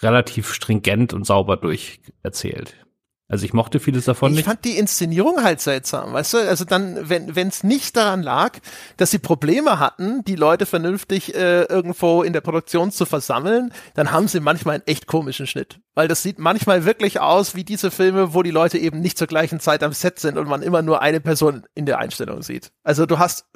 relativ 0.00 0.52
stringent 0.52 1.12
und 1.12 1.26
sauber 1.26 1.56
durcherzählt. 1.56 2.85
Also 3.28 3.44
ich 3.44 3.52
mochte 3.52 3.80
vieles 3.80 4.04
davon 4.04 4.30
ich 4.30 4.36
nicht. 4.36 4.46
Ich 4.46 4.46
fand 4.46 4.64
die 4.64 4.78
Inszenierung 4.78 5.42
halt 5.42 5.60
seltsam, 5.60 6.12
weißt 6.12 6.34
du? 6.34 6.38
Also 6.38 6.64
dann, 6.64 7.08
wenn 7.08 7.48
es 7.48 7.64
nicht 7.64 7.96
daran 7.96 8.22
lag, 8.22 8.58
dass 8.96 9.10
sie 9.10 9.18
Probleme 9.18 9.80
hatten, 9.80 10.22
die 10.24 10.36
Leute 10.36 10.64
vernünftig 10.64 11.34
äh, 11.34 11.64
irgendwo 11.64 12.22
in 12.22 12.32
der 12.32 12.40
Produktion 12.40 12.92
zu 12.92 13.04
versammeln, 13.04 13.72
dann 13.94 14.12
haben 14.12 14.28
sie 14.28 14.40
manchmal 14.40 14.76
einen 14.76 14.86
echt 14.86 15.06
komischen 15.06 15.46
Schnitt. 15.46 15.80
Weil 15.96 16.08
das 16.08 16.22
sieht 16.22 16.38
manchmal 16.38 16.84
wirklich 16.84 17.20
aus 17.20 17.54
wie 17.54 17.64
diese 17.64 17.90
Filme, 17.90 18.34
wo 18.34 18.42
die 18.42 18.50
Leute 18.50 18.76
eben 18.76 19.00
nicht 19.00 19.16
zur 19.16 19.26
gleichen 19.26 19.60
Zeit 19.60 19.82
am 19.82 19.92
Set 19.92 20.18
sind 20.18 20.36
und 20.36 20.46
man 20.46 20.60
immer 20.60 20.82
nur 20.82 21.00
eine 21.00 21.20
Person 21.20 21.66
in 21.74 21.86
der 21.86 21.98
Einstellung 21.98 22.42
sieht. 22.42 22.70
Also 22.84 23.06
du 23.06 23.18
hast 23.18 23.46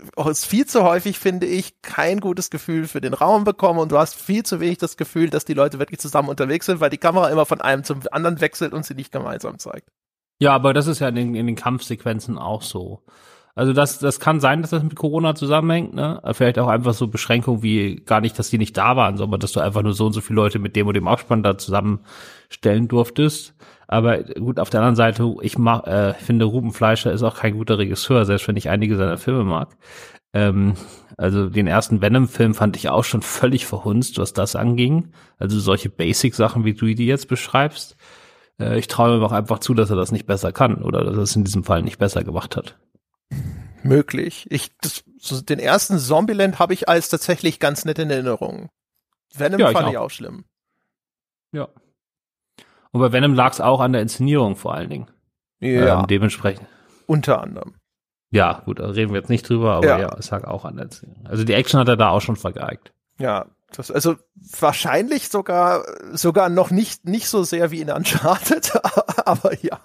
viel 0.46 0.64
zu 0.64 0.82
häufig, 0.82 1.18
finde 1.18 1.46
ich, 1.46 1.82
kein 1.82 2.18
gutes 2.18 2.48
Gefühl 2.48 2.88
für 2.88 3.02
den 3.02 3.12
Raum 3.12 3.44
bekommen 3.44 3.78
und 3.78 3.92
du 3.92 3.98
hast 3.98 4.14
viel 4.14 4.42
zu 4.42 4.58
wenig 4.58 4.78
das 4.78 4.96
Gefühl, 4.96 5.28
dass 5.28 5.44
die 5.44 5.52
Leute 5.52 5.78
wirklich 5.78 6.00
zusammen 6.00 6.30
unterwegs 6.30 6.64
sind, 6.64 6.80
weil 6.80 6.88
die 6.88 6.96
Kamera 6.96 7.28
immer 7.28 7.44
von 7.44 7.60
einem 7.60 7.84
zum 7.84 8.00
anderen 8.10 8.40
wechselt 8.40 8.72
und 8.72 8.86
sie 8.86 8.94
nicht 8.94 9.12
gemeinsam 9.12 9.58
zeigt. 9.58 9.90
Ja, 10.38 10.54
aber 10.54 10.72
das 10.72 10.86
ist 10.86 11.00
ja 11.00 11.08
in 11.08 11.16
den, 11.16 11.34
in 11.34 11.46
den 11.46 11.56
Kampfsequenzen 11.56 12.38
auch 12.38 12.62
so. 12.62 13.02
Also 13.54 13.72
das, 13.72 13.98
das 13.98 14.20
kann 14.20 14.40
sein, 14.40 14.62
dass 14.62 14.70
das 14.70 14.82
mit 14.82 14.94
Corona 14.96 15.34
zusammenhängt, 15.34 15.94
ne? 15.94 16.20
Vielleicht 16.32 16.58
auch 16.58 16.68
einfach 16.68 16.94
so 16.94 17.08
Beschränkungen 17.08 17.62
wie 17.62 17.96
gar 17.96 18.20
nicht, 18.20 18.38
dass 18.38 18.50
die 18.50 18.58
nicht 18.58 18.76
da 18.76 18.96
waren, 18.96 19.16
sondern 19.16 19.40
dass 19.40 19.52
du 19.52 19.60
einfach 19.60 19.82
nur 19.82 19.92
so 19.92 20.06
und 20.06 20.12
so 20.12 20.20
viele 20.20 20.36
Leute 20.36 20.58
mit 20.58 20.76
dem 20.76 20.86
und 20.86 20.94
dem 20.94 21.08
Abspann 21.08 21.42
da 21.42 21.58
zusammenstellen 21.58 22.88
durftest. 22.88 23.54
Aber 23.88 24.22
gut, 24.22 24.60
auf 24.60 24.70
der 24.70 24.80
anderen 24.80 24.94
Seite, 24.94 25.34
ich 25.42 25.58
mach, 25.58 25.84
äh, 25.84 26.14
finde, 26.14 26.44
Ruben 26.44 26.72
Fleischer 26.72 27.12
ist 27.12 27.24
auch 27.24 27.36
kein 27.36 27.54
guter 27.54 27.76
Regisseur, 27.76 28.24
selbst 28.24 28.46
wenn 28.46 28.56
ich 28.56 28.68
einige 28.70 28.96
seiner 28.96 29.18
Filme 29.18 29.42
mag. 29.42 29.76
Ähm, 30.32 30.74
also 31.16 31.48
den 31.48 31.66
ersten 31.66 32.00
Venom-Film 32.00 32.54
fand 32.54 32.76
ich 32.76 32.88
auch 32.88 33.02
schon 33.02 33.22
völlig 33.22 33.66
verhunzt, 33.66 34.18
was 34.18 34.32
das 34.32 34.54
anging. 34.54 35.08
Also 35.38 35.58
solche 35.58 35.90
Basic-Sachen, 35.90 36.64
wie 36.64 36.74
du 36.74 36.86
die 36.94 37.06
jetzt 37.06 37.26
beschreibst. 37.26 37.96
Äh, 38.60 38.78
ich 38.78 38.86
traue 38.86 39.16
ihm 39.16 39.24
auch 39.24 39.32
einfach 39.32 39.58
zu, 39.58 39.74
dass 39.74 39.90
er 39.90 39.96
das 39.96 40.12
nicht 40.12 40.26
besser 40.26 40.52
kann 40.52 40.82
oder 40.82 41.04
dass 41.04 41.16
er 41.16 41.22
es 41.22 41.36
in 41.36 41.44
diesem 41.44 41.64
Fall 41.64 41.82
nicht 41.82 41.98
besser 41.98 42.22
gemacht 42.22 42.56
hat. 42.56 42.76
Möglich. 43.82 44.46
Ich, 44.50 44.76
das, 44.80 45.04
so 45.18 45.40
den 45.40 45.58
ersten 45.58 45.98
Zombieland 45.98 46.58
habe 46.58 46.74
ich 46.74 46.88
als 46.88 47.08
tatsächlich 47.08 47.60
ganz 47.60 47.84
nett 47.84 47.98
in 47.98 48.10
Erinnerung. 48.10 48.68
Venom 49.34 49.60
ja, 49.60 49.70
fand 49.70 49.78
ich 49.78 49.86
auch. 49.86 49.90
ich 49.90 49.98
auch 49.98 50.10
schlimm. 50.10 50.44
Ja. 51.52 51.68
Und 52.92 53.00
bei 53.00 53.12
Venom 53.12 53.34
lag 53.34 53.52
es 53.52 53.60
auch 53.60 53.80
an 53.80 53.92
der 53.92 54.02
Inszenierung 54.02 54.56
vor 54.56 54.74
allen 54.74 54.90
Dingen. 54.90 55.10
Ja. 55.60 56.00
Ähm, 56.00 56.06
dementsprechend. 56.06 56.66
Unter 57.06 57.40
anderem. 57.40 57.74
Ja, 58.30 58.62
gut, 58.64 58.78
da 58.78 58.86
reden 58.86 59.12
wir 59.12 59.20
jetzt 59.20 59.30
nicht 59.30 59.48
drüber, 59.48 59.74
aber 59.74 59.86
ja. 59.86 60.00
ja, 60.00 60.16
es 60.18 60.30
lag 60.30 60.44
auch 60.44 60.64
an 60.64 60.76
der 60.76 60.84
Inszenierung. 60.86 61.26
Also 61.26 61.44
die 61.44 61.52
Action 61.52 61.80
hat 61.80 61.88
er 61.88 61.96
da 61.96 62.10
auch 62.10 62.20
schon 62.20 62.36
vergeigt. 62.36 62.92
Ja, 63.18 63.46
das, 63.72 63.90
also 63.90 64.16
wahrscheinlich 64.58 65.28
sogar 65.28 65.84
sogar 66.12 66.48
noch 66.48 66.70
nicht 66.70 67.06
nicht 67.06 67.28
so 67.28 67.42
sehr 67.42 67.70
wie 67.70 67.80
in 67.80 67.90
Uncharted, 67.90 68.72
aber 69.26 69.52
ja. 69.62 69.80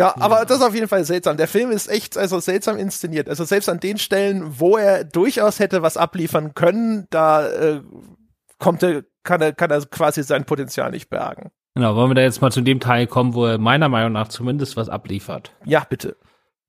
Ja, 0.00 0.14
aber 0.18 0.46
das 0.46 0.56
ist 0.56 0.66
auf 0.66 0.74
jeden 0.74 0.88
Fall 0.88 1.04
seltsam. 1.04 1.36
Der 1.36 1.46
Film 1.46 1.70
ist 1.70 1.86
echt 1.86 2.16
also 2.16 2.40
seltsam 2.40 2.78
inszeniert. 2.78 3.28
Also 3.28 3.44
selbst 3.44 3.68
an 3.68 3.80
den 3.80 3.98
Stellen, 3.98 4.58
wo 4.58 4.78
er 4.78 5.04
durchaus 5.04 5.58
hätte 5.58 5.82
was 5.82 5.98
abliefern 5.98 6.54
können, 6.54 7.06
da 7.10 7.46
äh, 7.46 7.82
kommt 8.58 8.82
er, 8.82 9.04
kann 9.24 9.42
er, 9.42 9.52
kann 9.52 9.70
er 9.70 9.84
quasi 9.84 10.22
sein 10.22 10.46
Potenzial 10.46 10.90
nicht 10.90 11.10
bergen. 11.10 11.50
Genau, 11.74 11.96
wollen 11.96 12.08
wir 12.08 12.14
da 12.14 12.22
jetzt 12.22 12.40
mal 12.40 12.50
zu 12.50 12.62
dem 12.62 12.80
Teil 12.80 13.06
kommen, 13.08 13.34
wo 13.34 13.44
er 13.44 13.58
meiner 13.58 13.90
Meinung 13.90 14.12
nach 14.12 14.28
zumindest 14.28 14.74
was 14.78 14.88
abliefert. 14.88 15.52
Ja, 15.66 15.84
bitte. 15.86 16.16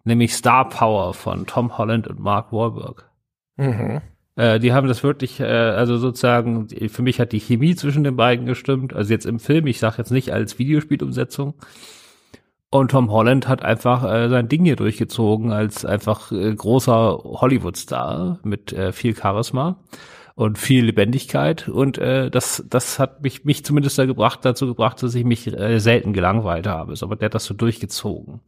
Nämlich 0.04 0.36
Star 0.36 0.67
Power 0.67 1.13
von 1.13 1.46
Tom 1.46 1.78
Holland 1.78 2.10
und 2.10 2.20
Mark 2.20 2.52
Wahlberg. 2.52 3.10
Mhm. 3.56 4.02
Äh, 4.36 4.60
die 4.60 4.74
haben 4.74 4.89
das 4.89 5.04
wirklich, 5.04 5.39
äh, 5.39 5.46
also 5.46 5.98
sozusagen, 5.98 6.67
für 6.89 7.02
mich 7.02 7.22
hat 7.22 7.32
die 7.32 7.39
Chemie 7.39 7.76
zwischen 7.78 8.04
den 8.04 8.17
beiden 8.17 8.46
gestimmt. 8.46 8.94
Also 8.94 9.13
jetzt 9.13 9.26
im 9.26 9.39
Film, 9.39 9.67
ich 9.67 9.80
sage 9.80 10.00
jetzt 10.00 10.12
nicht 10.12 10.34
als 10.34 10.60
Videospielumsetzung. 10.60 11.54
Und 12.74 12.92
Tom 12.92 13.12
Holland 13.12 13.50
hat 13.50 13.64
einfach 13.64 14.04
äh, 14.06 14.30
sein 14.30 14.48
Ding 14.48 14.64
hier 14.64 14.78
durchgezogen 14.78 15.52
als 15.52 15.84
einfach 15.84 16.32
äh, 16.32 16.56
großer 16.56 17.20
Hollywood-Star 17.22 18.40
mit 18.44 18.72
äh, 18.72 18.94
viel 18.94 19.14
Charisma 19.14 19.76
und 20.36 20.58
viel 20.58 20.86
Lebendigkeit. 20.86 21.68
Und 21.68 21.98
äh, 21.98 22.32
das, 22.32 22.64
das 22.70 22.98
hat 22.98 23.24
mich, 23.24 23.44
mich 23.44 23.66
zumindest 23.66 24.00
da 24.00 24.06
gebracht, 24.06 24.40
dazu 24.44 24.68
gebracht, 24.68 25.04
dass 25.04 25.14
ich 25.16 25.26
mich 25.26 25.48
äh, 25.48 25.80
selten 25.80 26.14
gelangweilt 26.14 26.66
habe. 26.66 26.94
Aber 27.02 27.18
der 27.18 27.26
hat 27.26 27.36
das 27.36 27.44
so 27.44 27.54
durchgezogen. 27.54 28.40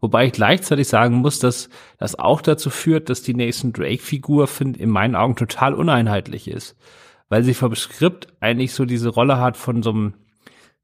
Wobei 0.00 0.26
ich 0.26 0.32
gleichzeitig 0.32 0.86
sagen 0.86 1.16
muss, 1.16 1.40
dass 1.40 1.68
das 1.98 2.16
auch 2.16 2.42
dazu 2.42 2.70
führt, 2.70 3.10
dass 3.10 3.22
die 3.22 3.34
Nathan 3.34 3.72
Drake-Figur 3.72 4.48
in 4.60 4.90
meinen 4.90 5.16
Augen 5.16 5.34
total 5.34 5.74
uneinheitlich 5.74 6.46
ist. 6.46 6.76
Weil 7.28 7.42
sie 7.42 7.54
vom 7.54 7.74
Skript 7.74 8.28
eigentlich 8.38 8.72
so 8.72 8.84
diese 8.84 9.08
Rolle 9.08 9.40
hat 9.40 9.56
von 9.56 9.82
so 9.82 9.90
einem 9.90 10.14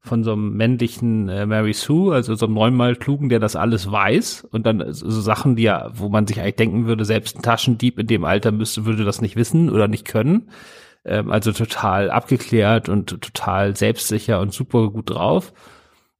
von 0.03 0.23
so 0.23 0.33
einem 0.33 0.55
männlichen 0.57 1.29
äh, 1.29 1.45
Mary 1.45 1.73
Sue, 1.73 2.13
also 2.13 2.33
so 2.33 2.47
einem 2.47 2.55
neunmal 2.55 2.95
klugen, 2.95 3.29
der 3.29 3.39
das 3.39 3.55
alles 3.55 3.91
weiß 3.91 4.47
und 4.51 4.65
dann 4.65 4.83
so 4.91 5.21
Sachen, 5.21 5.55
die 5.55 5.63
ja, 5.63 5.91
wo 5.93 6.09
man 6.09 6.25
sich 6.25 6.39
eigentlich 6.39 6.55
denken 6.55 6.87
würde, 6.87 7.05
selbst 7.05 7.37
ein 7.37 7.43
Taschendieb 7.43 7.99
in 7.99 8.07
dem 8.07 8.25
Alter 8.25 8.51
müsste, 8.51 8.85
würde 8.85 9.05
das 9.05 9.21
nicht 9.21 9.35
wissen 9.35 9.69
oder 9.69 9.87
nicht 9.87 10.07
können. 10.07 10.49
Ähm, 11.05 11.31
also 11.31 11.51
total 11.51 12.09
abgeklärt 12.09 12.89
und 12.89 13.09
total 13.21 13.75
selbstsicher 13.75 14.39
und 14.39 14.53
super 14.53 14.89
gut 14.89 15.11
drauf. 15.11 15.53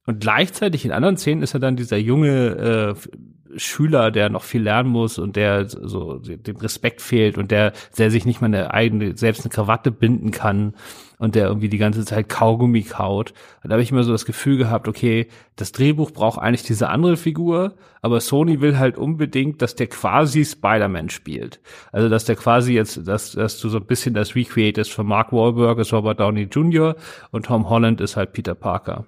Und 0.06 0.20
gleichzeitig 0.20 0.84
in 0.84 0.92
anderen 0.92 1.16
Szenen 1.16 1.42
ist 1.42 1.54
er 1.54 1.60
dann 1.60 1.76
dieser 1.76 1.96
junge, 1.96 2.94
äh, 2.96 3.18
Schüler, 3.56 4.10
der 4.10 4.30
noch 4.30 4.42
viel 4.42 4.62
lernen 4.62 4.88
muss 4.88 5.18
und 5.18 5.36
der 5.36 5.68
so 5.68 6.18
dem 6.18 6.56
Respekt 6.56 7.02
fehlt 7.02 7.38
und 7.38 7.50
der, 7.50 7.72
der 7.98 8.10
sich 8.10 8.24
nicht 8.24 8.40
mal 8.40 8.46
eine 8.46 8.72
eigene, 8.72 9.16
selbst 9.16 9.44
eine 9.44 9.50
Krawatte 9.50 9.90
binden 9.90 10.30
kann 10.30 10.74
und 11.22 11.36
der 11.36 11.46
irgendwie 11.46 11.68
die 11.68 11.78
ganze 11.78 12.04
Zeit 12.04 12.28
Kaugummi 12.28 12.82
kaut. 12.82 13.32
Und 13.62 13.70
da 13.70 13.74
habe 13.74 13.82
ich 13.82 13.92
immer 13.92 14.02
so 14.02 14.10
das 14.10 14.26
Gefühl 14.26 14.56
gehabt, 14.56 14.88
okay, 14.88 15.28
das 15.54 15.70
Drehbuch 15.70 16.10
braucht 16.10 16.40
eigentlich 16.40 16.64
diese 16.64 16.88
andere 16.88 17.16
Figur, 17.16 17.76
aber 18.00 18.20
Sony 18.20 18.60
will 18.60 18.76
halt 18.76 18.98
unbedingt, 18.98 19.62
dass 19.62 19.76
der 19.76 19.86
quasi 19.86 20.44
Spider-Man 20.44 21.10
spielt. 21.10 21.60
Also 21.92 22.08
dass 22.08 22.24
der 22.24 22.34
quasi 22.34 22.74
jetzt, 22.74 23.06
dass, 23.06 23.30
dass 23.32 23.60
du 23.60 23.68
so 23.68 23.78
ein 23.78 23.86
bisschen 23.86 24.14
das 24.14 24.34
recreatest 24.34 24.90
von 24.90 25.06
Mark 25.06 25.32
Wahlberg 25.32 25.78
ist 25.78 25.92
Robert 25.92 26.18
Downey 26.18 26.48
Jr. 26.50 26.96
und 27.30 27.46
Tom 27.46 27.70
Holland 27.70 28.00
ist 28.00 28.16
halt 28.16 28.32
Peter 28.32 28.56
Parker. 28.56 29.04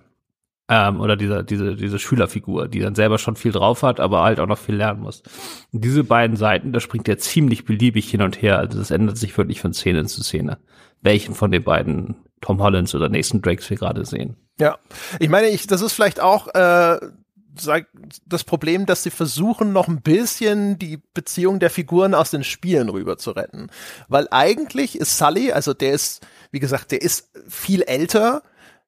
Ähm, 0.68 1.00
oder 1.00 1.16
diese, 1.16 1.42
diese, 1.42 1.74
diese 1.74 1.98
Schülerfigur, 1.98 2.68
die 2.68 2.78
dann 2.78 2.94
selber 2.94 3.18
schon 3.18 3.34
viel 3.34 3.50
drauf 3.50 3.82
hat, 3.82 3.98
aber 3.98 4.22
halt 4.22 4.38
auch 4.38 4.46
noch 4.46 4.58
viel 4.58 4.76
lernen 4.76 5.00
muss. 5.00 5.24
Und 5.72 5.84
diese 5.84 6.04
beiden 6.04 6.36
Seiten, 6.36 6.72
da 6.72 6.78
springt 6.78 7.08
er 7.08 7.18
ziemlich 7.18 7.64
beliebig 7.64 8.08
hin 8.08 8.22
und 8.22 8.40
her. 8.40 8.60
Also 8.60 8.78
das 8.78 8.92
ändert 8.92 9.18
sich 9.18 9.36
wirklich 9.36 9.60
von 9.60 9.74
Szene 9.74 10.04
zu 10.06 10.22
Szene 10.22 10.58
welchen 11.04 11.34
von 11.34 11.52
den 11.52 11.62
beiden 11.62 12.16
Tom 12.40 12.60
Hollands 12.60 12.94
oder 12.94 13.08
Nathan 13.08 13.40
Drakes 13.40 13.70
wir 13.70 13.76
gerade 13.76 14.04
sehen. 14.04 14.36
Ja, 14.58 14.78
ich 15.20 15.28
meine, 15.28 15.48
ich, 15.48 15.66
das 15.66 15.80
ist 15.80 15.92
vielleicht 15.92 16.20
auch 16.20 16.48
äh, 16.54 16.98
das 18.26 18.44
Problem, 18.44 18.86
dass 18.86 19.02
sie 19.02 19.10
versuchen, 19.10 19.72
noch 19.72 19.88
ein 19.88 20.02
bisschen 20.02 20.78
die 20.78 21.00
Beziehung 21.14 21.60
der 21.60 21.70
Figuren 21.70 22.14
aus 22.14 22.30
den 22.30 22.44
Spielen 22.44 22.88
rüber 22.88 23.16
zu 23.16 23.30
retten. 23.30 23.70
Weil 24.08 24.26
eigentlich 24.30 24.98
ist 24.98 25.16
Sully, 25.18 25.52
also 25.52 25.72
der 25.72 25.92
ist, 25.92 26.26
wie 26.50 26.60
gesagt, 26.60 26.90
der 26.90 27.02
ist 27.02 27.30
viel 27.48 27.82
älter. 27.82 28.42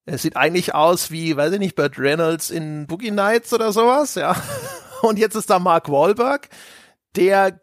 Er 0.04 0.18
sieht 0.18 0.36
eigentlich 0.36 0.74
aus 0.74 1.10
wie, 1.10 1.36
weiß 1.36 1.52
ich 1.52 1.58
nicht, 1.58 1.76
Burt 1.76 1.98
Reynolds 1.98 2.50
in 2.50 2.86
Boogie 2.86 3.10
Nights 3.10 3.52
oder 3.52 3.72
sowas, 3.72 4.14
ja. 4.16 4.36
Und 5.02 5.18
jetzt 5.18 5.34
ist 5.34 5.50
da 5.50 5.58
Mark 5.58 5.90
Wahlberg, 5.90 6.48
der 7.14 7.60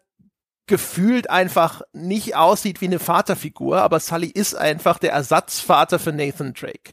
gefühlt 0.66 1.28
einfach 1.30 1.82
nicht 1.92 2.36
aussieht 2.36 2.80
wie 2.80 2.86
eine 2.86 2.98
Vaterfigur, 2.98 3.82
aber 3.82 4.00
Sully 4.00 4.28
ist 4.28 4.54
einfach 4.54 4.98
der 4.98 5.12
Ersatzvater 5.12 5.98
für 5.98 6.12
Nathan 6.12 6.54
Drake. 6.54 6.92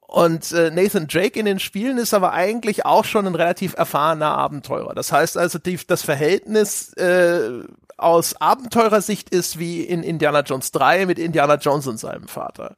Und 0.00 0.50
äh, 0.50 0.72
Nathan 0.72 1.06
Drake 1.06 1.38
in 1.38 1.46
den 1.46 1.60
Spielen 1.60 1.96
ist 1.96 2.14
aber 2.14 2.32
eigentlich 2.32 2.84
auch 2.84 3.04
schon 3.04 3.28
ein 3.28 3.36
relativ 3.36 3.74
erfahrener 3.74 4.36
Abenteurer. 4.36 4.92
Das 4.92 5.12
heißt 5.12 5.36
also, 5.36 5.60
die, 5.60 5.78
das 5.86 6.02
Verhältnis 6.02 6.92
äh, 6.94 7.62
aus 7.96 8.40
Abenteurersicht 8.40 9.30
ist 9.30 9.60
wie 9.60 9.82
in 9.82 10.02
Indiana 10.02 10.40
Jones 10.40 10.72
3 10.72 11.06
mit 11.06 11.20
Indiana 11.20 11.54
Jones 11.54 11.86
und 11.86 11.98
seinem 11.98 12.26
Vater. 12.26 12.74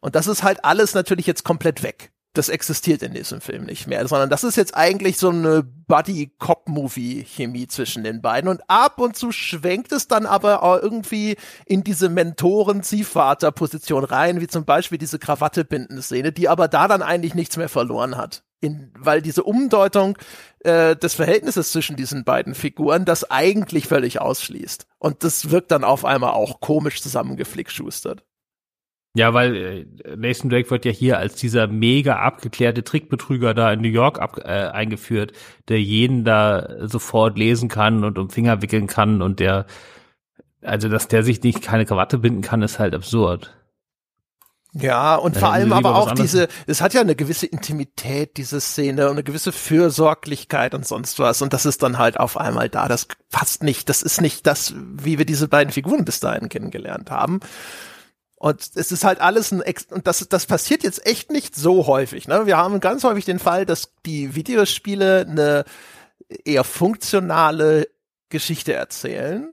Und 0.00 0.14
das 0.14 0.28
ist 0.28 0.44
halt 0.44 0.64
alles 0.64 0.94
natürlich 0.94 1.26
jetzt 1.26 1.42
komplett 1.42 1.82
weg 1.82 2.12
das 2.36 2.48
existiert 2.48 3.02
in 3.02 3.14
diesem 3.14 3.40
Film 3.40 3.64
nicht 3.64 3.86
mehr, 3.86 4.06
sondern 4.06 4.30
das 4.30 4.44
ist 4.44 4.56
jetzt 4.56 4.76
eigentlich 4.76 5.16
so 5.16 5.30
eine 5.30 5.62
Buddy-Cop-Movie-Chemie 5.62 7.68
zwischen 7.68 8.04
den 8.04 8.20
beiden 8.20 8.50
und 8.50 8.60
ab 8.68 9.00
und 9.00 9.16
zu 9.16 9.32
schwenkt 9.32 9.92
es 9.92 10.08
dann 10.08 10.26
aber 10.26 10.62
auch 10.62 10.82
irgendwie 10.82 11.36
in 11.64 11.84
diese 11.84 12.08
Mentoren-Ziehvater-Position 12.08 14.04
rein, 14.04 14.40
wie 14.40 14.48
zum 14.48 14.64
Beispiel 14.64 14.98
diese 14.98 15.18
Krawatte-Binden-Szene, 15.18 16.32
die 16.32 16.48
aber 16.48 16.68
da 16.68 16.88
dann 16.88 17.02
eigentlich 17.02 17.34
nichts 17.34 17.56
mehr 17.56 17.68
verloren 17.68 18.16
hat. 18.16 18.42
In, 18.60 18.90
weil 18.98 19.20
diese 19.20 19.42
Umdeutung 19.42 20.16
äh, 20.60 20.96
des 20.96 21.14
Verhältnisses 21.14 21.72
zwischen 21.72 21.94
diesen 21.94 22.24
beiden 22.24 22.54
Figuren 22.54 23.04
das 23.04 23.30
eigentlich 23.30 23.86
völlig 23.86 24.20
ausschließt. 24.20 24.86
Und 24.98 25.24
das 25.24 25.50
wirkt 25.50 25.70
dann 25.70 25.84
auf 25.84 26.06
einmal 26.06 26.30
auch 26.30 26.60
komisch 26.60 27.02
zusammengeflickschustert. 27.02 28.24
Ja, 29.16 29.32
weil 29.32 29.56
äh, 29.56 29.86
Nathan 30.14 30.50
Drake 30.50 30.70
wird 30.70 30.84
ja 30.84 30.90
hier 30.90 31.16
als 31.16 31.36
dieser 31.36 31.68
mega 31.68 32.16
abgeklärte 32.16 32.84
Trickbetrüger 32.84 33.54
da 33.54 33.72
in 33.72 33.80
New 33.80 33.88
York 33.88 34.20
ab, 34.20 34.36
äh, 34.44 34.68
eingeführt, 34.68 35.32
der 35.68 35.80
jeden 35.80 36.24
da 36.24 36.86
sofort 36.86 37.38
lesen 37.38 37.70
kann 37.70 38.04
und 38.04 38.18
um 38.18 38.28
Finger 38.28 38.60
wickeln 38.60 38.88
kann 38.88 39.22
und 39.22 39.40
der, 39.40 39.64
also 40.60 40.90
dass 40.90 41.08
der 41.08 41.22
sich 41.22 41.42
nicht 41.42 41.62
keine 41.62 41.86
Krawatte 41.86 42.18
binden 42.18 42.42
kann, 42.42 42.60
ist 42.60 42.78
halt 42.78 42.94
absurd. 42.94 43.56
Ja, 44.74 45.14
und 45.14 45.38
vor 45.38 45.50
allem 45.50 45.72
aber 45.72 45.94
auch 45.94 46.12
diese, 46.12 46.48
es 46.66 46.82
hat 46.82 46.92
ja 46.92 47.00
eine 47.00 47.16
gewisse 47.16 47.46
Intimität, 47.46 48.36
diese 48.36 48.60
Szene 48.60 49.06
und 49.06 49.12
eine 49.12 49.22
gewisse 49.24 49.50
Fürsorglichkeit 49.50 50.74
und 50.74 50.86
sonst 50.86 51.18
was. 51.18 51.40
Und 51.40 51.54
das 51.54 51.64
ist 51.64 51.82
dann 51.82 51.96
halt 51.96 52.20
auf 52.20 52.36
einmal 52.36 52.68
da. 52.68 52.86
Das 52.86 53.08
passt 53.30 53.62
nicht. 53.62 53.88
Das 53.88 54.02
ist 54.02 54.20
nicht 54.20 54.46
das, 54.46 54.74
wie 54.76 55.16
wir 55.16 55.24
diese 55.24 55.48
beiden 55.48 55.72
Figuren 55.72 56.04
bis 56.04 56.20
dahin 56.20 56.50
kennengelernt 56.50 57.10
haben. 57.10 57.40
Und 58.36 58.70
es 58.74 58.92
ist 58.92 59.04
halt 59.04 59.20
alles 59.20 59.50
ein, 59.50 59.62
Ex 59.62 59.86
und 59.90 60.06
das, 60.06 60.26
das 60.28 60.46
passiert 60.46 60.82
jetzt 60.82 61.06
echt 61.06 61.30
nicht 61.30 61.56
so 61.56 61.86
häufig. 61.86 62.28
Ne? 62.28 62.46
Wir 62.46 62.58
haben 62.58 62.80
ganz 62.80 63.02
häufig 63.02 63.24
den 63.24 63.38
Fall, 63.38 63.64
dass 63.64 63.92
die 64.04 64.34
Videospiele 64.34 65.26
eine 65.28 65.64
eher 66.44 66.64
funktionale 66.64 67.88
Geschichte 68.28 68.74
erzählen. 68.74 69.52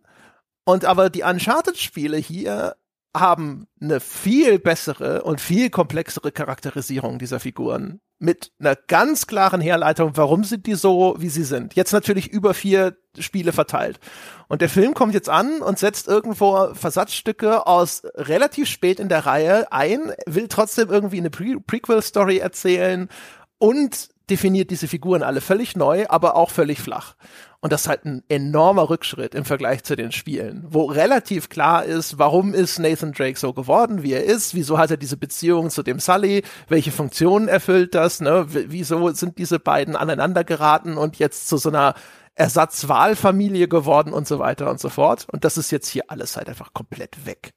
Und 0.66 0.86
aber 0.86 1.10
die 1.10 1.24
Uncharted-Spiele 1.24 2.18
hier 2.18 2.76
haben 3.16 3.68
eine 3.80 4.00
viel 4.00 4.60
bessere 4.60 5.24
und 5.24 5.40
viel 5.40 5.70
komplexere 5.70 6.32
Charakterisierung 6.32 7.20
dieser 7.20 7.40
Figuren 7.40 8.00
mit 8.20 8.52
einer 8.60 8.76
ganz 8.76 9.28
klaren 9.28 9.60
Herleitung, 9.60 10.12
warum 10.16 10.46
sind 10.46 10.66
die 10.66 10.76
so, 10.76 11.16
wie 11.20 11.28
sie 11.28 11.44
sind. 11.44 11.76
Jetzt 11.76 11.92
natürlich 11.92 12.32
über 12.32 12.54
vier 12.54 12.96
Spiele 13.20 13.52
verteilt. 13.52 14.00
Und 14.48 14.62
der 14.62 14.70
Film 14.70 14.94
kommt 14.94 15.14
jetzt 15.14 15.30
an 15.30 15.62
und 15.62 15.78
setzt 15.78 16.08
irgendwo 16.08 16.74
Versatzstücke 16.74 17.68
aus 17.68 18.04
relativ 18.16 18.70
spät 18.70 19.00
in 19.02 19.10
der 19.10 19.26
Reihe 19.26 19.72
ein, 19.72 20.14
will 20.26 20.48
trotzdem 20.48 20.90
irgendwie 20.90 21.18
eine 21.18 21.30
Pre 21.30 21.60
Prequel-Story 21.60 22.38
erzählen 22.38 23.10
und 23.58 24.10
definiert 24.30 24.72
diese 24.72 24.88
Figuren 24.88 25.24
alle 25.24 25.42
völlig 25.42 25.76
neu, 25.76 26.06
aber 26.08 26.36
auch 26.36 26.50
völlig 26.50 26.80
flach. 26.80 27.16
Und 27.60 27.72
das 27.72 27.84
ist 27.84 27.88
halt 27.88 28.06
ein 28.06 28.24
enormer 28.28 28.90
Rückschritt 28.90 29.36
im 29.36 29.46
Vergleich 29.46 29.84
zu 29.84 29.96
den 29.96 30.12
Spielen, 30.12 30.66
wo 30.68 30.84
relativ 30.84 31.48
klar 31.48 31.86
ist, 31.86 32.20
warum 32.20 32.54
ist 32.54 32.78
Nathan 32.80 33.14
Drake 33.14 33.40
so 33.40 33.54
geworden, 33.54 34.04
wie 34.04 34.14
er 34.14 34.26
ist, 34.26 34.54
wieso 34.54 34.78
hat 34.78 34.92
er 34.92 34.98
diese 34.98 35.16
Beziehung 35.16 35.70
zu 35.70 35.82
dem 35.82 36.00
Sully, 36.00 36.44
welche 36.68 36.92
Funktionen 36.92 37.48
erfüllt 37.48 37.96
das, 37.96 38.20
ne, 38.20 38.46
wieso 38.50 39.10
sind 39.12 39.38
diese 39.38 39.60
beiden 39.60 39.96
aneinander 39.96 40.44
geraten 40.44 40.98
und 40.98 41.20
jetzt 41.20 41.48
zu 41.48 41.58
so 41.58 41.70
einer 41.70 41.94
Ersatzwahlfamilie 42.36 43.68
geworden 43.68 44.12
und 44.12 44.28
so 44.28 44.40
weiter 44.40 44.70
und 44.70 44.80
so 44.80 44.90
fort. 44.90 45.28
Und 45.32 45.46
das 45.46 45.58
ist 45.58 45.72
jetzt 45.72 45.88
hier 45.88 46.04
alles 46.08 46.36
halt 46.36 46.50
einfach 46.50 46.74
komplett 46.74 47.26
weg. 47.26 47.54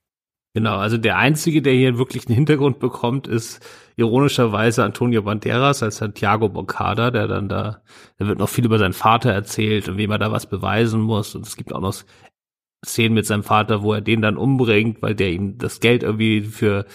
Genau, 0.57 0.79
also 0.79 0.97
der 0.97 1.19
Einzige, 1.19 1.61
der 1.61 1.75
hier 1.75 1.99
wirklich 1.99 2.29
einen 2.29 2.35
Hintergrund 2.35 2.79
bekommt, 2.79 3.29
ist 3.29 3.61
ironischerweise 3.97 4.85
Antonio 4.85 5.21
Banderas 5.21 5.83
als 5.83 5.99
Santiago 5.99 6.49
Boncada, 6.49 7.11
der 7.11 7.29
dann 7.29 7.51
da, 7.51 7.83
da 8.17 8.27
wird 8.27 8.39
noch 8.39 8.49
viel 8.49 8.65
über 8.65 8.79
seinen 8.79 8.95
Vater 8.95 9.31
erzählt 9.31 9.87
und 9.87 9.99
wie 9.99 10.07
man 10.07 10.19
da 10.19 10.33
was 10.33 10.49
beweisen 10.49 11.03
muss. 11.03 11.35
Und 11.35 11.47
es 11.47 11.59
gibt 11.59 11.75
auch 11.75 11.83
noch 11.83 11.95
Szenen 12.83 13.13
mit 13.13 13.27
seinem 13.27 13.43
Vater, 13.43 13.83
wo 13.83 13.93
er 13.93 14.01
den 14.01 14.23
dann 14.23 14.39
umbringt, 14.39 15.03
weil 15.03 15.15
der 15.15 15.31
ihm 15.31 15.59
das 15.59 15.81
Geld 15.81 16.03
irgendwie 16.03 16.41
für 16.41 16.87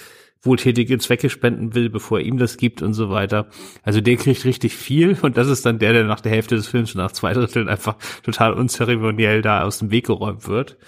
wohltätige 0.41 0.97
Zwecke 0.97 1.30
spenden 1.30 1.76
will, 1.76 1.91
bevor 1.91 2.18
er 2.18 2.26
ihm 2.26 2.39
das 2.39 2.57
gibt 2.57 2.82
und 2.82 2.95
so 2.95 3.12
weiter. 3.12 3.47
Also 3.84 4.01
der 4.01 4.16
kriegt 4.16 4.43
richtig 4.43 4.76
viel 4.76 5.16
und 5.22 5.38
das 5.38 5.47
ist 5.47 5.68
dann 5.68 5.78
der, 5.78 5.93
der 5.93 6.05
nach 6.05 6.22
der 6.22 6.32
Hälfte 6.32 6.55
des 6.55 6.68
Films 6.68 6.95
nach 6.95 7.12
zwei 7.12 7.34
Dritteln 7.34 7.70
einfach 7.70 7.97
total 8.24 8.53
unzeremoniell 8.53 9.43
da 9.43 9.62
aus 9.62 9.78
dem 9.78 9.91
Weg 9.91 10.07
geräumt 10.07 10.47
wird. 10.47 10.80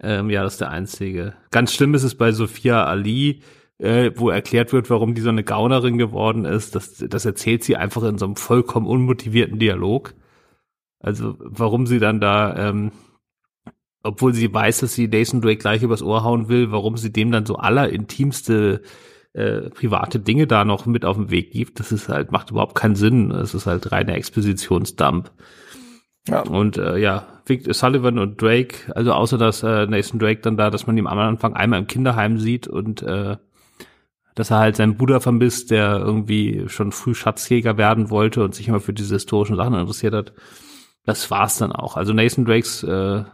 Ähm, 0.00 0.30
ja, 0.30 0.42
das 0.42 0.54
ist 0.54 0.60
der 0.60 0.70
einzige. 0.70 1.34
Ganz 1.50 1.72
schlimm 1.72 1.94
ist 1.94 2.02
es 2.02 2.14
bei 2.14 2.32
Sophia 2.32 2.84
Ali, 2.84 3.40
äh, 3.78 4.10
wo 4.14 4.30
erklärt 4.30 4.72
wird, 4.72 4.90
warum 4.90 5.14
die 5.14 5.22
so 5.22 5.28
eine 5.28 5.44
Gaunerin 5.44 5.98
geworden 5.98 6.44
ist. 6.44 6.74
Das, 6.74 7.04
das 7.08 7.24
erzählt 7.24 7.64
sie 7.64 7.76
einfach 7.76 8.02
in 8.02 8.18
so 8.18 8.26
einem 8.26 8.36
vollkommen 8.36 8.86
unmotivierten 8.86 9.58
Dialog. 9.58 10.14
Also 11.00 11.36
warum 11.38 11.86
sie 11.86 11.98
dann 11.98 12.20
da, 12.20 12.68
ähm, 12.68 12.92
obwohl 14.02 14.34
sie 14.34 14.52
weiß, 14.52 14.80
dass 14.80 14.94
sie 14.94 15.08
Nathan 15.08 15.40
Drake 15.40 15.58
gleich 15.58 15.82
übers 15.82 16.02
Ohr 16.02 16.24
hauen 16.24 16.48
will, 16.48 16.72
warum 16.72 16.96
sie 16.96 17.12
dem 17.12 17.30
dann 17.30 17.46
so 17.46 17.56
allerintimste 17.56 18.82
äh, 19.32 19.68
private 19.70 20.18
Dinge 20.18 20.46
da 20.46 20.64
noch 20.64 20.86
mit 20.86 21.04
auf 21.04 21.16
den 21.16 21.30
Weg 21.30 21.52
gibt, 21.52 21.78
das 21.78 21.92
ist 21.92 22.08
halt, 22.08 22.32
macht 22.32 22.50
überhaupt 22.50 22.74
keinen 22.74 22.96
Sinn. 22.96 23.30
Es 23.30 23.54
ist 23.54 23.66
halt 23.66 23.92
reiner 23.92 24.14
Expositionsdump. 24.14 25.30
Ja. 26.28 26.40
Und 26.40 26.78
äh, 26.78 26.96
ja, 26.96 27.35
Sullivan 27.48 28.18
und 28.18 28.40
Drake, 28.40 28.92
also 28.94 29.12
außer 29.12 29.38
dass 29.38 29.62
äh, 29.62 29.86
Nathan 29.86 30.18
Drake 30.18 30.40
dann 30.40 30.56
da, 30.56 30.70
dass 30.70 30.86
man 30.86 30.98
ihn 30.98 31.06
am 31.06 31.18
Anfang 31.18 31.54
einmal 31.54 31.80
im 31.80 31.86
Kinderheim 31.86 32.38
sieht 32.38 32.66
und 32.66 33.02
äh, 33.02 33.36
dass 34.34 34.50
er 34.50 34.58
halt 34.58 34.76
seinen 34.76 34.96
Bruder 34.96 35.20
vermisst, 35.20 35.70
der 35.70 35.98
irgendwie 35.98 36.64
schon 36.68 36.92
früh 36.92 37.14
Schatzjäger 37.14 37.78
werden 37.78 38.10
wollte 38.10 38.44
und 38.44 38.54
sich 38.54 38.68
immer 38.68 38.80
für 38.80 38.92
diese 38.92 39.14
historischen 39.14 39.56
Sachen 39.56 39.74
interessiert 39.74 40.14
hat. 40.14 40.32
Das 41.04 41.30
war's 41.30 41.58
dann 41.58 41.72
auch. 41.72 41.96
Also 41.96 42.12
Nathan 42.12 42.44
Drakes 42.44 42.82
äh, 42.82 43.24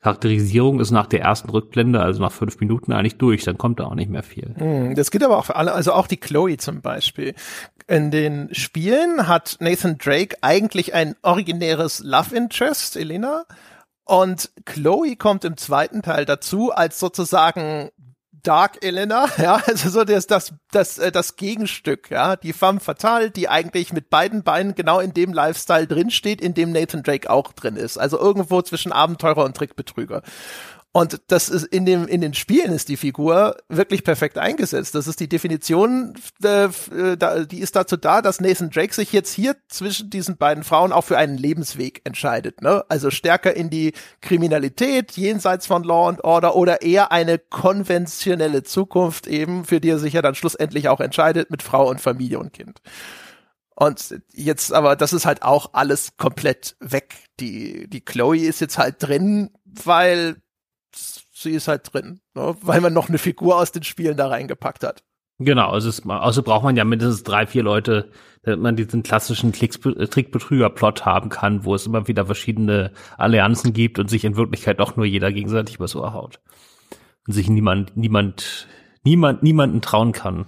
Charakterisierung 0.00 0.78
ist 0.80 0.90
nach 0.90 1.06
der 1.06 1.22
ersten 1.22 1.50
Rückblende, 1.50 2.00
also 2.00 2.20
nach 2.20 2.32
fünf 2.32 2.60
Minuten 2.60 2.92
eigentlich 2.92 3.18
durch, 3.18 3.44
dann 3.44 3.58
kommt 3.58 3.80
da 3.80 3.84
auch 3.84 3.94
nicht 3.94 4.10
mehr 4.10 4.22
viel. 4.22 4.54
Hm, 4.56 4.94
das 4.94 5.10
geht 5.10 5.24
aber 5.24 5.38
auch 5.38 5.46
für 5.46 5.56
alle, 5.56 5.72
also 5.72 5.92
auch 5.92 6.06
die 6.06 6.18
Chloe 6.18 6.58
zum 6.58 6.80
Beispiel. 6.80 7.34
In 7.88 8.10
den 8.10 8.54
Spielen 8.54 9.26
hat 9.26 9.56
Nathan 9.60 9.98
Drake 9.98 10.36
eigentlich 10.42 10.94
ein 10.94 11.16
originäres 11.22 12.00
Love 12.04 12.36
Interest, 12.36 12.96
Elena, 12.96 13.44
und 14.04 14.50
Chloe 14.64 15.16
kommt 15.16 15.44
im 15.44 15.56
zweiten 15.56 16.02
Teil 16.02 16.24
dazu 16.24 16.70
als 16.70 17.00
sozusagen 17.00 17.90
Dark 18.46 18.84
Elena, 18.84 19.28
ja, 19.38 19.60
also 19.66 19.90
so 19.90 20.04
das, 20.04 20.26
das, 20.26 20.54
das, 20.70 20.98
äh, 20.98 21.10
das 21.10 21.36
Gegenstück, 21.36 22.10
ja, 22.10 22.36
die 22.36 22.52
femme 22.52 22.80
fatale, 22.80 23.30
die 23.30 23.48
eigentlich 23.48 23.92
mit 23.92 24.08
beiden 24.08 24.42
Beinen 24.42 24.74
genau 24.74 25.00
in 25.00 25.12
dem 25.12 25.32
Lifestyle 25.32 25.86
drinsteht, 25.86 26.40
in 26.40 26.54
dem 26.54 26.70
Nathan 26.72 27.02
Drake 27.02 27.28
auch 27.28 27.52
drin 27.52 27.76
ist. 27.76 27.98
Also 27.98 28.18
irgendwo 28.18 28.62
zwischen 28.62 28.92
Abenteurer 28.92 29.44
und 29.44 29.56
Trickbetrüger. 29.56 30.22
Und 30.96 31.20
das 31.26 31.50
ist 31.50 31.66
in 31.66 31.84
dem 31.84 32.08
in 32.08 32.22
den 32.22 32.32
Spielen 32.32 32.72
ist 32.72 32.88
die 32.88 32.96
Figur 32.96 33.58
wirklich 33.68 34.02
perfekt 34.02 34.38
eingesetzt. 34.38 34.94
Das 34.94 35.06
ist 35.06 35.20
die 35.20 35.28
Definition, 35.28 36.14
äh, 36.42 36.68
die 37.46 37.60
ist 37.60 37.76
dazu 37.76 37.98
da, 37.98 38.22
dass 38.22 38.40
Nathan 38.40 38.70
Drake 38.70 38.94
sich 38.94 39.12
jetzt 39.12 39.30
hier 39.34 39.56
zwischen 39.68 40.08
diesen 40.08 40.38
beiden 40.38 40.64
Frauen 40.64 40.92
auch 40.92 41.04
für 41.04 41.18
einen 41.18 41.36
Lebensweg 41.36 42.00
entscheidet. 42.04 42.62
Ne? 42.62 42.82
Also 42.88 43.10
stärker 43.10 43.54
in 43.54 43.68
die 43.68 43.92
Kriminalität 44.22 45.12
jenseits 45.18 45.66
von 45.66 45.84
Law 45.84 46.08
and 46.08 46.24
Order 46.24 46.56
oder 46.56 46.80
eher 46.80 47.12
eine 47.12 47.38
konventionelle 47.38 48.62
Zukunft 48.62 49.26
eben, 49.26 49.66
für 49.66 49.82
die 49.82 49.90
er 49.90 49.98
sich 49.98 50.14
ja 50.14 50.22
dann 50.22 50.34
schlussendlich 50.34 50.88
auch 50.88 51.00
entscheidet 51.00 51.50
mit 51.50 51.62
Frau 51.62 51.90
und 51.90 52.00
Familie 52.00 52.38
und 52.38 52.54
Kind. 52.54 52.80
Und 53.74 54.18
jetzt 54.32 54.72
aber, 54.72 54.96
das 54.96 55.12
ist 55.12 55.26
halt 55.26 55.42
auch 55.42 55.74
alles 55.74 56.16
komplett 56.16 56.74
weg. 56.80 57.14
Die, 57.38 57.86
die 57.86 58.00
Chloe 58.00 58.46
ist 58.46 58.62
jetzt 58.62 58.78
halt 58.78 58.96
drin, 59.00 59.50
weil 59.66 60.36
sie 60.96 61.52
ist 61.52 61.68
halt 61.68 61.92
drin, 61.92 62.20
ne? 62.34 62.56
weil 62.60 62.80
man 62.80 62.92
noch 62.92 63.08
eine 63.08 63.18
Figur 63.18 63.56
aus 63.56 63.72
den 63.72 63.82
Spielen 63.82 64.16
da 64.16 64.28
reingepackt 64.28 64.84
hat. 64.84 65.04
Genau, 65.38 65.68
also, 65.68 65.90
es, 65.90 66.06
also 66.08 66.42
braucht 66.42 66.64
man 66.64 66.76
ja 66.76 66.84
mindestens 66.84 67.22
drei, 67.22 67.46
vier 67.46 67.62
Leute, 67.62 68.10
damit 68.42 68.60
man 68.60 68.76
diesen 68.76 69.02
klassischen 69.02 69.52
Trickbetrüger-Plot 69.52 71.04
haben 71.04 71.28
kann, 71.28 71.64
wo 71.64 71.74
es 71.74 71.86
immer 71.86 72.08
wieder 72.08 72.24
verschiedene 72.24 72.92
Allianzen 73.18 73.74
gibt 73.74 73.98
und 73.98 74.08
sich 74.08 74.24
in 74.24 74.36
Wirklichkeit 74.36 74.80
doch 74.80 74.96
nur 74.96 75.04
jeder 75.04 75.30
gegenseitig 75.32 75.76
übers 75.76 75.94
Ohr 75.94 76.14
haut. 76.14 76.40
Und 77.26 77.34
sich 77.34 77.50
niemand, 77.50 77.96
niemand, 77.98 78.66
niemand, 79.02 79.42
niemanden 79.42 79.82
trauen 79.82 80.12
kann. 80.12 80.46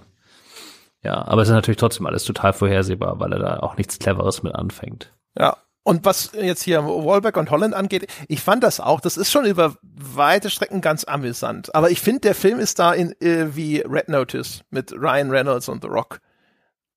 Ja, 1.03 1.23
aber 1.27 1.43
es 1.43 1.49
ist 1.49 1.53
natürlich 1.53 1.77
trotzdem 1.77 2.07
alles 2.07 2.23
total 2.23 2.53
vorhersehbar, 2.53 3.19
weil 3.19 3.31
er 3.33 3.39
da 3.39 3.59
auch 3.59 3.77
nichts 3.77 3.99
Cleveres 3.99 4.41
mit 4.41 4.55
anfängt. 4.55 5.13
Ja, 5.37 5.57
und 5.83 6.05
was 6.05 6.31
jetzt 6.33 6.63
hier 6.63 6.83
Wahlberg 6.83 7.37
und 7.37 7.51
Holland 7.51 7.73
angeht, 7.73 8.07
ich 8.27 8.41
fand 8.41 8.63
das 8.63 8.79
auch, 8.79 9.01
das 9.01 9.17
ist 9.17 9.31
schon 9.31 9.45
über 9.45 9.75
weite 9.81 10.49
Strecken 10.49 10.81
ganz 10.81 11.03
amüsant. 11.03 11.73
Aber 11.73 11.89
ich 11.89 12.01
finde, 12.01 12.21
der 12.21 12.35
Film 12.35 12.59
ist 12.59 12.79
da 12.79 12.93
in, 12.93 13.13
äh, 13.21 13.55
wie 13.55 13.79
Red 13.79 14.09
Notice 14.09 14.63
mit 14.69 14.91
Ryan 14.91 15.31
Reynolds 15.31 15.69
und 15.69 15.83
The 15.83 15.89
Rock. 15.89 16.19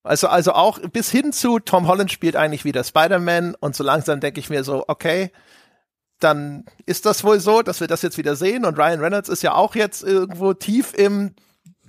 Also, 0.05 0.27
also 0.27 0.53
auch 0.53 0.81
bis 0.81 1.11
hin 1.11 1.33
zu 1.33 1.61
Tom 1.61 1.87
Holland 1.87 2.11
spielt 2.11 2.35
eigentlich 2.35 2.65
wieder 2.65 2.83
Spider-Man 2.83 3.55
und 3.61 3.77
so 3.77 3.85
langsam 3.85 4.19
denke 4.19 4.41
ich 4.41 4.51
mir 4.51 4.65
so, 4.65 4.85
okay, 4.89 5.31
dann 6.19 6.65
ist 6.87 7.07
das 7.07 7.25
wohl 7.25 7.41
so, 7.41 7.63
dass 7.63 7.81
wir 7.81 7.87
das 7.87 8.03
jetzt 8.03 8.19
wieder 8.19 8.37
sehen 8.37 8.65
und 8.65 8.79
Ryan 8.79 9.01
Reynolds 9.01 9.29
ist 9.29 9.43
ja 9.43 9.55
auch 9.55 9.75
jetzt 9.75 10.03
irgendwo 10.03 10.55
tief 10.55 10.93
im 10.95 11.35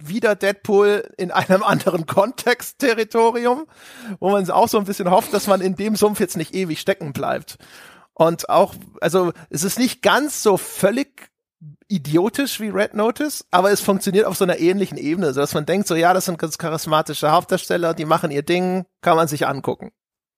wieder 0.08 0.36
Deadpool 0.36 1.10
in 1.18 1.32
einem 1.32 1.64
anderen 1.64 2.06
Kontext-Territorium, 2.06 3.66
wo 4.20 4.32
man 4.32 4.50
auch 4.50 4.68
so 4.68 4.78
ein 4.78 4.86
bisschen 4.86 5.10
hofft, 5.10 5.34
dass 5.34 5.48
man 5.48 5.62
in 5.62 5.76
dem 5.76 5.96
Sumpf 5.96 6.20
jetzt 6.20 6.38
nicht 6.38 6.54
ewig 6.54 6.80
stecken 6.80 7.14
bleibt. 7.14 7.58
Und 8.14 8.50
auch, 8.50 8.76
also 9.02 9.34
es 9.50 9.64
ist 9.64 9.80
nicht 9.80 10.02
ganz 10.02 10.44
so 10.44 10.58
völlig 10.58 11.32
idiotisch 11.88 12.60
wie 12.60 12.70
Red 12.70 12.94
Notice, 12.94 13.46
aber 13.52 13.72
es 13.72 13.82
funktioniert 13.82 14.26
auf 14.26 14.38
so 14.38 14.44
einer 14.44 14.60
ähnlichen 14.60 14.98
Ebene, 14.98 15.34
so 15.34 15.42
dass 15.42 15.54
man 15.54 15.66
denkt, 15.66 15.88
so 15.88 15.96
ja, 15.96 16.14
das 16.14 16.26
sind 16.26 16.38
ganz 16.38 16.58
charismatische 16.58 17.32
Hauptdarsteller, 17.32 17.94
die 17.94 18.06
machen 18.06 18.32
ihr 18.32 18.44
Ding, 18.44 18.86
kann 19.02 19.16
man 19.16 19.28
sich 19.28 19.48
angucken. 19.48 19.92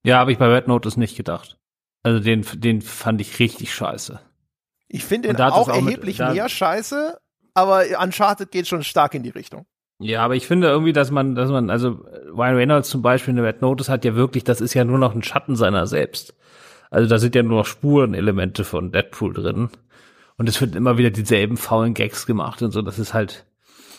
Ja, 0.04 0.20
habe 0.20 0.32
ich 0.32 0.38
bei 0.38 0.48
Red 0.48 0.68
Notice 0.68 0.98
nicht 0.98 1.18
gedacht. 1.18 1.58
Also 2.04 2.20
den, 2.20 2.46
den 2.56 2.82
fand 2.82 3.20
ich 3.22 3.40
richtig 3.40 3.74
scheiße. 3.74 4.20
Ich 4.88 5.04
finde 5.04 5.30
ihn 5.30 5.38
auch, 5.38 5.54
auch 5.54 5.68
erheblich 5.68 6.20
mit, 6.20 6.34
mehr 6.34 6.48
scheiße, 6.48 7.18
aber 7.56 7.86
Uncharted 8.02 8.52
geht 8.52 8.68
schon 8.68 8.84
stark 8.84 9.16
in 9.16 9.24
die 9.24 9.30
Richtung. 9.30 9.66
Ja, 10.00 10.24
aber 10.24 10.36
ich 10.36 10.46
finde 10.46 10.68
irgendwie, 10.68 10.94
dass 10.94 11.10
man, 11.10 11.36
dass 11.36 11.50
man, 11.50 11.70
also 11.70 12.02
Ryan 12.28 12.56
Reynolds 12.56 12.90
zum 12.90 13.02
Beispiel 13.02 13.32
in 13.32 13.38
der 13.38 13.46
Red 13.46 13.62
Notice 13.62 13.90
hat 13.90 14.04
ja 14.04 14.14
wirklich, 14.16 14.44
das 14.44 14.62
ist 14.62 14.74
ja 14.74 14.84
nur 14.84 15.00
noch 15.00 15.16
ein 15.16 15.24
Schatten 15.24 15.56
seiner 15.56 15.88
selbst. 15.88 16.36
Also 16.92 17.10
da 17.10 17.18
sind 17.18 17.34
ja 17.34 17.44
nur 17.44 17.60
noch 17.60 17.66
Spurenelemente 17.66 18.64
von 18.66 18.92
Deadpool 18.92 19.34
drin. 19.34 19.70
Und 20.38 20.50
es 20.50 20.60
wird 20.60 20.76
immer 20.76 20.98
wieder 20.98 21.12
dieselben 21.12 21.56
faulen 21.56 21.94
Gags 21.94 22.26
gemacht 22.26 22.62
und 22.62 22.72
so. 22.72 22.82
Das 22.82 23.00
ist 23.00 23.14
halt. 23.14 23.46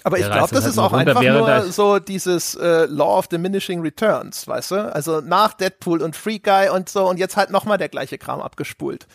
Aber 0.05 0.19
ich 0.19 0.27
glaube, 0.27 0.55
das 0.55 0.65
halt 0.65 0.73
ist 0.73 0.79
auch 0.79 0.93
einfach 0.93 1.23
nur 1.23 1.63
so 1.73 1.99
dieses 1.99 2.55
äh, 2.55 2.85
Law 2.87 3.19
of 3.19 3.29
Diminishing 3.29 3.81
Returns, 3.81 4.47
weißt 4.47 4.71
du? 4.71 4.95
Also 4.95 5.21
nach 5.21 5.55
Deadpool 5.55 6.03
und 6.03 6.15
Free 6.15 6.39
Guy 6.39 6.69
und 6.69 6.89
so 6.89 7.09
und 7.09 7.19
jetzt 7.19 7.37
halt 7.37 7.51
nochmal 7.51 7.79
der 7.79 7.89
gleiche 7.89 8.19
Kram 8.19 8.41
abgespult. 8.41 9.07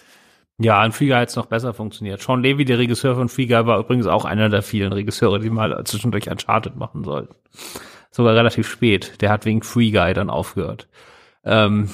Ja, 0.64 0.80
an 0.80 0.91
Free 0.91 1.07
Guy 1.07 1.16
hat 1.16 1.30
es 1.30 1.36
noch 1.36 1.47
besser 1.47 1.74
funktioniert. 1.74 2.22
Sean 2.22 2.43
Levy, 2.43 2.66
der 2.66 2.78
Regisseur 2.78 3.16
von 3.16 3.30
Free 3.30 3.47
Guy, 3.47 3.66
war 3.66 3.80
übrigens 3.80 4.05
auch 4.05 4.26
einer 4.26 4.49
der 4.49 4.62
vielen 4.62 4.93
Regisseure, 4.93 5.39
die 5.39 5.49
mal 5.49 5.84
zwischendurch 5.86 6.30
Uncharted 6.30 6.76
machen 6.76 7.03
sollten. 7.03 7.36
Sogar 8.12 8.36
relativ 8.36 8.68
spät. 8.70 9.22
Der 9.22 9.32
hat 9.32 9.45
wegen 9.45 9.64
Free 9.64 9.91
Guy 9.91 10.14
dann 10.14 10.30
aufgehört. 10.30 10.88
Ähm, 11.43 11.89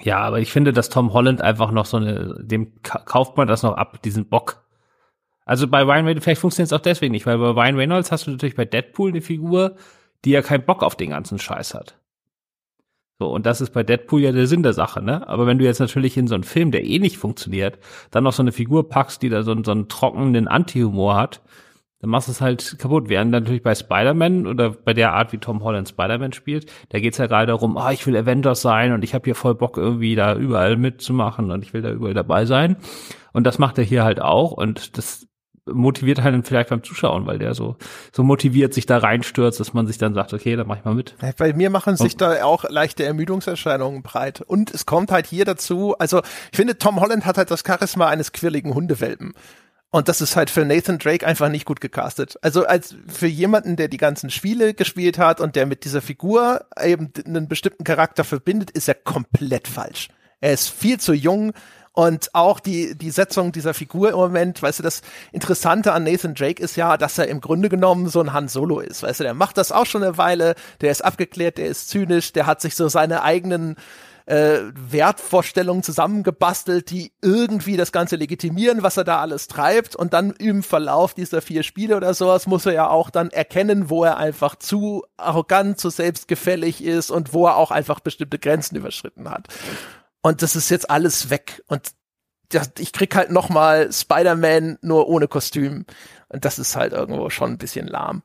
ja, 0.00 0.18
aber 0.20 0.38
ich 0.38 0.50
finde, 0.50 0.72
dass 0.72 0.88
Tom 0.88 1.12
Holland 1.12 1.42
einfach 1.42 1.70
noch 1.70 1.84
so 1.84 1.98
eine, 1.98 2.36
dem 2.40 2.80
kauft 2.82 3.36
man 3.36 3.48
das 3.48 3.62
noch 3.62 3.76
ab, 3.76 4.00
diesen 4.02 4.28
Bock. 4.28 4.64
Also 5.44 5.66
bei 5.66 5.82
Ryan 5.82 6.06
Reynolds, 6.06 6.24
vielleicht 6.24 6.40
funktioniert 6.40 6.72
es 6.72 6.78
auch 6.78 6.82
deswegen 6.82 7.12
nicht, 7.12 7.26
weil 7.26 7.38
bei 7.38 7.50
Ryan 7.50 7.76
Reynolds 7.76 8.12
hast 8.12 8.26
du 8.26 8.30
natürlich 8.30 8.54
bei 8.54 8.64
Deadpool 8.64 9.10
eine 9.10 9.20
Figur, 9.20 9.76
die 10.24 10.30
ja 10.30 10.42
keinen 10.42 10.64
Bock 10.64 10.82
auf 10.82 10.96
den 10.96 11.10
ganzen 11.10 11.38
Scheiß 11.38 11.74
hat. 11.74 11.97
So, 13.20 13.26
und 13.28 13.46
das 13.46 13.60
ist 13.60 13.70
bei 13.70 13.82
Deadpool 13.82 14.20
ja 14.20 14.32
der 14.32 14.46
Sinn 14.46 14.62
der 14.62 14.72
Sache, 14.72 15.02
ne? 15.02 15.26
Aber 15.28 15.46
wenn 15.46 15.58
du 15.58 15.64
jetzt 15.64 15.80
natürlich 15.80 16.16
in 16.16 16.28
so 16.28 16.34
einen 16.34 16.44
Film, 16.44 16.70
der 16.70 16.84
eh 16.84 17.00
nicht 17.00 17.18
funktioniert, 17.18 17.78
dann 18.12 18.22
noch 18.24 18.32
so 18.32 18.42
eine 18.42 18.52
Figur 18.52 18.88
packst, 18.88 19.22
die 19.22 19.28
da 19.28 19.42
so, 19.42 19.60
so 19.64 19.72
einen 19.72 19.88
trockenen 19.88 20.46
Anti-Humor 20.46 21.16
hat, 21.16 21.42
dann 22.00 22.10
machst 22.10 22.28
du 22.28 22.32
es 22.32 22.40
halt 22.40 22.78
kaputt. 22.78 23.08
Während 23.08 23.32
natürlich 23.32 23.62
bei 23.62 23.74
Spider-Man 23.74 24.46
oder 24.46 24.70
bei 24.70 24.94
der 24.94 25.14
Art, 25.14 25.32
wie 25.32 25.38
Tom 25.38 25.64
Holland 25.64 25.88
Spider-Man 25.88 26.32
spielt, 26.32 26.70
da 26.90 27.00
geht's 27.00 27.18
ja 27.18 27.26
gerade 27.26 27.48
darum, 27.48 27.76
ah, 27.76 27.90
ich 27.90 28.06
will 28.06 28.16
Avengers 28.16 28.62
sein 28.62 28.92
und 28.92 29.02
ich 29.02 29.14
habe 29.14 29.24
hier 29.24 29.34
voll 29.34 29.56
Bock 29.56 29.78
irgendwie 29.78 30.14
da 30.14 30.36
überall 30.36 30.76
mitzumachen 30.76 31.50
und 31.50 31.64
ich 31.64 31.72
will 31.72 31.82
da 31.82 31.90
überall 31.90 32.14
dabei 32.14 32.46
sein. 32.46 32.76
Und 33.32 33.44
das 33.48 33.58
macht 33.58 33.78
er 33.78 33.84
hier 33.84 34.04
halt 34.04 34.20
auch 34.20 34.52
und 34.52 34.96
das 34.96 35.27
motiviert 35.72 36.22
halt 36.22 36.46
vielleicht 36.46 36.70
beim 36.70 36.82
Zuschauen, 36.82 37.26
weil 37.26 37.38
der 37.38 37.54
so, 37.54 37.76
so 38.12 38.22
motiviert 38.22 38.74
sich 38.74 38.86
da 38.86 38.98
reinstürzt, 38.98 39.60
dass 39.60 39.74
man 39.74 39.86
sich 39.86 39.98
dann 39.98 40.14
sagt, 40.14 40.32
okay, 40.32 40.56
dann 40.56 40.66
mach 40.66 40.78
ich 40.78 40.84
mal 40.84 40.94
mit. 40.94 41.14
Bei 41.36 41.52
mir 41.52 41.70
machen 41.70 41.96
sich 41.96 42.12
Und, 42.12 42.20
da 42.20 42.44
auch 42.44 42.64
leichte 42.68 43.04
Ermüdungserscheinungen 43.04 44.02
breit. 44.02 44.40
Und 44.40 44.72
es 44.72 44.86
kommt 44.86 45.10
halt 45.10 45.26
hier 45.26 45.44
dazu, 45.44 45.96
also 45.98 46.22
ich 46.50 46.56
finde, 46.56 46.78
Tom 46.78 47.00
Holland 47.00 47.26
hat 47.26 47.38
halt 47.38 47.50
das 47.50 47.62
Charisma 47.66 48.08
eines 48.08 48.32
quirligen 48.32 48.74
Hundewelpen. 48.74 49.34
Und 49.90 50.08
das 50.08 50.20
ist 50.20 50.36
halt 50.36 50.50
für 50.50 50.66
Nathan 50.66 50.98
Drake 50.98 51.26
einfach 51.26 51.48
nicht 51.48 51.64
gut 51.64 51.80
gecastet. 51.80 52.36
Also 52.42 52.66
als 52.66 52.94
für 53.06 53.26
jemanden, 53.26 53.76
der 53.76 53.88
die 53.88 53.96
ganzen 53.96 54.28
Spiele 54.28 54.74
gespielt 54.74 55.18
hat 55.18 55.40
und 55.40 55.56
der 55.56 55.64
mit 55.64 55.84
dieser 55.84 56.02
Figur 56.02 56.66
eben 56.82 57.10
einen 57.24 57.48
bestimmten 57.48 57.84
Charakter 57.84 58.24
verbindet, 58.24 58.70
ist 58.70 58.88
er 58.88 58.94
komplett 58.94 59.66
falsch. 59.66 60.08
Er 60.40 60.52
ist 60.52 60.68
viel 60.68 61.00
zu 61.00 61.14
jung, 61.14 61.52
und 61.98 62.32
auch 62.32 62.60
die, 62.60 62.96
die 62.96 63.10
Setzung 63.10 63.50
dieser 63.50 63.74
Figur 63.74 64.10
im 64.10 64.14
Moment, 64.14 64.62
weißt 64.62 64.78
du, 64.78 64.82
das 64.84 65.02
Interessante 65.32 65.92
an 65.92 66.04
Nathan 66.04 66.32
Drake 66.32 66.62
ist 66.62 66.76
ja, 66.76 66.96
dass 66.96 67.18
er 67.18 67.26
im 67.26 67.40
Grunde 67.40 67.68
genommen 67.68 68.08
so 68.08 68.20
ein 68.20 68.32
Han 68.32 68.46
Solo 68.46 68.78
ist. 68.78 69.02
Weißt 69.02 69.18
du, 69.18 69.24
der 69.24 69.34
macht 69.34 69.58
das 69.58 69.72
auch 69.72 69.84
schon 69.84 70.04
eine 70.04 70.16
Weile, 70.16 70.54
der 70.80 70.92
ist 70.92 71.04
abgeklärt, 71.04 71.58
der 71.58 71.66
ist 71.66 71.88
zynisch, 71.88 72.32
der 72.32 72.46
hat 72.46 72.60
sich 72.60 72.76
so 72.76 72.88
seine 72.88 73.24
eigenen 73.24 73.74
äh, 74.26 74.60
Wertvorstellungen 74.74 75.82
zusammengebastelt, 75.82 76.88
die 76.90 77.10
irgendwie 77.20 77.76
das 77.76 77.90
Ganze 77.90 78.14
legitimieren, 78.14 78.84
was 78.84 78.96
er 78.96 79.02
da 79.02 79.18
alles 79.18 79.48
treibt. 79.48 79.96
Und 79.96 80.12
dann 80.12 80.30
im 80.30 80.62
Verlauf 80.62 81.14
dieser 81.14 81.42
vier 81.42 81.64
Spiele 81.64 81.96
oder 81.96 82.14
sowas 82.14 82.46
muss 82.46 82.64
er 82.64 82.74
ja 82.74 82.88
auch 82.88 83.10
dann 83.10 83.30
erkennen, 83.30 83.90
wo 83.90 84.04
er 84.04 84.18
einfach 84.18 84.54
zu 84.54 85.04
arrogant, 85.16 85.80
zu 85.80 85.90
selbstgefällig 85.90 86.84
ist 86.84 87.10
und 87.10 87.32
wo 87.32 87.46
er 87.46 87.56
auch 87.56 87.72
einfach 87.72 87.98
bestimmte 87.98 88.38
Grenzen 88.38 88.76
überschritten 88.76 89.28
hat. 89.28 89.48
Und 90.28 90.42
das 90.42 90.56
ist 90.56 90.68
jetzt 90.68 90.90
alles 90.90 91.30
weg. 91.30 91.62
Und 91.68 91.92
das, 92.50 92.72
ich 92.78 92.92
krieg 92.92 93.16
halt 93.16 93.30
noch 93.30 93.48
mal 93.48 93.90
Spider-Man 93.90 94.76
nur 94.82 95.08
ohne 95.08 95.26
Kostüm. 95.26 95.86
Und 96.28 96.44
das 96.44 96.58
ist 96.58 96.76
halt 96.76 96.92
irgendwo 96.92 97.30
schon 97.30 97.52
ein 97.52 97.58
bisschen 97.58 97.86
lahm. 97.86 98.22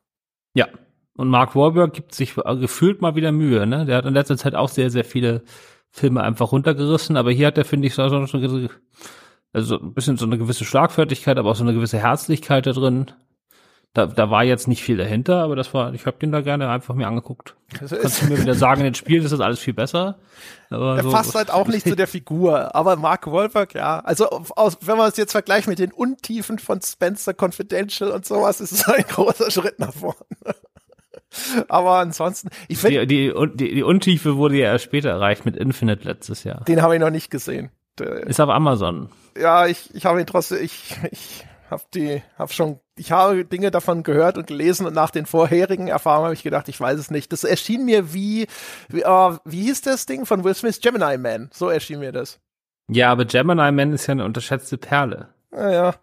Ja. 0.53 0.67
Und 1.15 1.29
Mark 1.29 1.55
Wahlberg 1.55 1.93
gibt 1.93 2.13
sich 2.13 2.35
gefühlt 2.35 3.01
mal 3.01 3.15
wieder 3.15 3.31
Mühe, 3.31 3.65
ne? 3.65 3.85
Der 3.85 3.97
hat 3.97 4.05
in 4.05 4.13
letzter 4.13 4.35
Zeit 4.35 4.53
auch 4.53 4.67
sehr, 4.67 4.89
sehr 4.89 5.05
viele 5.05 5.43
Filme 5.91 6.23
einfach 6.23 6.51
runtergerissen, 6.51 7.15
aber 7.15 7.31
hier 7.31 7.47
hat 7.47 7.57
er, 7.57 7.65
finde 7.65 7.87
ich, 7.87 7.93
so, 7.93 8.09
so, 8.09 8.25
so, 8.25 8.67
also 9.53 9.79
ein 9.79 9.93
bisschen 9.93 10.17
so 10.17 10.25
eine 10.25 10.39
gewisse 10.39 10.65
Schlagfertigkeit, 10.65 11.37
aber 11.37 11.51
auch 11.51 11.55
so 11.55 11.63
eine 11.63 11.73
gewisse 11.73 11.99
Herzlichkeit 11.99 12.65
da 12.65 12.73
drin 12.73 13.11
da, 13.93 14.07
da 14.07 14.31
war 14.31 14.43
jetzt 14.43 14.67
nicht 14.67 14.81
viel 14.81 14.97
dahinter, 14.97 15.43
aber 15.43 15.55
das 15.55 15.71
war, 15.73 15.93
ich 15.93 16.07
habe 16.07 16.17
den 16.17 16.31
da 16.31 16.41
gerne 16.41 16.67
einfach 16.69 16.95
mir 16.95 17.07
angeguckt. 17.07 17.55
Also 17.79 17.95
Kannst 17.95 18.23
du 18.23 18.25
mir 18.25 18.41
wieder 18.41 18.55
sagen, 18.55 18.81
in 18.81 18.85
den 18.85 18.95
Spielen 18.95 19.23
ist 19.23 19.31
das 19.31 19.39
alles 19.39 19.59
viel 19.59 19.73
besser. 19.75 20.17
Aber 20.71 20.97
er 20.97 21.03
so, 21.03 21.11
passt 21.11 21.35
halt 21.35 21.51
auch 21.51 21.67
nicht 21.67 21.87
zu 21.87 21.95
der 21.95 22.07
Figur. 22.07 22.75
Aber 22.75 22.95
Mark 22.95 23.31
Wahlberg, 23.31 23.75
ja. 23.75 23.99
Also 23.99 24.29
aus, 24.29 24.79
wenn 24.81 24.97
man 24.97 25.09
es 25.09 25.17
jetzt 25.17 25.31
vergleicht 25.31 25.67
mit 25.67 25.77
den 25.77 25.91
Untiefen 25.91 26.57
von 26.57 26.81
Spencer 26.81 27.35
Confidential 27.39 28.09
und 28.09 28.25
sowas, 28.25 28.61
ist 28.61 28.71
es 28.71 28.83
ein 28.87 29.03
großer 29.03 29.51
Schritt 29.51 29.77
nach 29.77 29.93
vorne. 29.93 30.15
Aber 31.67 31.99
ansonsten, 31.99 32.49
ich 32.67 32.79
finde. 32.79 33.05
Die, 33.05 33.31
die, 33.31 33.47
die, 33.55 33.75
die 33.75 33.83
Untiefe 33.83 34.37
wurde 34.37 34.55
ja 34.55 34.71
erst 34.71 34.85
später 34.85 35.09
erreicht 35.09 35.45
mit 35.45 35.55
Infinite 35.55 36.03
letztes 36.07 36.43
Jahr. 36.43 36.63
Den 36.65 36.81
habe 36.81 36.95
ich 36.95 36.99
noch 36.99 37.11
nicht 37.11 37.29
gesehen. 37.29 37.69
Ist 38.25 38.41
auf 38.41 38.49
Amazon. 38.49 39.09
Ja, 39.39 39.67
ich, 39.67 39.93
ich 39.93 40.05
habe 40.05 40.19
ihn 40.19 40.25
trotzdem, 40.25 40.63
ich, 40.63 40.95
ich 41.11 41.45
hab 41.69 41.91
die, 41.91 42.23
hab 42.37 42.51
schon 42.51 42.79
ich 42.95 43.11
habe 43.11 43.45
Dinge 43.45 43.71
davon 43.71 44.03
gehört 44.03 44.37
und 44.37 44.47
gelesen 44.47 44.85
und 44.85 44.93
nach 44.93 45.09
den 45.09 45.25
vorherigen 45.25 45.87
Erfahrungen 45.87 46.25
habe 46.25 46.35
ich 46.35 46.43
gedacht, 46.43 46.69
ich 46.69 46.79
weiß 46.79 46.99
es 46.99 47.11
nicht. 47.11 47.31
Das 47.31 47.43
erschien 47.43 47.85
mir 47.85 48.13
wie, 48.13 48.47
wie, 48.89 49.03
oh, 49.05 49.37
wie 49.45 49.63
hieß 49.63 49.81
das 49.81 50.05
Ding 50.05 50.25
von 50.25 50.43
Will 50.43 50.53
Smith? 50.53 50.79
Gemini 50.81 51.17
Man. 51.17 51.49
So 51.53 51.69
erschien 51.69 51.99
mir 51.99 52.11
das. 52.11 52.39
Ja, 52.89 53.11
aber 53.11 53.25
Gemini 53.25 53.71
Man 53.71 53.93
ist 53.93 54.07
ja 54.07 54.11
eine 54.11 54.25
unterschätzte 54.25 54.77
Perle. 54.77 55.29
Naja. 55.51 55.95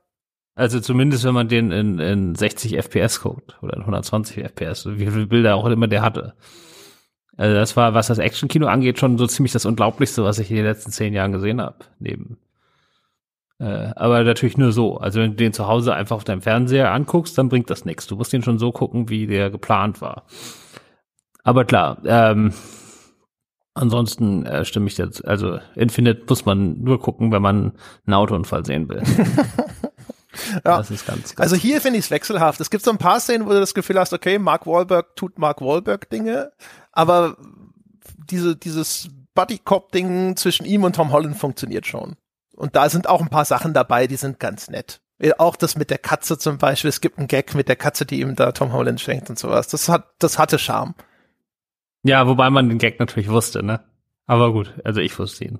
Also 0.56 0.80
zumindest, 0.80 1.24
wenn 1.24 1.34
man 1.34 1.48
den 1.48 1.70
in, 1.70 1.98
in 2.00 2.34
60 2.34 2.76
FPS 2.76 3.20
guckt 3.20 3.56
oder 3.62 3.74
in 3.74 3.80
120 3.80 4.44
FPS, 4.44 4.86
wie 4.86 5.06
viele 5.06 5.26
Bilder 5.26 5.54
auch 5.54 5.66
immer 5.66 5.88
der 5.88 6.02
hatte. 6.02 6.34
Also 7.36 7.54
das 7.54 7.76
war, 7.76 7.94
was 7.94 8.08
das 8.08 8.18
Actionkino 8.18 8.66
angeht, 8.66 8.98
schon 8.98 9.16
so 9.16 9.26
ziemlich 9.26 9.52
das 9.52 9.64
Unglaublichste, 9.64 10.24
was 10.24 10.38
ich 10.38 10.50
in 10.50 10.56
den 10.56 10.66
letzten 10.66 10.90
zehn 10.90 11.14
Jahren 11.14 11.32
gesehen 11.32 11.60
habe. 11.60 11.76
Neben. 11.98 12.36
Äh, 13.60 13.92
aber 13.94 14.24
natürlich 14.24 14.56
nur 14.56 14.72
so. 14.72 14.96
Also 14.96 15.20
wenn 15.20 15.32
du 15.32 15.36
den 15.36 15.52
zu 15.52 15.68
Hause 15.68 15.94
einfach 15.94 16.16
auf 16.16 16.24
deinem 16.24 16.40
Fernseher 16.40 16.90
anguckst, 16.92 17.36
dann 17.36 17.50
bringt 17.50 17.68
das 17.68 17.84
nichts. 17.84 18.06
Du 18.06 18.16
musst 18.16 18.32
den 18.32 18.42
schon 18.42 18.58
so 18.58 18.72
gucken, 18.72 19.10
wie 19.10 19.26
der 19.26 19.50
geplant 19.50 20.00
war. 20.00 20.24
Aber 21.44 21.66
klar, 21.66 21.98
ähm, 22.06 22.54
ansonsten 23.74 24.46
äh, 24.46 24.64
stimme 24.64 24.86
ich 24.86 24.96
jetzt, 24.96 25.24
also 25.26 25.58
Infinite 25.74 26.22
muss 26.26 26.46
man 26.46 26.82
nur 26.82 27.00
gucken, 27.00 27.32
wenn 27.32 27.42
man 27.42 27.72
einen 28.06 28.14
Autounfall 28.14 28.64
sehen 28.64 28.88
will. 28.88 29.02
Ja. 30.64 30.78
Das 30.78 30.92
ist 30.92 31.06
ganz, 31.06 31.34
ganz 31.34 31.40
also 31.40 31.56
hier 31.56 31.80
finde 31.80 31.98
ich 31.98 32.04
es 32.06 32.10
wechselhaft. 32.10 32.60
Es 32.60 32.70
gibt 32.70 32.84
so 32.84 32.92
ein 32.92 32.98
paar 32.98 33.18
Szenen, 33.18 33.46
wo 33.46 33.50
du 33.50 33.58
das 33.58 33.74
Gefühl 33.74 33.98
hast, 33.98 34.12
okay, 34.12 34.38
Mark 34.38 34.64
Wahlberg 34.64 35.16
tut 35.16 35.38
Mark 35.40 35.60
Wahlberg 35.60 36.08
Dinge, 36.08 36.52
aber 36.92 37.36
diese, 38.30 38.56
dieses 38.56 39.08
Buddy 39.34 39.58
Cop 39.58 39.90
Ding 39.90 40.36
zwischen 40.36 40.66
ihm 40.66 40.84
und 40.84 40.94
Tom 40.94 41.10
Holland 41.12 41.36
funktioniert 41.36 41.84
schon. 41.86 42.16
Und 42.60 42.76
da 42.76 42.90
sind 42.90 43.08
auch 43.08 43.22
ein 43.22 43.30
paar 43.30 43.46
Sachen 43.46 43.72
dabei, 43.72 44.06
die 44.06 44.16
sind 44.16 44.38
ganz 44.38 44.68
nett. 44.68 45.00
Auch 45.38 45.56
das 45.56 45.76
mit 45.76 45.88
der 45.88 45.98
Katze 45.98 46.36
zum 46.36 46.58
Beispiel. 46.58 46.90
Es 46.90 47.00
gibt 47.00 47.18
einen 47.18 47.26
Gag 47.26 47.54
mit 47.54 47.68
der 47.68 47.76
Katze, 47.76 48.04
die 48.04 48.20
ihm 48.20 48.36
da 48.36 48.52
Tom 48.52 48.72
Holland 48.72 49.00
schenkt 49.00 49.30
und 49.30 49.38
sowas. 49.38 49.68
Das 49.68 49.88
hat, 49.88 50.08
das 50.18 50.38
hatte 50.38 50.58
Charme. 50.58 50.94
Ja, 52.02 52.26
wobei 52.26 52.50
man 52.50 52.68
den 52.68 52.78
Gag 52.78 53.00
natürlich 53.00 53.30
wusste, 53.30 53.62
ne? 53.62 53.80
Aber 54.26 54.52
gut, 54.52 54.74
also 54.84 55.00
ich 55.00 55.18
wusste 55.18 55.44
ihn. 55.44 55.58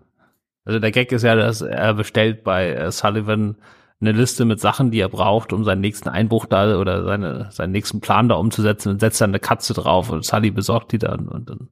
Also 0.64 0.78
der 0.78 0.90
Gag 0.90 1.10
ist 1.10 1.22
ja, 1.22 1.34
dass 1.34 1.62
er 1.62 1.94
bestellt 1.94 2.44
bei 2.44 2.70
äh, 2.70 2.92
Sullivan 2.92 3.56
eine 4.00 4.12
Liste 4.12 4.44
mit 4.44 4.60
Sachen, 4.60 4.90
die 4.90 5.00
er 5.00 5.08
braucht, 5.08 5.54
um 5.54 5.64
seinen 5.64 5.80
nächsten 5.80 6.08
Einbruch 6.10 6.46
da 6.46 6.76
oder 6.76 7.04
seine, 7.04 7.50
seinen 7.50 7.72
nächsten 7.72 8.00
Plan 8.00 8.28
da 8.28 8.34
umzusetzen 8.36 8.90
und 8.90 9.00
setzt 9.00 9.20
dann 9.20 9.30
eine 9.30 9.40
Katze 9.40 9.74
drauf 9.74 10.10
und 10.10 10.24
Sully 10.24 10.50
besorgt 10.50 10.92
die 10.92 10.98
dann 10.98 11.28
und 11.28 11.50
dann 11.50 11.68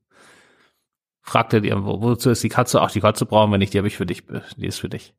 fragt 1.28 1.52
er 1.52 1.60
die, 1.60 1.72
wo, 1.72 2.00
wozu 2.00 2.30
ist 2.30 2.42
die 2.42 2.48
Katze? 2.48 2.80
Ach, 2.80 2.90
die 2.90 3.00
Katze 3.00 3.26
brauchen 3.26 3.50
wir 3.50 3.58
nicht, 3.58 3.74
die 3.74 3.78
habe 3.78 3.88
ich 3.88 3.96
für 3.96 4.06
dich, 4.06 4.24
die 4.56 4.66
ist 4.66 4.80
für 4.80 4.88
dich. 4.88 5.14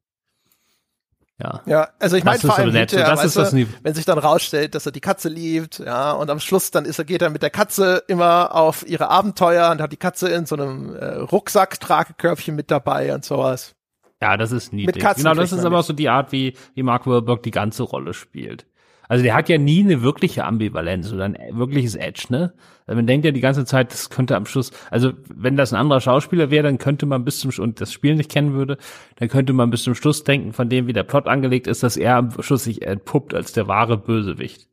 Ja. 1.42 1.62
Ja, 1.66 1.88
also 2.00 2.18
ich 2.18 2.26
meine 2.26 2.40
vor 2.40 2.58
allem, 2.58 2.74
nett. 2.74 2.90
Hinterher, 2.90 3.16
das 3.16 3.24
ist 3.24 3.38
das 3.38 3.52
du, 3.52 3.66
wenn 3.82 3.94
sich 3.94 4.04
dann 4.04 4.18
rausstellt, 4.18 4.76
dass 4.76 4.86
er 4.86 4.92
die 4.92 5.00
Katze 5.00 5.30
liebt, 5.30 5.80
ja, 5.80 6.12
und 6.12 6.30
am 6.30 6.42
Schluss 6.42 6.72
dann 6.72 6.84
ist 6.84 7.00
er, 7.00 7.06
geht 7.06 7.22
er 7.22 7.30
mit 7.30 7.42
der 7.42 7.50
Katze 7.50 8.04
immer 8.08 8.54
auf 8.54 8.86
ihre 8.86 9.10
Abenteuer 9.10 9.72
und 9.72 9.82
hat 9.82 9.94
die 9.94 9.98
Katze 9.98 10.28
in 10.30 10.46
so 10.46 10.56
einem 10.56 10.96
äh, 10.96 11.16
Rucksack-Tragekörbchen 11.16 12.56
mit 12.56 12.72
dabei 12.72 13.14
und 13.14 13.24
sowas. 13.24 13.76
Ja, 14.22 14.36
das 14.36 14.52
ist 14.52 14.74
niedlich. 14.74 15.02
genau, 15.16 15.34
das 15.34 15.54
ist 15.54 15.64
aber 15.64 15.80
auch 15.80 15.84
so 15.84 15.94
die 15.94 16.10
Art, 16.10 16.34
wie, 16.34 16.58
wie 16.76 16.84
Mark 16.84 17.08
Wahlberg 17.08 17.42
die 17.44 17.52
ganze 17.52 17.84
Rolle 17.84 18.14
spielt. 18.14 18.66
Also 19.10 19.24
der 19.24 19.34
hat 19.34 19.50
ja 19.50 19.58
nie 19.58 19.84
eine 19.84 20.04
wirkliche 20.04 20.46
Ambivalenz 20.46 21.12
oder 21.12 21.26
ein 21.26 21.36
wirkliches 21.52 21.96
Edge, 21.96 22.28
ne? 22.30 22.54
Also 22.86 22.96
man 22.96 23.08
denkt 23.08 23.26
ja 23.26 23.32
die 23.32 23.42
ganze 23.42 23.66
Zeit, 23.66 23.92
das 23.92 24.12
könnte 24.12 24.36
am 24.36 24.46
Schluss, 24.46 24.72
also 24.92 25.14
wenn 25.34 25.58
das 25.58 25.74
ein 25.74 25.80
anderer 25.80 26.00
Schauspieler 26.00 26.52
wäre, 26.52 26.64
dann 26.64 26.78
könnte 26.78 27.08
man 27.08 27.26
bis 27.26 27.40
zum 27.40 27.52
und 27.58 27.82
das 27.82 27.92
Spiel 27.92 28.16
nicht 28.16 28.30
kennen 28.30 28.54
würde, 28.54 28.78
dann 29.16 29.28
könnte 29.28 29.52
man 29.52 29.72
bis 29.72 29.84
zum 29.84 29.96
Schluss 29.96 30.24
denken, 30.24 30.54
von 30.54 30.70
dem 30.70 30.86
wie 30.86 30.94
der 30.94 31.04
Plot 31.04 31.28
angelegt 31.28 31.66
ist, 31.66 31.82
dass 31.82 31.98
er 31.98 32.18
am 32.18 32.42
Schluss 32.44 32.66
sich 32.66 32.84
entpuppt 32.84 33.34
als 33.34 33.52
der 33.52 33.68
wahre 33.68 33.98
Bösewicht. 33.98 34.70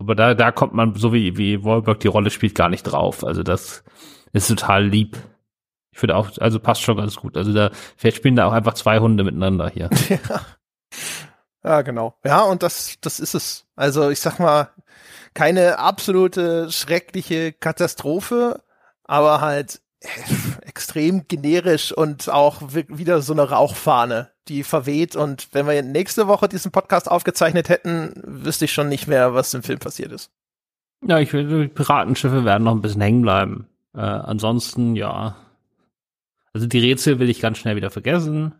Aber 0.00 0.16
da, 0.16 0.34
da 0.34 0.50
kommt 0.50 0.74
man, 0.74 0.96
so 0.96 1.12
wie, 1.12 1.36
wie 1.36 1.62
Wahlberg 1.62 2.00
die 2.00 2.08
Rolle 2.08 2.30
spielt, 2.30 2.56
gar 2.56 2.68
nicht 2.68 2.82
drauf. 2.82 3.22
Also 3.22 3.44
das 3.44 3.84
ist 4.32 4.48
total 4.48 4.86
lieb. 4.86 5.16
Ich 5.92 6.00
finde 6.00 6.16
auch, 6.16 6.36
also 6.38 6.58
passt 6.58 6.82
schon 6.82 6.96
ganz 6.96 7.14
gut. 7.14 7.36
Also 7.36 7.52
da, 7.52 7.70
vielleicht 7.96 8.16
spielen 8.16 8.34
da 8.34 8.46
auch 8.46 8.52
einfach 8.52 8.74
zwei 8.74 8.98
Hunde 8.98 9.22
miteinander 9.22 9.68
hier. 9.68 9.88
Ja. 10.08 10.40
Ja, 11.62 11.82
genau. 11.82 12.14
Ja, 12.24 12.42
und 12.42 12.62
das, 12.62 12.96
das 13.00 13.20
ist 13.20 13.34
es. 13.34 13.66
Also 13.76 14.10
ich 14.10 14.20
sag 14.20 14.38
mal, 14.38 14.70
keine 15.34 15.78
absolute 15.78 16.70
schreckliche 16.70 17.52
Katastrophe, 17.52 18.62
aber 19.04 19.40
halt 19.40 19.80
extrem 20.62 21.28
generisch 21.28 21.92
und 21.92 22.30
auch 22.30 22.62
wieder 22.72 23.20
so 23.20 23.32
eine 23.32 23.48
Rauchfahne, 23.50 24.30
die 24.48 24.64
verweht. 24.64 25.16
Und 25.16 25.48
wenn 25.52 25.66
wir 25.66 25.82
nächste 25.82 26.26
Woche 26.26 26.48
diesen 26.48 26.72
Podcast 26.72 27.10
aufgezeichnet 27.10 27.68
hätten, 27.68 28.14
wüsste 28.24 28.64
ich 28.64 28.72
schon 28.72 28.88
nicht 28.88 29.06
mehr, 29.06 29.34
was 29.34 29.52
im 29.54 29.62
Film 29.62 29.78
passiert 29.78 30.12
ist. 30.12 30.30
Ja, 31.06 31.18
ich 31.18 31.30
die 31.30 31.68
Piratenschiffe 31.68 32.44
werden 32.44 32.64
noch 32.64 32.74
ein 32.74 32.82
bisschen 32.82 33.00
hängen 33.00 33.22
bleiben. 33.22 33.66
Äh, 33.94 34.00
ansonsten, 34.00 34.96
ja, 34.96 35.36
also 36.52 36.66
die 36.66 36.78
Rätsel 36.78 37.18
will 37.18 37.30
ich 37.30 37.40
ganz 37.40 37.58
schnell 37.58 37.76
wieder 37.76 37.90
vergessen. 37.90 38.54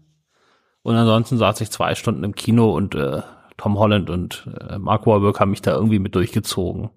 Und 0.82 0.96
ansonsten 0.96 1.36
saß 1.36 1.60
ich 1.60 1.70
zwei 1.70 1.94
Stunden 1.94 2.24
im 2.24 2.34
Kino 2.34 2.74
und 2.74 2.94
äh, 2.94 3.22
Tom 3.56 3.78
Holland 3.78 4.08
und 4.08 4.48
äh, 4.68 4.78
Mark 4.78 5.06
Wahlberg 5.06 5.38
haben 5.38 5.50
mich 5.50 5.62
da 5.62 5.72
irgendwie 5.72 5.98
mit 5.98 6.14
durchgezogen. 6.14 6.90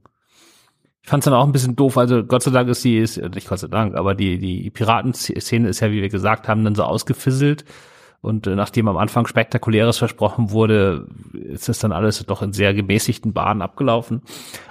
Ich 1.02 1.10
fand 1.10 1.22
es 1.22 1.26
dann 1.26 1.34
auch 1.34 1.46
ein 1.46 1.52
bisschen 1.52 1.76
doof, 1.76 1.98
also 1.98 2.24
Gott 2.24 2.44
sei 2.44 2.52
Dank 2.52 2.70
ist 2.70 2.84
die, 2.86 2.98
ist, 2.98 3.18
nicht 3.18 3.50
Gott 3.50 3.60
sei 3.60 3.68
Dank, 3.68 3.96
aber 3.96 4.16
die, 4.16 4.40
die 4.40 4.70
Piratenszene 4.70 5.68
ist 5.68 5.82
ja, 5.82 5.92
wie 5.92 6.02
wir 6.02 6.08
gesagt 6.08 6.48
haben, 6.48 6.64
dann 6.64 6.76
so 6.76 6.84
ausgefisselt. 6.84 7.66
Und 8.22 8.48
äh, 8.48 8.56
nachdem 8.56 8.88
am 8.88 8.96
Anfang 8.96 9.28
Spektakuläres 9.28 9.98
versprochen 9.98 10.52
wurde, 10.52 11.08
ist 11.34 11.68
es 11.68 11.80
dann 11.80 11.92
alles 11.92 12.26
doch 12.26 12.42
in 12.42 12.54
sehr 12.54 12.74
gemäßigten 12.74 13.34
Bahnen 13.34 13.62
abgelaufen. 13.62 14.22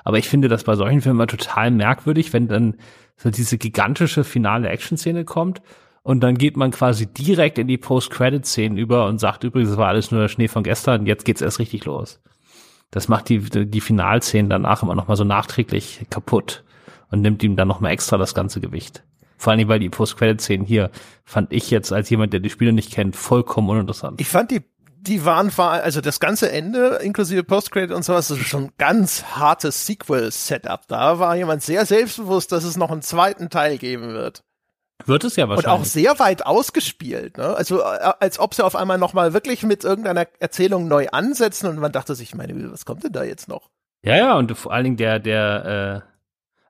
Aber 0.05 0.17
ich 0.17 0.27
finde 0.27 0.49
das 0.49 0.65
bei 0.65 0.75
solchen 0.75 1.03
Filmen 1.03 1.29
total 1.29 1.71
merkwürdig, 1.71 2.33
wenn 2.33 2.49
dann 2.49 2.77
so 3.19 3.29
diese 3.29 3.59
gigantische 3.59 4.25
finale 4.25 4.71
Action-Szene 4.71 5.27
kommt 5.27 5.61
und 6.03 6.21
dann 6.21 6.37
geht 6.37 6.57
man 6.57 6.71
quasi 6.71 7.07
direkt 7.07 7.59
in 7.59 7.69
die 7.69 7.79
Post-Credit-Szenen 7.79 8.79
über 8.79 9.07
und 9.07 9.19
sagt 9.19 9.45
übrigens, 9.45 9.71
es 9.71 9.77
war 9.77 9.89
alles 9.89 10.11
nur 10.11 10.21
der 10.21 10.29
Schnee 10.29 10.49
von 10.49 10.65
gestern, 10.65 11.07
jetzt 11.07 11.25
geht's 11.25 11.43
erst 11.43 11.59
richtig 11.59 11.85
los. 11.85 12.21
Das 12.91 13.09
macht 13.09 13.29
die, 13.29 13.39
die 13.41 13.81
Finalszenen 13.81 14.51
danach 14.51 14.83
immer 14.83 14.95
nochmal 14.95 15.17
so 15.17 15.25
nachträglich 15.25 16.07
kaputt 16.11 16.65
und 17.11 17.23
nimmt 17.23 17.43
ihm 17.43 17.57
dann 17.57 17.69
nochmal 17.69 17.93
extra 17.93 18.19
das 18.19 18.35
ganze 18.35 18.61
Gewicht. 18.61 19.05
Vor 19.39 19.53
allem, 19.53 19.69
weil 19.69 19.81
die 19.81 19.89
Post-Credit-Szenen 19.89 20.67
hier 20.67 20.91
fand 21.25 21.53
ich 21.53 21.71
jetzt 21.71 21.93
als 21.93 22.11
jemand, 22.11 22.33
der 22.33 22.41
die 22.41 22.51
Spiele 22.51 22.73
nicht 22.73 22.93
kennt, 22.93 23.17
vollkommen 23.17 23.71
uninteressant. 23.71 24.21
Ich 24.21 24.29
fand 24.29 24.51
die 24.51 24.61
die 25.03 25.25
waren, 25.25 25.51
also 25.59 26.01
das 26.01 26.21
ganze 26.21 26.53
Ende, 26.53 27.01
inklusive 27.03 27.43
Post-Credit 27.43 27.91
und 27.91 28.05
sowas, 28.05 28.29
das 28.29 28.39
ist 28.39 28.47
schon 28.47 28.67
ein 28.67 28.73
ganz 28.79 29.25
hartes 29.25 29.85
Sequel-Setup. 29.87 30.87
Da 30.87 31.19
war 31.19 31.35
jemand 31.35 31.63
sehr 31.63 31.85
selbstbewusst, 31.87 32.53
dass 32.53 32.63
es 32.63 32.77
noch 32.77 32.93
einen 32.93 33.03
zweiten 33.03 33.51
Teil 33.51 33.79
geben 33.79 34.11
wird. 34.11 34.45
Wird 35.07 35.25
es 35.25 35.37
ja 35.37 35.49
wahrscheinlich. 35.49 35.73
Und 35.73 35.81
auch 35.81 35.85
sehr 35.85 36.19
weit 36.19 36.47
ausgespielt, 36.47 37.39
ne? 37.39 37.55
Also 37.55 37.81
äh, 37.81 38.13
als 38.21 38.39
ob 38.39 38.55
sie 38.55 38.65
auf 38.65 38.77
einmal 38.77 38.99
nochmal 38.99 39.33
wirklich 39.33 39.63
mit 39.63 39.85
irgendeiner 39.85 40.27
Erzählung 40.39 40.89
neu 40.89 41.09
ansetzen 41.09 41.69
und 41.69 41.79
man 41.79 41.93
dachte 41.93 42.15
sich, 42.15 42.35
meine, 42.35 42.73
was 42.73 42.85
kommt 42.85 43.05
denn 43.05 43.13
da 43.13 43.25
jetzt 43.25 43.49
noch? 43.49 43.71
Ja, 44.05 44.17
ja, 44.17 44.37
und 44.37 44.57
vor 44.57 44.73
allen 44.73 44.85
Dingen 44.85 44.97
der, 44.97 45.19
der, 45.21 46.03
äh, 46.05 46.09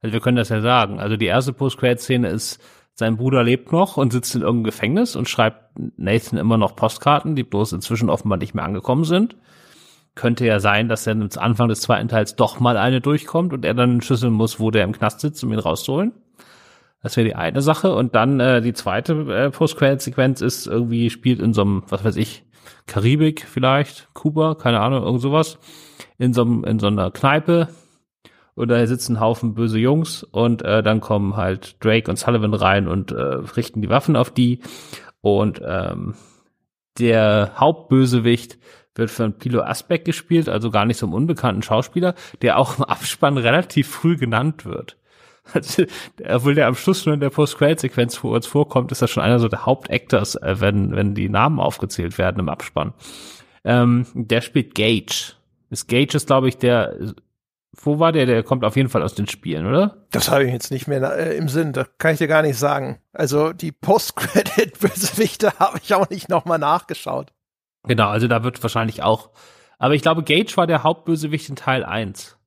also 0.02 0.12
wir 0.12 0.20
können 0.20 0.36
das 0.36 0.50
ja 0.50 0.60
sagen. 0.60 1.00
Also 1.00 1.16
die 1.16 1.26
erste 1.26 1.52
Post-Credit-Szene 1.52 2.28
ist, 2.28 2.60
sein 2.94 3.16
Bruder 3.16 3.42
lebt 3.42 3.72
noch 3.72 3.96
und 3.96 4.12
sitzt 4.12 4.34
in 4.34 4.42
irgendeinem 4.42 4.64
Gefängnis 4.64 5.16
und 5.16 5.28
schreibt 5.28 5.78
Nathan 5.96 6.38
immer 6.38 6.58
noch 6.58 6.76
Postkarten, 6.76 7.34
die 7.36 7.42
bloß 7.42 7.72
inzwischen 7.72 8.10
offenbar 8.10 8.38
nicht 8.38 8.54
mehr 8.54 8.64
angekommen 8.64 9.04
sind. 9.04 9.36
Könnte 10.14 10.44
ja 10.44 10.60
sein, 10.60 10.88
dass 10.90 11.04
dann 11.04 11.22
am 11.22 11.30
Anfang 11.36 11.68
des 11.68 11.80
zweiten 11.80 12.08
Teils 12.08 12.36
doch 12.36 12.60
mal 12.60 12.76
eine 12.76 13.00
durchkommt 13.00 13.54
und 13.54 13.64
er 13.64 13.72
dann 13.72 14.02
schüsseln 14.02 14.34
muss, 14.34 14.60
wo 14.60 14.70
der 14.70 14.84
im 14.84 14.92
Knast 14.92 15.20
sitzt, 15.20 15.42
um 15.42 15.52
ihn 15.52 15.58
rauszuholen. 15.58 16.12
Das 17.02 17.16
wäre 17.16 17.26
die 17.26 17.34
eine 17.34 17.62
Sache. 17.62 17.94
Und 17.94 18.14
dann 18.14 18.40
äh, 18.40 18.60
die 18.60 18.72
zweite 18.72 19.12
äh, 19.12 19.50
Post-Credit-Sequenz 19.50 20.40
ist 20.40 20.66
irgendwie, 20.66 21.10
spielt 21.10 21.40
in 21.40 21.52
so 21.52 21.62
einem, 21.62 21.82
was 21.88 22.04
weiß 22.04 22.16
ich, 22.16 22.44
Karibik 22.86 23.46
vielleicht, 23.46 24.08
Kuba, 24.14 24.54
keine 24.54 24.80
Ahnung, 24.80 25.02
irgend 25.02 25.20
sowas. 25.20 25.58
In 26.18 26.32
so, 26.32 26.42
in 26.42 26.78
so 26.78 26.86
einer 26.86 27.10
Kneipe. 27.10 27.68
Und 28.54 28.68
da 28.68 28.86
sitzen 28.86 29.16
ein 29.16 29.20
Haufen 29.20 29.54
böse 29.54 29.78
Jungs 29.78 30.24
und 30.24 30.62
äh, 30.62 30.82
dann 30.82 31.00
kommen 31.00 31.36
halt 31.36 31.82
Drake 31.82 32.10
und 32.10 32.18
Sullivan 32.18 32.52
rein 32.52 32.86
und 32.86 33.10
äh, 33.10 33.14
richten 33.16 33.80
die 33.80 33.88
Waffen 33.88 34.14
auf 34.14 34.30
die. 34.30 34.60
Und 35.22 35.62
ähm, 35.64 36.14
der 36.98 37.52
Hauptbösewicht 37.56 38.58
wird 38.94 39.10
von 39.10 39.38
Pilo 39.38 39.62
Asbeck 39.62 40.04
gespielt, 40.04 40.50
also 40.50 40.70
gar 40.70 40.84
nicht 40.84 40.98
so 40.98 41.06
einem 41.06 41.14
unbekannten 41.14 41.62
Schauspieler, 41.62 42.14
der 42.42 42.58
auch 42.58 42.78
im 42.78 42.84
Abspann 42.84 43.38
relativ 43.38 43.88
früh 43.88 44.18
genannt 44.18 44.66
wird. 44.66 44.98
Also, 45.54 45.84
obwohl 46.28 46.54
der 46.54 46.68
am 46.68 46.76
Schluss 46.76 47.04
nur 47.04 47.14
in 47.14 47.20
der 47.20 47.30
Post-Credit-Sequenz 47.30 48.16
vor 48.16 48.32
uns 48.32 48.46
vorkommt, 48.46 48.92
ist 48.92 49.02
das 49.02 49.10
schon 49.10 49.22
einer 49.22 49.38
so 49.38 49.48
der 49.48 49.66
Hauptactors, 49.66 50.36
äh, 50.36 50.60
wenn, 50.60 50.94
wenn 50.94 51.14
die 51.14 51.28
Namen 51.28 51.58
aufgezählt 51.58 52.16
werden 52.16 52.38
im 52.38 52.48
Abspann. 52.48 52.94
Ähm, 53.64 54.06
der 54.14 54.40
spielt 54.40 54.74
Gage. 54.74 55.34
Das 55.68 55.86
Gage 55.86 56.16
ist, 56.16 56.26
glaube 56.26 56.48
ich, 56.48 56.58
der, 56.58 56.96
wo 57.72 57.98
war 57.98 58.12
der? 58.12 58.26
Der 58.26 58.42
kommt 58.42 58.64
auf 58.64 58.76
jeden 58.76 58.88
Fall 58.88 59.02
aus 59.02 59.14
den 59.14 59.26
Spielen, 59.26 59.66
oder? 59.66 60.06
Das 60.10 60.30
habe 60.30 60.44
ich 60.44 60.52
jetzt 60.52 60.70
nicht 60.70 60.86
mehr 60.86 61.02
äh, 61.16 61.36
im 61.36 61.48
Sinn. 61.48 61.72
Das 61.72 61.88
kann 61.98 62.12
ich 62.12 62.18
dir 62.18 62.28
gar 62.28 62.42
nicht 62.42 62.58
sagen. 62.58 63.00
Also 63.12 63.52
die 63.52 63.72
Post-Credit-Bösewichte 63.72 65.52
habe 65.58 65.78
ich 65.82 65.94
auch 65.94 66.08
nicht 66.08 66.28
nochmal 66.28 66.58
nachgeschaut. 66.58 67.32
Genau, 67.84 68.08
also 68.08 68.28
da 68.28 68.44
wird 68.44 68.62
wahrscheinlich 68.62 69.02
auch 69.02 69.30
Aber 69.78 69.94
ich 69.94 70.02
glaube, 70.02 70.22
Gage 70.22 70.56
war 70.56 70.68
der 70.68 70.84
Hauptbösewicht 70.84 71.48
in 71.48 71.56
Teil 71.56 71.84
1. 71.84 72.38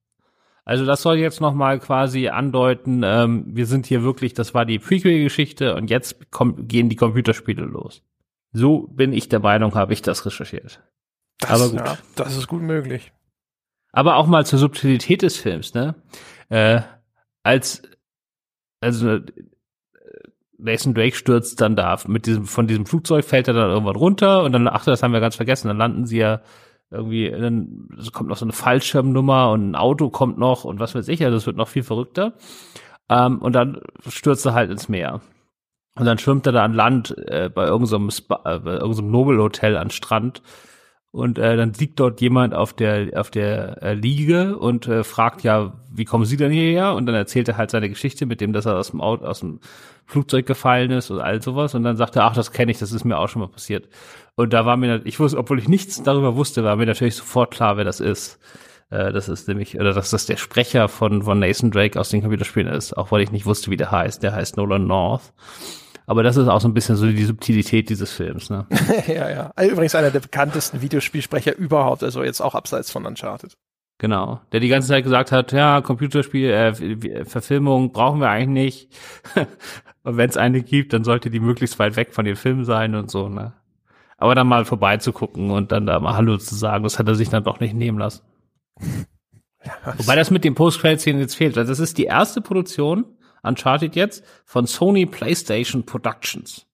Also 0.66 0.84
das 0.84 1.00
soll 1.00 1.18
jetzt 1.18 1.40
nochmal 1.40 1.78
quasi 1.78 2.26
andeuten, 2.26 3.02
ähm, 3.04 3.44
wir 3.46 3.66
sind 3.66 3.86
hier 3.86 4.02
wirklich, 4.02 4.34
das 4.34 4.52
war 4.52 4.66
die 4.66 4.80
Prequel-Geschichte 4.80 5.76
und 5.76 5.90
jetzt 5.90 6.32
kommen, 6.32 6.66
gehen 6.66 6.88
die 6.88 6.96
Computerspiele 6.96 7.62
los. 7.62 8.02
So 8.52 8.88
bin 8.88 9.12
ich 9.12 9.28
der 9.28 9.38
Meinung, 9.38 9.76
habe 9.76 9.92
ich 9.92 10.02
das 10.02 10.26
recherchiert. 10.26 10.82
Das, 11.38 11.50
Aber 11.50 11.70
gut. 11.70 11.86
Ja, 11.86 11.98
das 12.16 12.36
ist 12.36 12.48
gut 12.48 12.62
möglich. 12.62 13.12
Aber 13.92 14.16
auch 14.16 14.26
mal 14.26 14.44
zur 14.44 14.58
Subtilität 14.58 15.22
des 15.22 15.36
Films, 15.36 15.72
ne? 15.72 15.94
Äh, 16.48 16.80
als, 17.44 17.82
also 18.80 19.10
äh, 19.10 19.22
Nathan 20.58 20.94
Drake 20.94 21.14
stürzt 21.14 21.60
dann 21.60 21.76
da 21.76 21.96
mit 22.08 22.26
diesem, 22.26 22.44
von 22.44 22.66
diesem 22.66 22.86
Flugzeug 22.86 23.24
fällt 23.24 23.46
er 23.46 23.54
dann 23.54 23.70
irgendwann 23.70 23.94
runter 23.94 24.42
und 24.42 24.50
dann, 24.50 24.66
ach, 24.66 24.84
das 24.84 25.04
haben 25.04 25.12
wir 25.12 25.20
ganz 25.20 25.36
vergessen, 25.36 25.68
dann 25.68 25.78
landen 25.78 26.06
sie 26.06 26.18
ja 26.18 26.40
irgendwie, 26.90 27.30
dann 27.30 27.88
kommt 28.12 28.28
noch 28.28 28.36
so 28.36 28.44
eine 28.44 28.52
Fallschirmnummer 28.52 29.50
und 29.50 29.70
ein 29.70 29.74
Auto 29.76 30.10
kommt 30.10 30.38
noch 30.38 30.64
und 30.64 30.78
was 30.78 30.94
weiß 30.94 31.08
ich, 31.08 31.24
also 31.24 31.36
es 31.36 31.46
wird 31.46 31.56
noch 31.56 31.68
viel 31.68 31.82
verrückter. 31.82 32.34
Ähm, 33.08 33.38
und 33.38 33.52
dann 33.52 33.80
stürzt 34.08 34.46
er 34.46 34.54
halt 34.54 34.70
ins 34.70 34.88
Meer. 34.88 35.20
Und 35.96 36.04
dann 36.04 36.18
schwimmt 36.18 36.46
er 36.46 36.52
da 36.52 36.64
an 36.64 36.74
Land 36.74 37.16
äh, 37.26 37.48
bei 37.48 37.66
irgendeinem, 37.66 38.10
Spa, 38.10 38.40
äh, 38.44 38.58
bei 38.58 38.74
irgendeinem 38.74 39.10
Nobelhotel 39.10 39.76
an 39.76 39.90
Strand. 39.90 40.42
Und 41.10 41.38
äh, 41.38 41.56
dann 41.56 41.72
liegt 41.72 41.98
dort 41.98 42.20
jemand 42.20 42.52
auf 42.52 42.74
der 42.74 43.18
auf 43.18 43.30
der 43.30 43.82
äh, 43.82 43.94
Liege 43.94 44.58
und 44.58 44.86
äh, 44.86 45.02
fragt 45.02 45.42
ja, 45.42 45.72
wie 45.90 46.04
kommen 46.04 46.26
Sie 46.26 46.36
denn 46.36 46.52
hierher? 46.52 46.94
Und 46.94 47.06
dann 47.06 47.14
erzählt 47.14 47.48
er 47.48 47.56
halt 47.56 47.70
seine 47.70 47.88
Geschichte 47.88 48.26
mit 48.26 48.42
dem, 48.42 48.52
dass 48.52 48.66
er 48.66 48.76
aus 48.76 48.90
dem 48.90 49.00
Auto, 49.00 49.24
aus 49.24 49.40
dem 49.40 49.60
Flugzeug 50.04 50.44
gefallen 50.44 50.90
ist 50.90 51.10
und 51.10 51.20
all 51.20 51.40
sowas. 51.40 51.74
Und 51.74 51.84
dann 51.84 51.96
sagt 51.96 52.16
er, 52.16 52.24
ach, 52.24 52.34
das 52.34 52.52
kenne 52.52 52.70
ich, 52.70 52.78
das 52.78 52.92
ist 52.92 53.04
mir 53.04 53.18
auch 53.18 53.28
schon 53.30 53.40
mal 53.40 53.48
passiert. 53.48 53.88
Und 54.36 54.52
da 54.52 54.66
war 54.66 54.76
mir, 54.76 55.00
ich 55.04 55.18
wusste, 55.18 55.38
obwohl 55.38 55.58
ich 55.58 55.68
nichts 55.68 56.02
darüber 56.02 56.36
wusste, 56.36 56.62
war 56.62 56.76
mir 56.76 56.86
natürlich 56.86 57.16
sofort 57.16 57.52
klar, 57.52 57.78
wer 57.78 57.84
das 57.84 58.00
ist. 58.00 58.38
Äh, 58.90 59.12
das 59.12 59.28
ist 59.28 59.48
nämlich, 59.48 59.76
oder 59.80 59.92
dass 59.92 60.10
das 60.10 60.26
der 60.26 60.36
Sprecher 60.36 60.88
von, 60.88 61.22
von 61.22 61.38
Nathan 61.38 61.70
Drake 61.70 61.98
aus 61.98 62.10
den 62.10 62.20
Computerspielen 62.20 62.72
ist, 62.72 62.96
auch 62.96 63.10
weil 63.10 63.22
ich 63.22 63.32
nicht 63.32 63.46
wusste, 63.46 63.70
wie 63.70 63.76
der 63.76 63.90
heißt. 63.90 64.22
Der 64.22 64.34
heißt 64.34 64.56
Nolan 64.56 64.86
North. 64.86 65.32
Aber 66.06 66.22
das 66.22 66.36
ist 66.36 66.48
auch 66.48 66.60
so 66.60 66.68
ein 66.68 66.74
bisschen 66.74 66.96
so 66.96 67.06
die 67.06 67.24
Subtilität 67.24 67.88
dieses 67.88 68.12
Films, 68.12 68.48
ne? 68.48 68.66
ja, 69.08 69.28
ja. 69.28 69.52
Übrigens 69.60 69.94
einer 69.94 70.12
der 70.12 70.20
bekanntesten 70.20 70.80
Videospielsprecher 70.80 71.56
überhaupt, 71.56 72.04
also 72.04 72.22
jetzt 72.22 72.40
auch 72.40 72.54
abseits 72.54 72.92
von 72.92 73.06
Uncharted. 73.06 73.56
Genau. 73.98 74.40
Der 74.52 74.60
die 74.60 74.68
ganze 74.68 74.88
Zeit 74.88 75.02
gesagt 75.02 75.32
hat, 75.32 75.52
ja, 75.52 75.80
Computerspiel, 75.80 76.50
äh, 76.50 77.24
Verfilmung 77.24 77.92
brauchen 77.92 78.20
wir 78.20 78.28
eigentlich 78.28 78.90
nicht. 79.34 79.46
und 80.04 80.16
wenn 80.16 80.28
es 80.28 80.36
eine 80.36 80.62
gibt, 80.62 80.92
dann 80.92 81.02
sollte 81.02 81.30
die 81.30 81.40
möglichst 81.40 81.78
weit 81.78 81.96
weg 81.96 82.12
von 82.12 82.24
den 82.24 82.36
Filmen 82.36 82.64
sein 82.64 82.94
und 82.94 83.10
so, 83.10 83.28
ne? 83.28 83.54
Aber 84.18 84.34
dann 84.34 84.46
mal 84.46 84.64
vorbeizugucken 84.64 85.50
und 85.50 85.72
dann 85.72 85.86
da 85.86 86.00
mal 86.00 86.16
Hallo 86.16 86.38
zu 86.38 86.54
sagen, 86.54 86.84
das 86.84 86.98
hat 86.98 87.08
er 87.08 87.14
sich 87.14 87.28
dann 87.28 87.44
doch 87.44 87.60
nicht 87.60 87.74
nehmen 87.74 87.98
lassen. 87.98 88.22
Ja, 89.64 89.94
Wobei 89.98 90.16
das 90.16 90.30
mit 90.30 90.44
dem 90.44 90.54
Post-Credit-Szenen 90.54 91.20
jetzt 91.20 91.34
fehlt. 91.34 91.58
Also 91.58 91.70
das 91.70 91.80
ist 91.80 91.98
die 91.98 92.04
erste 92.04 92.40
Produktion, 92.40 93.04
Uncharted 93.42 93.96
jetzt, 93.96 94.24
von 94.44 94.66
Sony 94.66 95.06
PlayStation 95.06 95.84
Productions. 95.84 96.66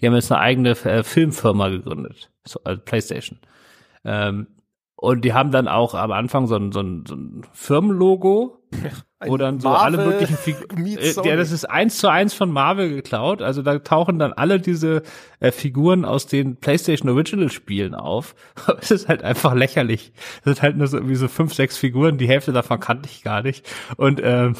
Die 0.00 0.06
haben 0.06 0.14
jetzt 0.14 0.30
eine 0.30 0.40
eigene 0.40 0.70
äh, 0.70 1.02
Filmfirma 1.02 1.68
gegründet. 1.68 2.30
So, 2.46 2.60
also 2.64 2.80
PlayStation. 2.82 3.38
Ähm, 4.04 4.48
und 4.96 5.24
die 5.24 5.32
haben 5.32 5.50
dann 5.50 5.68
auch 5.68 5.94
am 5.94 6.12
Anfang 6.12 6.46
so 6.46 6.56
ein, 6.56 6.72
so 6.72 6.80
ein, 6.80 7.04
so 7.06 7.14
ein 7.14 7.46
Firmenlogo, 7.52 8.62
ein 8.72 8.90
wo 9.26 9.36
dann 9.36 9.60
so 9.60 9.68
Marvel 9.68 10.00
alle 10.00 10.10
möglichen 10.10 10.36
Figuren. 10.36 10.64
Äh, 10.84 11.14
ja, 11.24 11.36
das 11.36 11.50
ist 11.50 11.64
eins 11.64 11.98
zu 11.98 12.08
eins 12.08 12.34
von 12.34 12.50
Marvel 12.50 12.88
geklaut. 12.88 13.42
Also 13.42 13.62
da 13.62 13.78
tauchen 13.78 14.18
dann 14.18 14.32
alle 14.32 14.60
diese 14.60 15.02
äh, 15.40 15.50
Figuren 15.50 16.04
aus 16.04 16.26
den 16.26 16.56
PlayStation 16.56 17.08
Original 17.10 17.50
Spielen 17.50 17.94
auf. 17.94 18.34
es 18.80 18.90
ist 18.90 19.08
halt 19.08 19.22
einfach 19.22 19.54
lächerlich. 19.54 20.12
Es 20.38 20.44
sind 20.44 20.62
halt 20.62 20.76
nur 20.76 20.86
so 20.86 20.98
irgendwie 20.98 21.16
so 21.16 21.28
fünf, 21.28 21.54
sechs 21.54 21.76
Figuren. 21.76 22.18
Die 22.18 22.28
Hälfte 22.28 22.52
davon 22.52 22.80
kannte 22.80 23.08
ich 23.10 23.22
gar 23.22 23.42
nicht. 23.42 23.66
Und 23.96 24.20
ähm, 24.22 24.54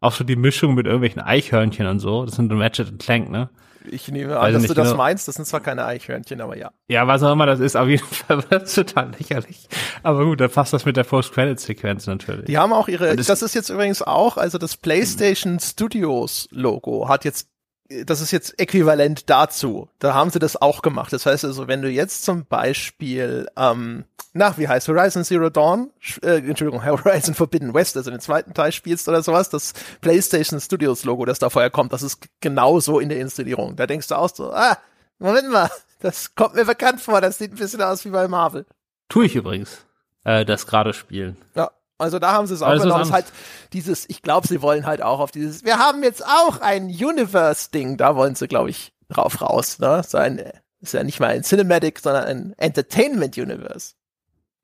auch 0.00 0.12
so 0.12 0.24
die 0.24 0.36
Mischung 0.36 0.74
mit 0.74 0.86
irgendwelchen 0.86 1.22
Eichhörnchen 1.22 1.86
und 1.86 1.98
so. 1.98 2.24
Das 2.24 2.36
sind 2.36 2.52
Ratchet 2.52 2.98
Clank, 2.98 3.30
ne? 3.30 3.48
Ich 3.90 4.08
nehme 4.08 4.38
an, 4.38 4.52
dass 4.52 4.64
du 4.64 4.74
das 4.74 4.88
genau. 4.88 4.96
meinst. 4.96 5.28
Das 5.28 5.34
sind 5.36 5.44
zwar 5.44 5.60
keine 5.60 5.84
Eichhörnchen, 5.84 6.40
aber 6.40 6.56
ja. 6.56 6.70
Ja, 6.88 7.06
was 7.06 7.22
auch 7.22 7.32
immer 7.32 7.46
das 7.46 7.60
ist, 7.60 7.76
auf 7.76 7.88
jeden 7.88 8.04
Fall 8.10 8.38
war 8.38 8.60
das 8.60 8.74
total 8.74 9.10
lächerlich. 9.18 9.68
Aber 10.02 10.24
gut, 10.24 10.40
dann 10.40 10.50
passt 10.50 10.72
das 10.72 10.84
mit 10.84 10.96
der 10.96 11.04
Post-Credit-Sequenz 11.04 12.06
natürlich. 12.06 12.46
Die 12.46 12.58
haben 12.58 12.72
auch 12.72 12.88
ihre, 12.88 13.16
das, 13.16 13.26
das, 13.26 13.42
ist 13.42 13.54
jetzt 13.54 13.68
übrigens 13.68 14.02
auch, 14.02 14.36
also 14.36 14.58
das 14.58 14.76
PlayStation 14.76 15.58
Studios 15.60 16.48
Logo 16.50 17.08
hat 17.08 17.24
jetzt 17.24 17.48
das 17.88 18.20
ist 18.20 18.30
jetzt 18.30 18.58
äquivalent 18.58 19.28
dazu. 19.28 19.88
Da 19.98 20.14
haben 20.14 20.30
sie 20.30 20.38
das 20.38 20.60
auch 20.60 20.80
gemacht. 20.80 21.12
Das 21.12 21.26
heißt 21.26 21.44
also, 21.44 21.68
wenn 21.68 21.82
du 21.82 21.90
jetzt 21.90 22.24
zum 22.24 22.46
Beispiel, 22.46 23.48
ähm, 23.56 24.04
nach 24.32 24.56
wie 24.56 24.68
heißt 24.68 24.88
Horizon 24.88 25.24
Zero 25.24 25.50
Dawn, 25.50 25.90
äh, 26.22 26.38
Entschuldigung, 26.38 26.84
Horizon 26.84 27.34
Forbidden 27.34 27.74
West, 27.74 27.96
also 27.96 28.10
den 28.10 28.20
zweiten 28.20 28.54
Teil 28.54 28.72
spielst 28.72 29.08
oder 29.08 29.22
sowas, 29.22 29.50
das 29.50 29.74
PlayStation 30.00 30.60
Studios 30.60 31.04
Logo, 31.04 31.24
das 31.26 31.38
da 31.38 31.50
vorher 31.50 31.70
kommt, 31.70 31.92
das 31.92 32.02
ist 32.02 32.26
genauso 32.40 33.00
in 33.00 33.10
der 33.10 33.18
Installierung. 33.18 33.76
Da 33.76 33.86
denkst 33.86 34.08
du 34.08 34.14
auch 34.14 34.30
so, 34.34 34.52
ah, 34.52 34.78
Moment 35.18 35.50
mal, 35.50 35.70
das 36.00 36.34
kommt 36.34 36.54
mir 36.54 36.64
bekannt 36.64 37.00
vor, 37.00 37.20
das 37.20 37.38
sieht 37.38 37.52
ein 37.52 37.58
bisschen 37.58 37.82
aus 37.82 38.04
wie 38.04 38.10
bei 38.10 38.28
Marvel. 38.28 38.64
Tue 39.10 39.26
ich 39.26 39.36
übrigens, 39.36 39.84
äh, 40.24 40.46
das 40.46 40.66
gerade 40.66 40.94
spielen. 40.94 41.36
Ja. 41.54 41.70
Also 41.98 42.18
da 42.18 42.32
haben 42.32 42.46
sie 42.46 42.54
es 42.54 42.62
auch 42.62 42.68
also 42.68 42.84
genommen. 42.84 43.12
Halt 43.12 43.26
dieses, 43.72 44.08
ich 44.08 44.22
glaube, 44.22 44.48
sie 44.48 44.62
wollen 44.62 44.86
halt 44.86 45.02
auch 45.02 45.20
auf 45.20 45.30
dieses, 45.30 45.64
wir 45.64 45.78
haben 45.78 46.02
jetzt 46.02 46.24
auch 46.24 46.60
ein 46.60 46.86
Universe-Ding, 46.86 47.96
da 47.96 48.16
wollen 48.16 48.34
sie, 48.34 48.48
glaube 48.48 48.70
ich, 48.70 48.92
drauf 49.08 49.40
raus. 49.40 49.78
Ne? 49.78 50.02
So 50.06 50.18
ein, 50.18 50.42
ist 50.80 50.94
ja 50.94 51.04
nicht 51.04 51.20
mal 51.20 51.28
ein 51.28 51.44
Cinematic, 51.44 52.00
sondern 52.00 52.24
ein 52.24 52.54
Entertainment-Universe. 52.56 53.94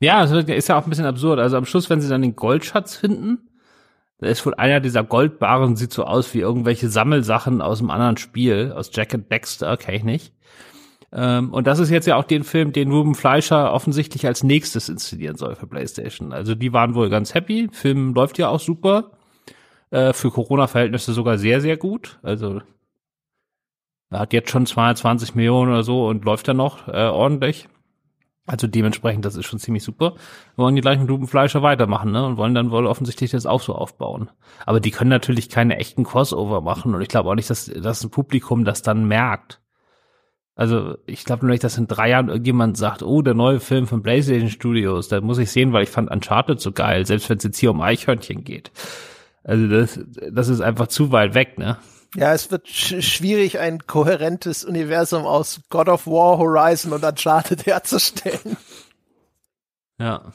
Ja, 0.01 0.27
das 0.27 0.33
ist 0.33 0.69
ja 0.69 0.79
auch 0.79 0.85
ein 0.85 0.91
bisschen 0.91 1.07
absurd. 1.07 1.39
Also 1.39 1.57
am 1.57 1.67
Schluss, 1.67 1.91
wenn 1.91 2.01
sie 2.01 2.09
dann 2.09 2.23
den 2.23 2.35
Goldschatz 2.35 2.97
finden, 2.97 3.51
da 4.19 4.29
ist 4.29 4.45
wohl 4.45 4.55
einer 4.55 4.81
dieser 4.81 5.05
Goldbarren, 5.05 5.77
sieht 5.77 5.93
so 5.93 6.05
aus 6.05 6.35
wie 6.35 6.41
irgendwelche 6.41 6.89
Sammelsachen 6.89 7.63
aus 7.63 7.81
einem 7.81 7.91
anderen 7.91 8.17
Spiel, 8.17 8.73
aus 8.77 8.91
Jack 8.93 9.15
and 9.15 9.29
Baxter, 9.29 9.77
kenne 9.77 9.97
ich 9.97 10.05
nicht. 10.05 10.35
Ähm, 11.13 11.53
und 11.53 11.67
das 11.67 11.79
ist 11.79 11.91
jetzt 11.91 12.07
ja 12.07 12.17
auch 12.17 12.25
den 12.25 12.45
Film, 12.45 12.73
den 12.73 12.91
Ruben 12.93 13.15
Fleischer 13.15 13.73
offensichtlich 13.73 14.27
als 14.27 14.43
nächstes 14.43 14.89
inszenieren 14.89 15.37
soll 15.37 15.57
für 15.57 15.67
PlayStation. 15.67 16.33
Also 16.33 16.55
die 16.55 16.73
waren 16.73 16.95
wohl 16.95 17.11
ganz 17.11 17.35
happy. 17.35 17.69
Film 17.73 18.15
läuft 18.15 18.39
ja 18.39 18.49
auch 18.49 18.61
super. 18.61 19.13
Äh, 19.91 20.13
für 20.13 20.31
Corona-Verhältnisse 20.31 21.13
sogar 21.13 21.39
sehr, 21.39 21.61
sehr 21.61 21.77
gut. 21.77 22.19
Also 22.23 22.61
er 24.11 24.21
hat 24.21 24.33
jetzt 24.33 24.51
schon 24.51 24.67
22 24.67 25.35
Millionen 25.35 25.73
oder 25.73 25.83
so 25.83 26.07
und 26.07 26.25
läuft 26.25 26.49
ja 26.49 26.55
noch 26.55 26.89
äh, 26.89 27.09
ordentlich. 27.09 27.69
Also 28.47 28.67
dementsprechend, 28.67 29.25
das 29.25 29.37
ist 29.37 29.47
schon 29.47 29.61
ziemlich 29.61 29.85
super. 29.85 30.15
Wir 30.57 30.65
wollen 30.65 30.75
die 30.75 30.81
gleichen 30.81 31.09
Ruben 31.09 31.29
Fleischer 31.29 31.63
weitermachen, 31.63 32.11
ne? 32.11 32.27
Und 32.27 32.37
wollen 32.37 32.55
dann 32.55 32.73
wohl 32.73 32.87
offensichtlich 32.87 33.31
das 33.31 33.47
auch 33.47 33.61
so 33.61 33.75
aufbauen. 33.77 34.29
Aber 34.67 34.81
die 34.81 34.91
können 34.91 35.11
natürlich 35.11 35.49
keine 35.49 35.77
echten 35.77 36.03
Crossover 36.03 36.61
machen. 36.61 36.95
Und 36.95 37.01
ich 37.01 37.09
glaube 37.09 37.31
auch 37.31 37.37
nicht, 37.37 37.49
dass, 37.49 37.69
ein 37.69 38.11
Publikum 38.11 38.65
das 38.65 38.83
dann 38.83 39.07
merkt. 39.07 39.61
Also 40.61 40.99
ich 41.07 41.25
glaube 41.25 41.47
nur 41.47 41.53
nicht, 41.53 41.65
dass 41.65 41.79
in 41.79 41.87
drei 41.87 42.11
Jahren 42.11 42.29
irgendjemand 42.29 42.77
sagt, 42.77 43.03
oh, 43.03 43.23
der 43.23 43.33
neue 43.33 43.61
Film 43.61 43.87
von 43.87 44.03
PlayStation 44.03 44.51
Studios, 44.51 45.09
da 45.09 45.23
muss 45.23 45.39
ich 45.39 45.51
sehen, 45.51 45.73
weil 45.73 45.85
ich 45.85 45.89
fand 45.89 46.11
Uncharted 46.11 46.61
so 46.61 46.71
geil, 46.71 47.07
selbst 47.07 47.31
wenn 47.31 47.39
es 47.39 47.45
jetzt 47.45 47.57
hier 47.57 47.71
um 47.71 47.81
Eichhörnchen 47.81 48.45
geht. 48.45 48.71
Also 49.43 49.67
das, 49.69 49.99
das 50.31 50.49
ist 50.49 50.61
einfach 50.61 50.89
zu 50.89 51.13
weit 51.13 51.33
weg, 51.33 51.57
ne? 51.57 51.79
Ja, 52.15 52.35
es 52.35 52.51
wird 52.51 52.69
sch 52.69 53.01
schwierig, 53.01 53.59
ein 53.59 53.87
kohärentes 53.87 54.63
Universum 54.63 55.25
aus 55.25 55.63
God 55.71 55.89
of 55.89 56.07
War, 56.07 56.37
Horizon 56.37 56.93
und 56.93 57.05
Uncharted 57.05 57.65
herzustellen. 57.65 58.59
Ja. 59.99 60.31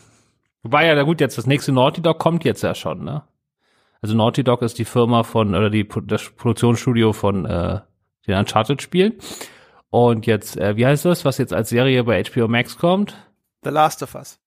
Wobei 0.64 0.88
ja, 0.88 0.96
na 0.96 1.04
gut, 1.04 1.22
jetzt 1.22 1.38
das 1.38 1.46
nächste 1.46 1.72
Naughty 1.72 2.02
Dog 2.02 2.18
kommt 2.18 2.44
jetzt 2.46 2.64
ja 2.64 2.74
schon, 2.74 3.04
ne? 3.04 3.22
Also 4.02 4.16
Naughty 4.16 4.44
Dog 4.44 4.64
ist 4.64 4.80
die 4.80 4.86
Firma 4.86 5.22
von, 5.22 5.54
oder 5.54 5.70
die, 5.70 5.88
das 5.88 6.32
Produktionsstudio 6.32 7.14
von 7.14 7.46
äh, 7.46 7.82
den 8.26 8.40
Uncharted-Spielen. 8.40 9.20
Und 9.96 10.26
jetzt, 10.26 10.58
äh, 10.58 10.76
wie 10.76 10.86
heißt 10.86 11.06
das, 11.06 11.24
was 11.24 11.38
jetzt 11.38 11.54
als 11.54 11.70
Serie 11.70 12.04
bei 12.04 12.22
HBO 12.22 12.50
Max 12.50 12.78
kommt? 12.78 13.16
The 13.64 13.70
Last 13.70 14.04
of 14.04 14.14
Us. 14.14 14.40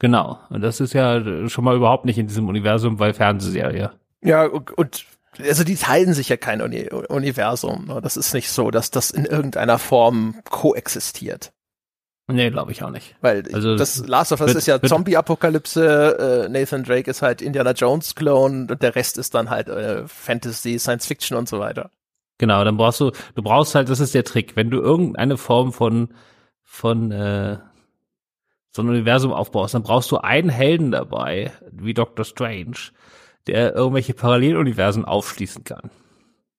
Genau. 0.00 0.40
Und 0.50 0.62
das 0.62 0.80
ist 0.80 0.94
ja 0.94 1.48
schon 1.48 1.62
mal 1.62 1.76
überhaupt 1.76 2.06
nicht 2.06 2.18
in 2.18 2.26
diesem 2.26 2.48
Universum, 2.48 2.98
weil 2.98 3.14
Fernsehserie. 3.14 3.92
Ja, 4.20 4.46
und, 4.46 4.72
und 4.72 5.06
also 5.38 5.62
die 5.62 5.76
teilen 5.76 6.12
sich 6.12 6.28
ja 6.28 6.36
kein 6.36 6.60
Uni 6.60 6.88
Universum. 7.08 7.84
Ne? 7.86 8.00
Das 8.02 8.16
ist 8.16 8.34
nicht 8.34 8.50
so, 8.50 8.72
dass 8.72 8.90
das 8.90 9.12
in 9.12 9.26
irgendeiner 9.26 9.78
Form 9.78 10.34
koexistiert. 10.50 11.52
Nee, 12.26 12.50
glaube 12.50 12.72
ich 12.72 12.82
auch 12.82 12.90
nicht. 12.90 13.14
Weil 13.20 13.44
also, 13.52 13.76
das 13.76 14.04
Last 14.08 14.32
of 14.32 14.40
Us 14.40 14.56
ist 14.56 14.66
ja 14.66 14.82
Zombie-Apokalypse, 14.82 16.46
äh, 16.46 16.48
Nathan 16.48 16.82
Drake 16.82 17.08
ist 17.08 17.22
halt 17.22 17.42
Indiana 17.42 17.70
Jones-Clone 17.70 18.66
und 18.72 18.82
der 18.82 18.96
Rest 18.96 19.18
ist 19.18 19.36
dann 19.36 19.50
halt 19.50 19.68
äh, 19.68 20.08
Fantasy, 20.08 20.80
Science 20.80 21.06
Fiction 21.06 21.36
und 21.36 21.48
so 21.48 21.60
weiter. 21.60 21.90
Genau, 22.40 22.64
dann 22.64 22.78
brauchst 22.78 22.98
du, 23.00 23.10
du 23.34 23.42
brauchst 23.42 23.74
halt, 23.74 23.90
das 23.90 24.00
ist 24.00 24.14
der 24.14 24.24
Trick, 24.24 24.56
wenn 24.56 24.70
du 24.70 24.80
irgendeine 24.80 25.36
Form 25.36 25.74
von, 25.74 26.08
von 26.62 27.12
äh, 27.12 27.58
so 28.70 28.80
ein 28.80 28.88
Universum 28.88 29.30
aufbaust, 29.30 29.74
dann 29.74 29.82
brauchst 29.82 30.10
du 30.10 30.16
einen 30.16 30.48
Helden 30.48 30.90
dabei, 30.90 31.52
wie 31.70 31.92
Doctor 31.92 32.24
Strange, 32.24 32.78
der 33.46 33.74
irgendwelche 33.74 34.14
Paralleluniversen 34.14 35.04
aufschließen 35.04 35.64
kann. 35.64 35.90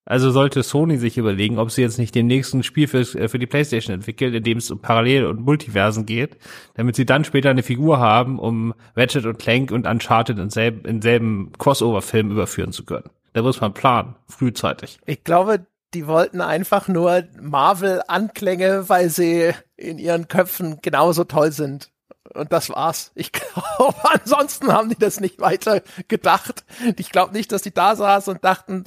Also 0.05 0.29
sollte 0.29 0.61
Sony 0.61 0.97
sich 0.97 1.17
überlegen, 1.17 1.57
ob 1.57 1.71
sie 1.71 1.81
jetzt 1.81 1.97
nicht 1.97 2.13
dem 2.13 2.27
nächsten 2.27 2.61
Spiel 2.61 2.87
für, 2.87 2.99
äh, 2.99 3.27
für 3.27 3.39
die 3.39 3.47
Playstation 3.47 3.95
entwickelt, 3.95 4.35
in 4.35 4.43
dem 4.43 4.59
es 4.59 4.69
um 4.69 4.83
Parallel- 4.83 5.25
und 5.25 5.41
Multiversen 5.41 6.05
geht, 6.05 6.37
damit 6.75 6.95
sie 6.95 7.07
dann 7.07 7.23
später 7.23 7.49
eine 7.49 7.63
Figur 7.63 7.97
haben, 7.97 8.37
um 8.37 8.75
Ratchet 8.95 9.25
und 9.25 9.39
Clank 9.39 9.71
und 9.71 9.87
Uncharted 9.87 10.37
in 10.37 10.51
selben, 10.51 10.85
in 10.85 11.01
selben 11.01 11.53
Crossover-Film 11.57 12.29
überführen 12.29 12.71
zu 12.71 12.85
können. 12.85 13.09
Da 13.33 13.41
muss 13.41 13.61
man 13.61 13.73
planen, 13.73 14.15
frühzeitig. 14.27 14.99
Ich 15.05 15.23
glaube, 15.23 15.65
die 15.93 16.07
wollten 16.07 16.41
einfach 16.41 16.87
nur 16.87 17.23
Marvel-Anklänge, 17.39 18.89
weil 18.89 19.09
sie 19.09 19.51
in 19.75 19.99
ihren 19.99 20.27
Köpfen 20.27 20.79
genauso 20.81 21.23
toll 21.23 21.51
sind. 21.51 21.91
Und 22.33 22.53
das 22.53 22.69
war's. 22.69 23.11
Ich 23.15 23.31
glaube, 23.31 23.95
ansonsten 24.03 24.71
haben 24.71 24.89
die 24.89 24.97
das 24.97 25.19
nicht 25.19 25.39
weiter 25.39 25.81
gedacht. 26.07 26.63
Ich 26.97 27.11
glaube 27.11 27.33
nicht, 27.33 27.51
dass 27.51 27.61
die 27.61 27.73
da 27.73 27.95
saßen 27.95 28.33
und 28.33 28.43
dachten, 28.43 28.85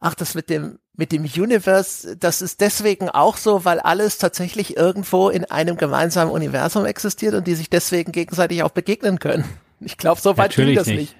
ach, 0.00 0.14
das 0.14 0.34
mit 0.34 0.50
dem, 0.50 0.78
mit 0.96 1.12
dem 1.12 1.22
Universe, 1.22 2.16
das 2.16 2.42
ist 2.42 2.60
deswegen 2.60 3.08
auch 3.08 3.36
so, 3.36 3.64
weil 3.64 3.78
alles 3.78 4.18
tatsächlich 4.18 4.76
irgendwo 4.76 5.28
in 5.28 5.44
einem 5.44 5.76
gemeinsamen 5.76 6.32
Universum 6.32 6.84
existiert 6.84 7.34
und 7.34 7.46
die 7.46 7.54
sich 7.54 7.70
deswegen 7.70 8.10
gegenseitig 8.10 8.62
auch 8.64 8.70
begegnen 8.70 9.20
können. 9.20 9.44
Ich 9.80 9.96
glaube, 9.96 10.20
so 10.20 10.36
weit 10.36 10.56
ging 10.56 10.74
das 10.74 10.88
nicht. 10.88 11.14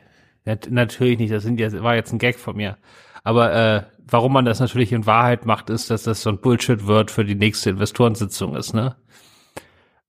nicht. 0.44 0.70
Natürlich 0.70 1.18
nicht. 1.18 1.32
Das 1.32 1.44
sind 1.44 1.60
jetzt, 1.60 1.80
war 1.80 1.94
jetzt 1.94 2.12
ein 2.12 2.18
Gag 2.18 2.38
von 2.38 2.56
mir. 2.56 2.76
Aber 3.22 3.52
äh, 3.54 3.82
warum 4.10 4.32
man 4.32 4.44
das 4.44 4.60
natürlich 4.60 4.92
in 4.92 5.06
Wahrheit 5.06 5.46
macht, 5.46 5.70
ist, 5.70 5.90
dass 5.90 6.02
das 6.02 6.22
so 6.22 6.30
ein 6.30 6.38
Bullshit 6.38 6.86
wird 6.86 7.10
für 7.10 7.24
die 7.24 7.34
nächste 7.34 7.70
Investorensitzung 7.70 8.56
ist, 8.56 8.74
ne? 8.74 8.96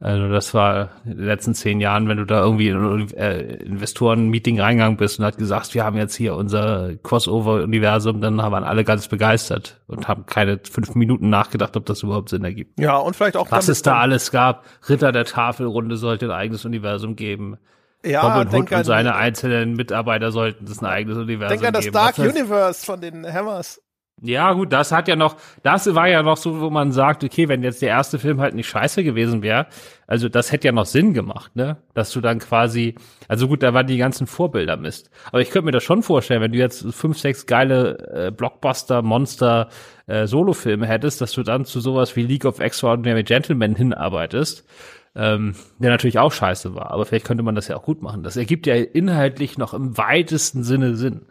Also 0.02 0.30
das 0.30 0.54
war 0.54 0.91
in 1.04 1.18
den 1.18 1.26
letzten 1.26 1.54
zehn 1.54 1.82
Jahren, 1.82 2.08
wenn 2.08 2.16
du 2.16 2.26
da 2.26 2.41
irgendwie 2.41 2.70
in 2.70 2.78
ein 2.78 3.14
äh, 3.16 3.56
Investoren-Meeting 3.56 4.58
reingegangen 4.62 4.95
bist 4.95 5.20
und 5.20 5.26
hat 5.26 5.38
gesagt, 5.38 5.74
wir 5.74 5.84
haben 5.84 5.97
jetzt 5.97 6.16
hier 6.16 6.36
unser 6.36 6.95
Crossover-Universum, 7.04 8.22
dann 8.22 8.38
waren 8.38 8.64
alle 8.64 8.86
ganz 8.86 9.10
begeistert 9.10 9.82
und 9.88 10.08
haben 10.08 10.26
keine 10.26 10.62
fünf 10.64 10.95
Minuten 10.95 11.30
nachgedacht, 11.30 11.76
ob 11.76 11.86
das 11.86 12.02
überhaupt 12.02 12.30
Sinn 12.30 12.45
ergibt. 12.45 12.80
Ja, 12.80 12.95
und 12.95 13.18
vielleicht 13.18 13.36
auch 13.36 13.52
was 13.52 13.68
es 13.68 13.82
da 13.82 13.97
alles 13.97 14.32
gab. 14.32 14.64
Ritter 14.88 15.12
der 15.12 15.26
Tafelrunde 15.26 15.97
sollte 15.97 16.28
ein 16.28 16.32
eigenes 16.32 16.64
Universum 16.64 17.18
geben. 17.18 17.58
Ja, 18.06 18.22
Robin 18.22 18.62
Hood 18.62 18.72
und 18.72 18.86
seine 18.86 19.16
einzelnen 19.16 19.74
Mitarbeiter 19.74 20.32
sollten 20.32 20.66
das 20.66 20.80
ein 20.80 20.86
eigenes 20.86 21.18
Universum 21.18 21.60
geben. 21.60 21.74
Denk 21.74 21.76
an 21.76 21.91
das 21.91 21.91
Dark 21.91 22.18
Universe 22.18 22.86
von 22.86 23.02
den 23.02 23.28
Hammers. 23.28 23.82
Ja, 24.22 24.52
gut, 24.52 24.74
das 24.74 24.92
hat 24.92 25.08
ja 25.08 25.16
noch, 25.16 25.38
das 25.64 25.94
war 25.96 26.10
ja 26.10 26.22
noch 26.24 26.36
so, 26.36 26.60
wo 26.60 26.70
man 26.70 26.92
sagt, 26.92 27.24
okay, 27.24 27.48
wenn 27.48 27.64
jetzt 27.64 27.82
der 27.82 27.90
erste 27.90 28.20
Film 28.20 28.42
halt 28.42 28.54
nicht 28.54 28.68
scheiße 28.68 29.04
gewesen 29.04 29.42
wäre, 29.42 29.68
also 30.08 30.28
das 30.28 30.52
hätte 30.52 30.68
ja 30.68 30.74
noch 30.74 30.86
Sinn 30.86 31.14
gemacht, 31.14 31.56
ne? 31.56 31.78
Dass 31.94 32.12
du 32.12 32.20
dann 32.20 32.40
quasi, 32.40 32.96
also 33.30 33.48
gut, 33.48 33.64
da 33.64 33.74
waren 33.74 33.88
die 33.88 33.98
ganzen 33.98 34.28
Vorbilder 34.28 34.76
Mist. 34.76 35.10
Aber 35.32 35.42
ich 35.42 35.52
könnte 35.52 35.68
mir 35.68 35.72
das 35.72 35.84
schon 35.84 36.04
vorstellen, 36.04 36.42
wenn 36.42 36.52
du 36.52 36.58
jetzt 36.58 36.86
fünf, 36.94 37.18
sechs 37.18 37.46
geile 37.46 38.28
äh, 38.28 38.32
Blockbuster, 38.32 39.02
Monster, 39.02 39.70
äh, 40.08 40.28
Solo-Filme 40.28 40.86
hättest, 40.86 41.22
dass 41.22 41.32
du 41.32 41.44
dann 41.44 41.64
zu 41.64 41.80
sowas 41.80 42.16
wie 42.16 42.24
League 42.24 42.46
of 42.46 42.60
Extraordinary 42.60 43.24
Gentlemen 43.24 43.76
hinarbeitest, 43.76 44.68
ähm, 45.16 45.56
der 45.78 45.92
natürlich 45.92 46.20
auch 46.20 46.32
scheiße 46.32 46.76
war. 46.76 46.92
Aber 46.92 47.06
vielleicht 47.06 47.26
könnte 47.26 47.44
man 47.44 47.56
das 47.56 47.68
ja 47.68 47.78
auch 47.78 47.84
gut 47.84 48.02
machen. 48.02 48.24
Das 48.24 48.36
ergibt 48.36 48.68
ja 48.68 48.76
inhaltlich 48.76 49.58
noch 49.58 49.74
im 49.74 49.98
weitesten 49.98 50.64
Sinne 50.64 50.96
Sinn. 50.96 51.28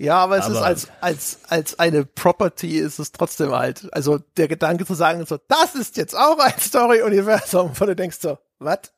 Ja, 0.00 0.16
aber 0.16 0.38
es 0.38 0.46
aber 0.46 0.54
ist 0.54 0.62
als, 0.62 0.90
als, 1.02 1.40
als 1.50 1.78
eine 1.78 2.06
Property 2.06 2.78
ist 2.78 2.98
es 2.98 3.12
trotzdem 3.12 3.50
halt. 3.50 3.86
Also 3.92 4.18
der 4.38 4.48
Gedanke 4.48 4.86
zu 4.86 4.94
sagen, 4.94 5.26
so, 5.26 5.38
das 5.46 5.74
ist 5.74 5.98
jetzt 5.98 6.16
auch 6.16 6.38
ein 6.38 6.58
Story-Universum, 6.58 7.72
wo 7.74 7.84
du 7.84 7.94
denkst 7.94 8.16
so, 8.18 8.38
was? 8.58 8.94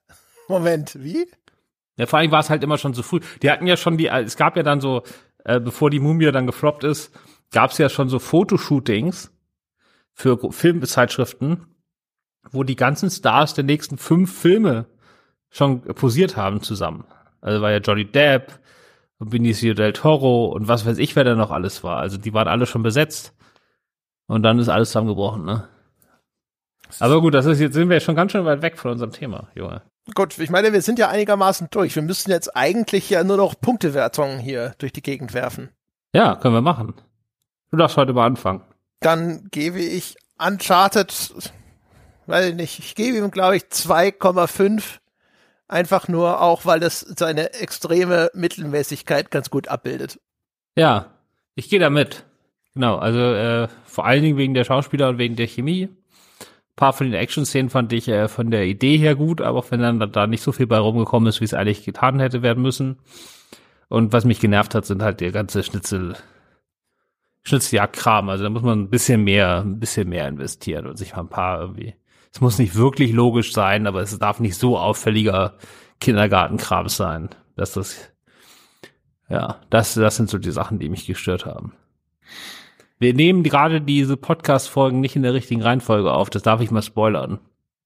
Moment, 0.46 1.02
wie? 1.02 1.26
Ja, 1.96 2.06
vor 2.06 2.20
allem 2.20 2.30
war 2.30 2.38
es 2.38 2.50
halt 2.50 2.62
immer 2.62 2.78
schon 2.78 2.94
zu 2.94 3.02
früh. 3.02 3.18
Die 3.42 3.50
hatten 3.50 3.66
ja 3.66 3.76
schon 3.76 3.98
die, 3.98 4.06
es 4.06 4.36
gab 4.36 4.56
ja 4.56 4.62
dann 4.62 4.80
so, 4.80 5.02
äh, 5.44 5.58
bevor 5.58 5.90
die 5.90 5.98
Mumie 5.98 6.30
dann 6.30 6.46
gefloppt 6.46 6.84
ist, 6.84 7.10
gab 7.50 7.72
es 7.72 7.78
ja 7.78 7.88
schon 7.88 8.08
so 8.08 8.20
Fotoshootings 8.20 9.32
für 10.12 10.52
Filmzeitschriften, 10.52 11.66
wo 12.52 12.62
die 12.62 12.76
ganzen 12.76 13.10
Stars 13.10 13.54
der 13.54 13.64
nächsten 13.64 13.98
fünf 13.98 14.32
Filme 14.40 14.86
schon 15.50 15.82
posiert 15.82 16.36
haben 16.36 16.62
zusammen. 16.62 17.04
Also 17.40 17.60
war 17.60 17.72
ja 17.72 17.78
Johnny 17.78 18.04
Depp, 18.04 18.60
und 19.22 19.30
Benicio 19.30 19.72
del 19.72 19.92
Toro 19.92 20.46
und 20.46 20.66
was 20.66 20.84
weiß 20.84 20.98
ich, 20.98 21.14
wer 21.14 21.22
da 21.22 21.36
noch 21.36 21.52
alles 21.52 21.84
war. 21.84 21.98
Also 21.98 22.18
die 22.18 22.34
waren 22.34 22.48
alle 22.48 22.66
schon 22.66 22.82
besetzt. 22.82 23.32
Und 24.26 24.42
dann 24.42 24.58
ist 24.58 24.68
alles 24.68 24.88
zusammengebrochen, 24.88 25.44
ne? 25.44 25.68
Aber 26.98 27.20
gut, 27.20 27.32
das 27.32 27.46
ist 27.46 27.60
jetzt 27.60 27.74
sind 27.74 27.88
wir 27.88 28.00
schon 28.00 28.16
ganz 28.16 28.32
schön 28.32 28.44
weit 28.44 28.62
weg 28.62 28.78
von 28.78 28.90
unserem 28.90 29.12
Thema, 29.12 29.48
Junge. 29.54 29.82
Gut, 30.16 30.38
ich 30.40 30.50
meine, 30.50 30.72
wir 30.72 30.82
sind 30.82 30.98
ja 30.98 31.08
einigermaßen 31.08 31.68
durch. 31.70 31.94
Wir 31.94 32.02
müssen 32.02 32.30
jetzt 32.30 32.56
eigentlich 32.56 33.08
ja 33.10 33.22
nur 33.22 33.36
noch 33.36 33.54
Punktewertungen 33.60 34.40
hier 34.40 34.74
durch 34.78 34.92
die 34.92 35.02
Gegend 35.02 35.34
werfen. 35.34 35.70
Ja, 36.12 36.34
können 36.34 36.54
wir 36.54 36.60
machen. 36.60 36.94
Du 37.70 37.76
darfst 37.76 37.96
heute 37.96 38.12
mal 38.12 38.26
anfangen. 38.26 38.62
Dann 38.98 39.46
gebe 39.52 39.78
ich 39.78 40.16
Uncharted, 40.44 41.32
weiß 42.26 42.48
ich 42.48 42.54
nicht, 42.56 42.80
ich 42.80 42.96
gebe 42.96 43.18
ihm, 43.18 43.30
glaube 43.30 43.56
ich, 43.56 43.62
2,5 43.64 44.98
Einfach 45.72 46.06
nur 46.06 46.42
auch, 46.42 46.66
weil 46.66 46.80
das 46.80 47.00
seine 47.00 47.54
extreme 47.54 48.30
Mittelmäßigkeit 48.34 49.30
ganz 49.30 49.48
gut 49.48 49.68
abbildet. 49.68 50.20
Ja, 50.76 51.06
ich 51.54 51.70
gehe 51.70 51.80
da 51.80 51.88
mit. 51.88 52.26
Genau, 52.74 52.98
also 52.98 53.18
äh, 53.18 53.68
vor 53.86 54.04
allen 54.04 54.22
Dingen 54.22 54.36
wegen 54.36 54.52
der 54.52 54.64
Schauspieler 54.64 55.08
und 55.08 55.16
wegen 55.16 55.34
der 55.34 55.46
Chemie. 55.46 55.84
Ein 55.84 56.76
paar 56.76 56.92
von 56.92 57.06
den 57.06 57.18
Action-Szenen 57.18 57.70
fand 57.70 57.90
ich 57.94 58.06
äh, 58.08 58.28
von 58.28 58.50
der 58.50 58.66
Idee 58.66 58.98
her 58.98 59.14
gut, 59.14 59.40
aber 59.40 59.60
auch 59.60 59.70
wenn 59.70 59.80
dann 59.80 60.12
da 60.12 60.26
nicht 60.26 60.42
so 60.42 60.52
viel 60.52 60.66
bei 60.66 60.76
rumgekommen 60.76 61.26
ist, 61.26 61.40
wie 61.40 61.46
es 61.46 61.54
eigentlich 61.54 61.86
getan 61.86 62.20
hätte 62.20 62.42
werden 62.42 62.62
müssen. 62.62 62.98
Und 63.88 64.12
was 64.12 64.26
mich 64.26 64.40
genervt 64.40 64.74
hat, 64.74 64.84
sind 64.84 65.00
halt 65.02 65.22
der 65.22 65.32
ganze 65.32 65.62
Schnitzel, 65.62 66.16
Schnitzeljagd-Kram. 67.44 68.28
Also 68.28 68.44
da 68.44 68.50
muss 68.50 68.60
man 68.60 68.78
ein 68.78 68.90
bisschen 68.90 69.24
mehr, 69.24 69.62
ein 69.62 69.80
bisschen 69.80 70.10
mehr 70.10 70.28
investieren 70.28 70.86
und 70.86 70.98
sich 70.98 71.16
mal 71.16 71.22
ein 71.22 71.28
paar 71.30 71.62
irgendwie 71.62 71.94
es 72.32 72.40
muss 72.40 72.58
nicht 72.58 72.74
wirklich 72.74 73.12
logisch 73.12 73.52
sein, 73.52 73.86
aber 73.86 74.00
es 74.00 74.18
darf 74.18 74.40
nicht 74.40 74.56
so 74.56 74.78
auffälliger 74.78 75.54
Kindergartenkram 76.00 76.88
sein, 76.88 77.28
dass 77.56 77.72
das, 77.72 78.10
ja, 79.28 79.60
das, 79.70 79.94
das 79.94 80.16
sind 80.16 80.30
so 80.30 80.38
die 80.38 80.50
Sachen, 80.50 80.78
die 80.78 80.88
mich 80.88 81.06
gestört 81.06 81.46
haben. 81.46 81.74
Wir 82.98 83.14
nehmen 83.14 83.42
gerade 83.42 83.80
diese 83.80 84.16
Podcast-Folgen 84.16 85.00
nicht 85.00 85.16
in 85.16 85.22
der 85.22 85.34
richtigen 85.34 85.62
Reihenfolge 85.62 86.12
auf, 86.12 86.30
das 86.30 86.42
darf 86.42 86.60
ich 86.60 86.70
mal 86.70 86.82
spoilern. 86.82 87.40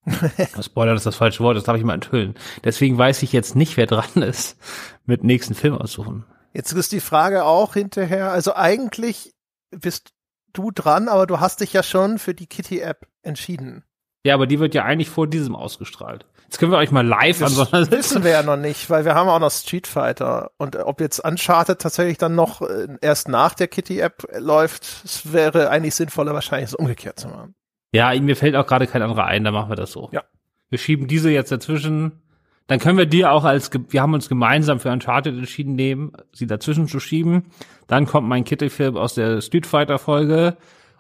Spoilern 0.63 0.97
ist 0.97 1.07
das 1.07 1.17
falsche 1.17 1.43
Wort, 1.43 1.57
das 1.57 1.65
darf 1.65 1.77
ich 1.77 1.83
mal 1.83 1.95
enthüllen. 1.95 2.35
Deswegen 2.63 2.97
weiß 2.97 3.23
ich 3.23 3.33
jetzt 3.33 3.57
nicht, 3.57 3.77
wer 3.77 3.87
dran 3.87 4.23
ist, 4.23 4.57
mit 5.05 5.25
nächsten 5.25 5.55
Film 5.55 5.75
aussuchen. 5.75 6.25
Jetzt 6.53 6.73
ist 6.73 6.93
die 6.93 7.01
Frage 7.01 7.45
auch 7.45 7.75
hinterher, 7.75 8.31
also 8.31 8.55
eigentlich 8.55 9.35
bist 9.71 10.13
du 10.53 10.71
dran, 10.71 11.09
aber 11.09 11.27
du 11.27 11.41
hast 11.41 11.61
dich 11.61 11.73
ja 11.73 11.83
schon 11.83 12.19
für 12.19 12.35
die 12.35 12.47
Kitty-App 12.47 13.09
entschieden. 13.23 13.85
Ja, 14.27 14.35
aber 14.35 14.49
die 14.49 14.59
wird 14.59 14.75
ja 14.75 14.85
eigentlich 14.85 15.09
vor 15.09 15.29
diesem 15.29 15.55
ausgestrahlt. 15.55 16.27
Jetzt 16.43 16.59
können 16.59 16.73
wir 16.73 16.79
euch 16.79 16.91
mal 16.91 17.07
live 17.07 17.39
das 17.39 17.73
an 17.73 17.85
so 17.85 17.91
wissen 17.93 18.25
wir 18.25 18.33
ja 18.33 18.43
noch 18.43 18.57
nicht, 18.57 18.91
weil 18.91 19.05
wir 19.05 19.15
haben 19.15 19.29
auch 19.29 19.39
noch 19.39 19.53
Street 19.53 19.87
Fighter 19.87 20.51
und 20.59 20.75
ob 20.75 21.01
jetzt 21.01 21.21
Uncharted 21.21 21.81
tatsächlich 21.81 22.19
dann 22.19 22.35
noch 22.35 22.61
äh, 22.61 22.89
erst 23.01 23.29
nach 23.29 23.55
der 23.55 23.69
Kitty 23.69 24.01
App 24.01 24.27
läuft, 24.37 24.83
es 25.05 25.33
wäre 25.33 25.71
eigentlich 25.71 25.95
sinnvoller 25.95 26.35
wahrscheinlich 26.35 26.71
es 26.71 26.75
umgekehrt 26.75 27.21
zu 27.21 27.29
machen. 27.29 27.55
Ja, 27.93 28.13
mir 28.21 28.35
fällt 28.35 28.57
auch 28.57 28.67
gerade 28.67 28.89
kein 28.89 29.01
anderer 29.01 29.27
ein, 29.27 29.45
dann 29.45 29.55
machen 29.55 29.71
wir 29.71 29.77
das 29.77 29.93
so. 29.93 30.09
Ja. 30.11 30.25
Wir 30.69 30.79
schieben 30.79 31.07
diese 31.07 31.31
jetzt 31.31 31.53
dazwischen. 31.53 32.21
Dann 32.67 32.81
können 32.81 32.99
wir 32.99 33.07
dir 33.07 33.31
auch 33.31 33.45
als, 33.45 33.71
wir 33.91 34.03
haben 34.03 34.15
uns 34.15 34.29
gemeinsam 34.29 34.81
für 34.81 34.91
Uncharted 34.91 35.37
entschieden 35.37 35.77
nehmen, 35.77 36.15
sie 36.33 36.49
dazwischen 36.49 36.89
zu 36.89 36.99
schieben. 36.99 37.45
Dann 37.87 38.07
kommt 38.07 38.27
mein 38.27 38.43
Kitty-Film 38.43 38.97
aus 38.97 39.15
der 39.15 39.41
Street 39.41 39.67
Fighter 39.67 40.01
Folge. 40.01 40.57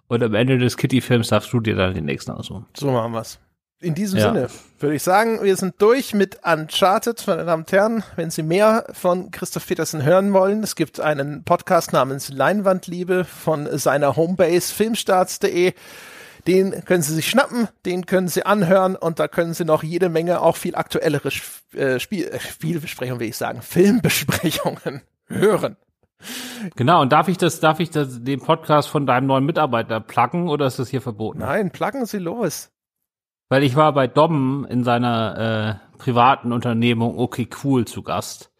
Und 0.08 0.22
am 0.22 0.34
Ende 0.34 0.58
des 0.58 0.76
Kitty-Films 0.76 1.28
darfst 1.28 1.52
du 1.52 1.60
dir 1.60 1.74
dann 1.74 1.94
den 1.94 2.04
nächsten 2.04 2.30
aussuchen. 2.30 2.66
So 2.76 2.90
machen 2.90 3.12
wir's. 3.12 3.38
In 3.78 3.94
diesem 3.94 4.18
ja. 4.18 4.32
Sinne 4.32 4.48
würde 4.80 4.96
ich 4.96 5.02
sagen, 5.02 5.42
wir 5.42 5.54
sind 5.56 5.74
durch 5.78 6.14
mit 6.14 6.38
Uncharted, 6.44 7.26
meine 7.26 7.44
Damen 7.44 7.64
und 7.64 7.72
Herren. 7.72 8.02
Wenn 8.14 8.30
Sie 8.30 8.42
mehr 8.42 8.86
von 8.92 9.30
Christoph 9.30 9.66
Petersen 9.66 10.02
hören 10.02 10.32
wollen, 10.32 10.62
es 10.62 10.76
gibt 10.76 10.98
einen 10.98 11.44
Podcast 11.44 11.92
namens 11.92 12.30
Leinwandliebe 12.30 13.24
von 13.24 13.68
seiner 13.76 14.16
Homebase 14.16 14.72
filmstarts.de. 14.72 15.74
Den 16.46 16.84
können 16.84 17.02
Sie 17.02 17.14
sich 17.14 17.28
schnappen, 17.28 17.68
den 17.84 18.06
können 18.06 18.28
Sie 18.28 18.46
anhören 18.46 18.96
und 18.96 19.18
da 19.18 19.28
können 19.28 19.52
Sie 19.52 19.64
noch 19.64 19.82
jede 19.82 20.08
Menge 20.08 20.40
auch 20.40 20.56
viel 20.56 20.74
aktuellere 20.74 21.30
äh, 21.74 21.98
Spiel, 21.98 22.28
äh, 22.28 22.38
Spielbesprechungen, 22.38 23.20
will 23.20 23.28
ich 23.28 23.36
sagen, 23.36 23.60
Filmbesprechungen 23.60 25.02
hören. 25.26 25.76
Genau, 26.74 27.02
und 27.02 27.12
darf 27.12 27.28
ich 27.28 27.38
das, 27.38 27.60
darf 27.60 27.80
ich 27.80 27.90
das, 27.90 28.22
den 28.22 28.40
Podcast 28.40 28.88
von 28.88 29.06
deinem 29.06 29.26
neuen 29.26 29.44
Mitarbeiter 29.44 30.00
placken 30.00 30.48
oder 30.48 30.66
ist 30.66 30.78
das 30.78 30.88
hier 30.88 31.02
verboten? 31.02 31.40
Nein, 31.40 31.70
placken 31.70 32.06
Sie 32.06 32.18
los. 32.18 32.72
Weil 33.48 33.62
ich 33.62 33.76
war 33.76 33.92
bei 33.92 34.06
Dom 34.06 34.66
in 34.68 34.82
seiner 34.82 35.80
äh, 35.94 35.98
privaten 35.98 36.52
Unternehmung 36.52 37.18
Okay 37.18 37.48
Cool 37.62 37.84
zu 37.84 38.02
Gast. 38.02 38.50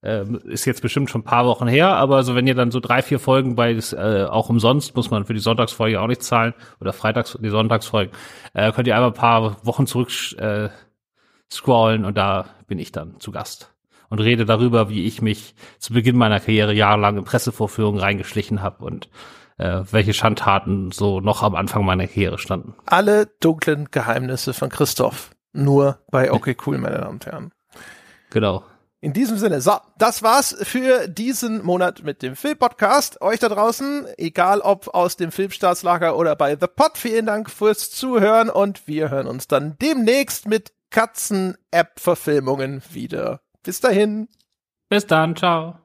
Äh, 0.00 0.24
ist 0.44 0.64
jetzt 0.64 0.82
bestimmt 0.82 1.10
schon 1.10 1.20
ein 1.20 1.24
paar 1.24 1.46
Wochen 1.46 1.68
her, 1.68 1.94
aber 1.94 2.24
so 2.24 2.34
wenn 2.34 2.46
ihr 2.48 2.56
dann 2.56 2.72
so 2.72 2.80
drei, 2.80 3.02
vier 3.02 3.20
Folgen 3.20 3.54
bei 3.54 3.70
äh, 3.72 4.24
auch 4.24 4.48
umsonst, 4.48 4.96
muss 4.96 5.10
man 5.10 5.24
für 5.24 5.34
die 5.34 5.40
Sonntagsfolge 5.40 6.00
auch 6.00 6.08
nicht 6.08 6.24
zahlen, 6.24 6.54
oder 6.80 6.92
Freitags, 6.92 7.38
die 7.40 7.50
Sonntagsfolgen, 7.50 8.12
äh, 8.54 8.72
könnt 8.72 8.88
ihr 8.88 8.96
einmal 8.96 9.10
ein 9.10 9.14
paar 9.14 9.64
Wochen 9.64 9.86
zurück 9.86 10.10
äh, 10.38 10.70
scrollen 11.52 12.04
und 12.04 12.16
da 12.16 12.46
bin 12.66 12.80
ich 12.80 12.90
dann 12.90 13.20
zu 13.20 13.30
Gast 13.30 13.71
und 14.12 14.20
rede 14.20 14.44
darüber, 14.44 14.90
wie 14.90 15.06
ich 15.06 15.22
mich 15.22 15.54
zu 15.78 15.94
Beginn 15.94 16.18
meiner 16.18 16.38
Karriere 16.38 16.74
jahrelang 16.74 17.16
in 17.16 17.24
Pressevorführungen 17.24 17.98
reingeschlichen 17.98 18.60
habe 18.60 18.84
und 18.84 19.08
äh, 19.56 19.84
welche 19.90 20.12
Schandtaten 20.12 20.92
so 20.92 21.20
noch 21.20 21.42
am 21.42 21.54
Anfang 21.54 21.86
meiner 21.86 22.06
Karriere 22.06 22.36
standen. 22.36 22.74
Alle 22.84 23.30
dunklen 23.40 23.88
Geheimnisse 23.90 24.52
von 24.52 24.68
Christoph. 24.68 25.30
Nur 25.54 25.98
bei 26.10 26.30
Okay 26.30 26.54
Cool, 26.66 26.76
meine 26.76 26.98
Damen 26.98 27.12
und 27.12 27.24
Herren. 27.24 27.52
Genau. 28.28 28.62
In 29.00 29.14
diesem 29.14 29.38
Sinne, 29.38 29.62
so, 29.62 29.78
das 29.96 30.22
war's 30.22 30.54
für 30.60 31.08
diesen 31.08 31.64
Monat 31.64 32.02
mit 32.04 32.20
dem 32.20 32.36
Filmpodcast. 32.36 33.22
Euch 33.22 33.38
da 33.38 33.48
draußen, 33.48 34.06
egal 34.18 34.60
ob 34.60 34.94
aus 34.94 35.16
dem 35.16 35.32
Filmstaatslager 35.32 36.18
oder 36.18 36.36
bei 36.36 36.50
The 36.50 36.66
Pod, 36.66 36.98
vielen 36.98 37.24
Dank 37.24 37.48
fürs 37.48 37.90
Zuhören 37.90 38.50
und 38.50 38.86
wir 38.86 39.08
hören 39.08 39.26
uns 39.26 39.48
dann 39.48 39.78
demnächst 39.80 40.46
mit 40.46 40.74
Katzen-App-Verfilmungen 40.90 42.82
wieder. 42.90 43.40
Bis 43.62 43.80
dahin. 43.80 44.28
Bis 44.88 45.06
dann, 45.06 45.36
ciao. 45.36 45.81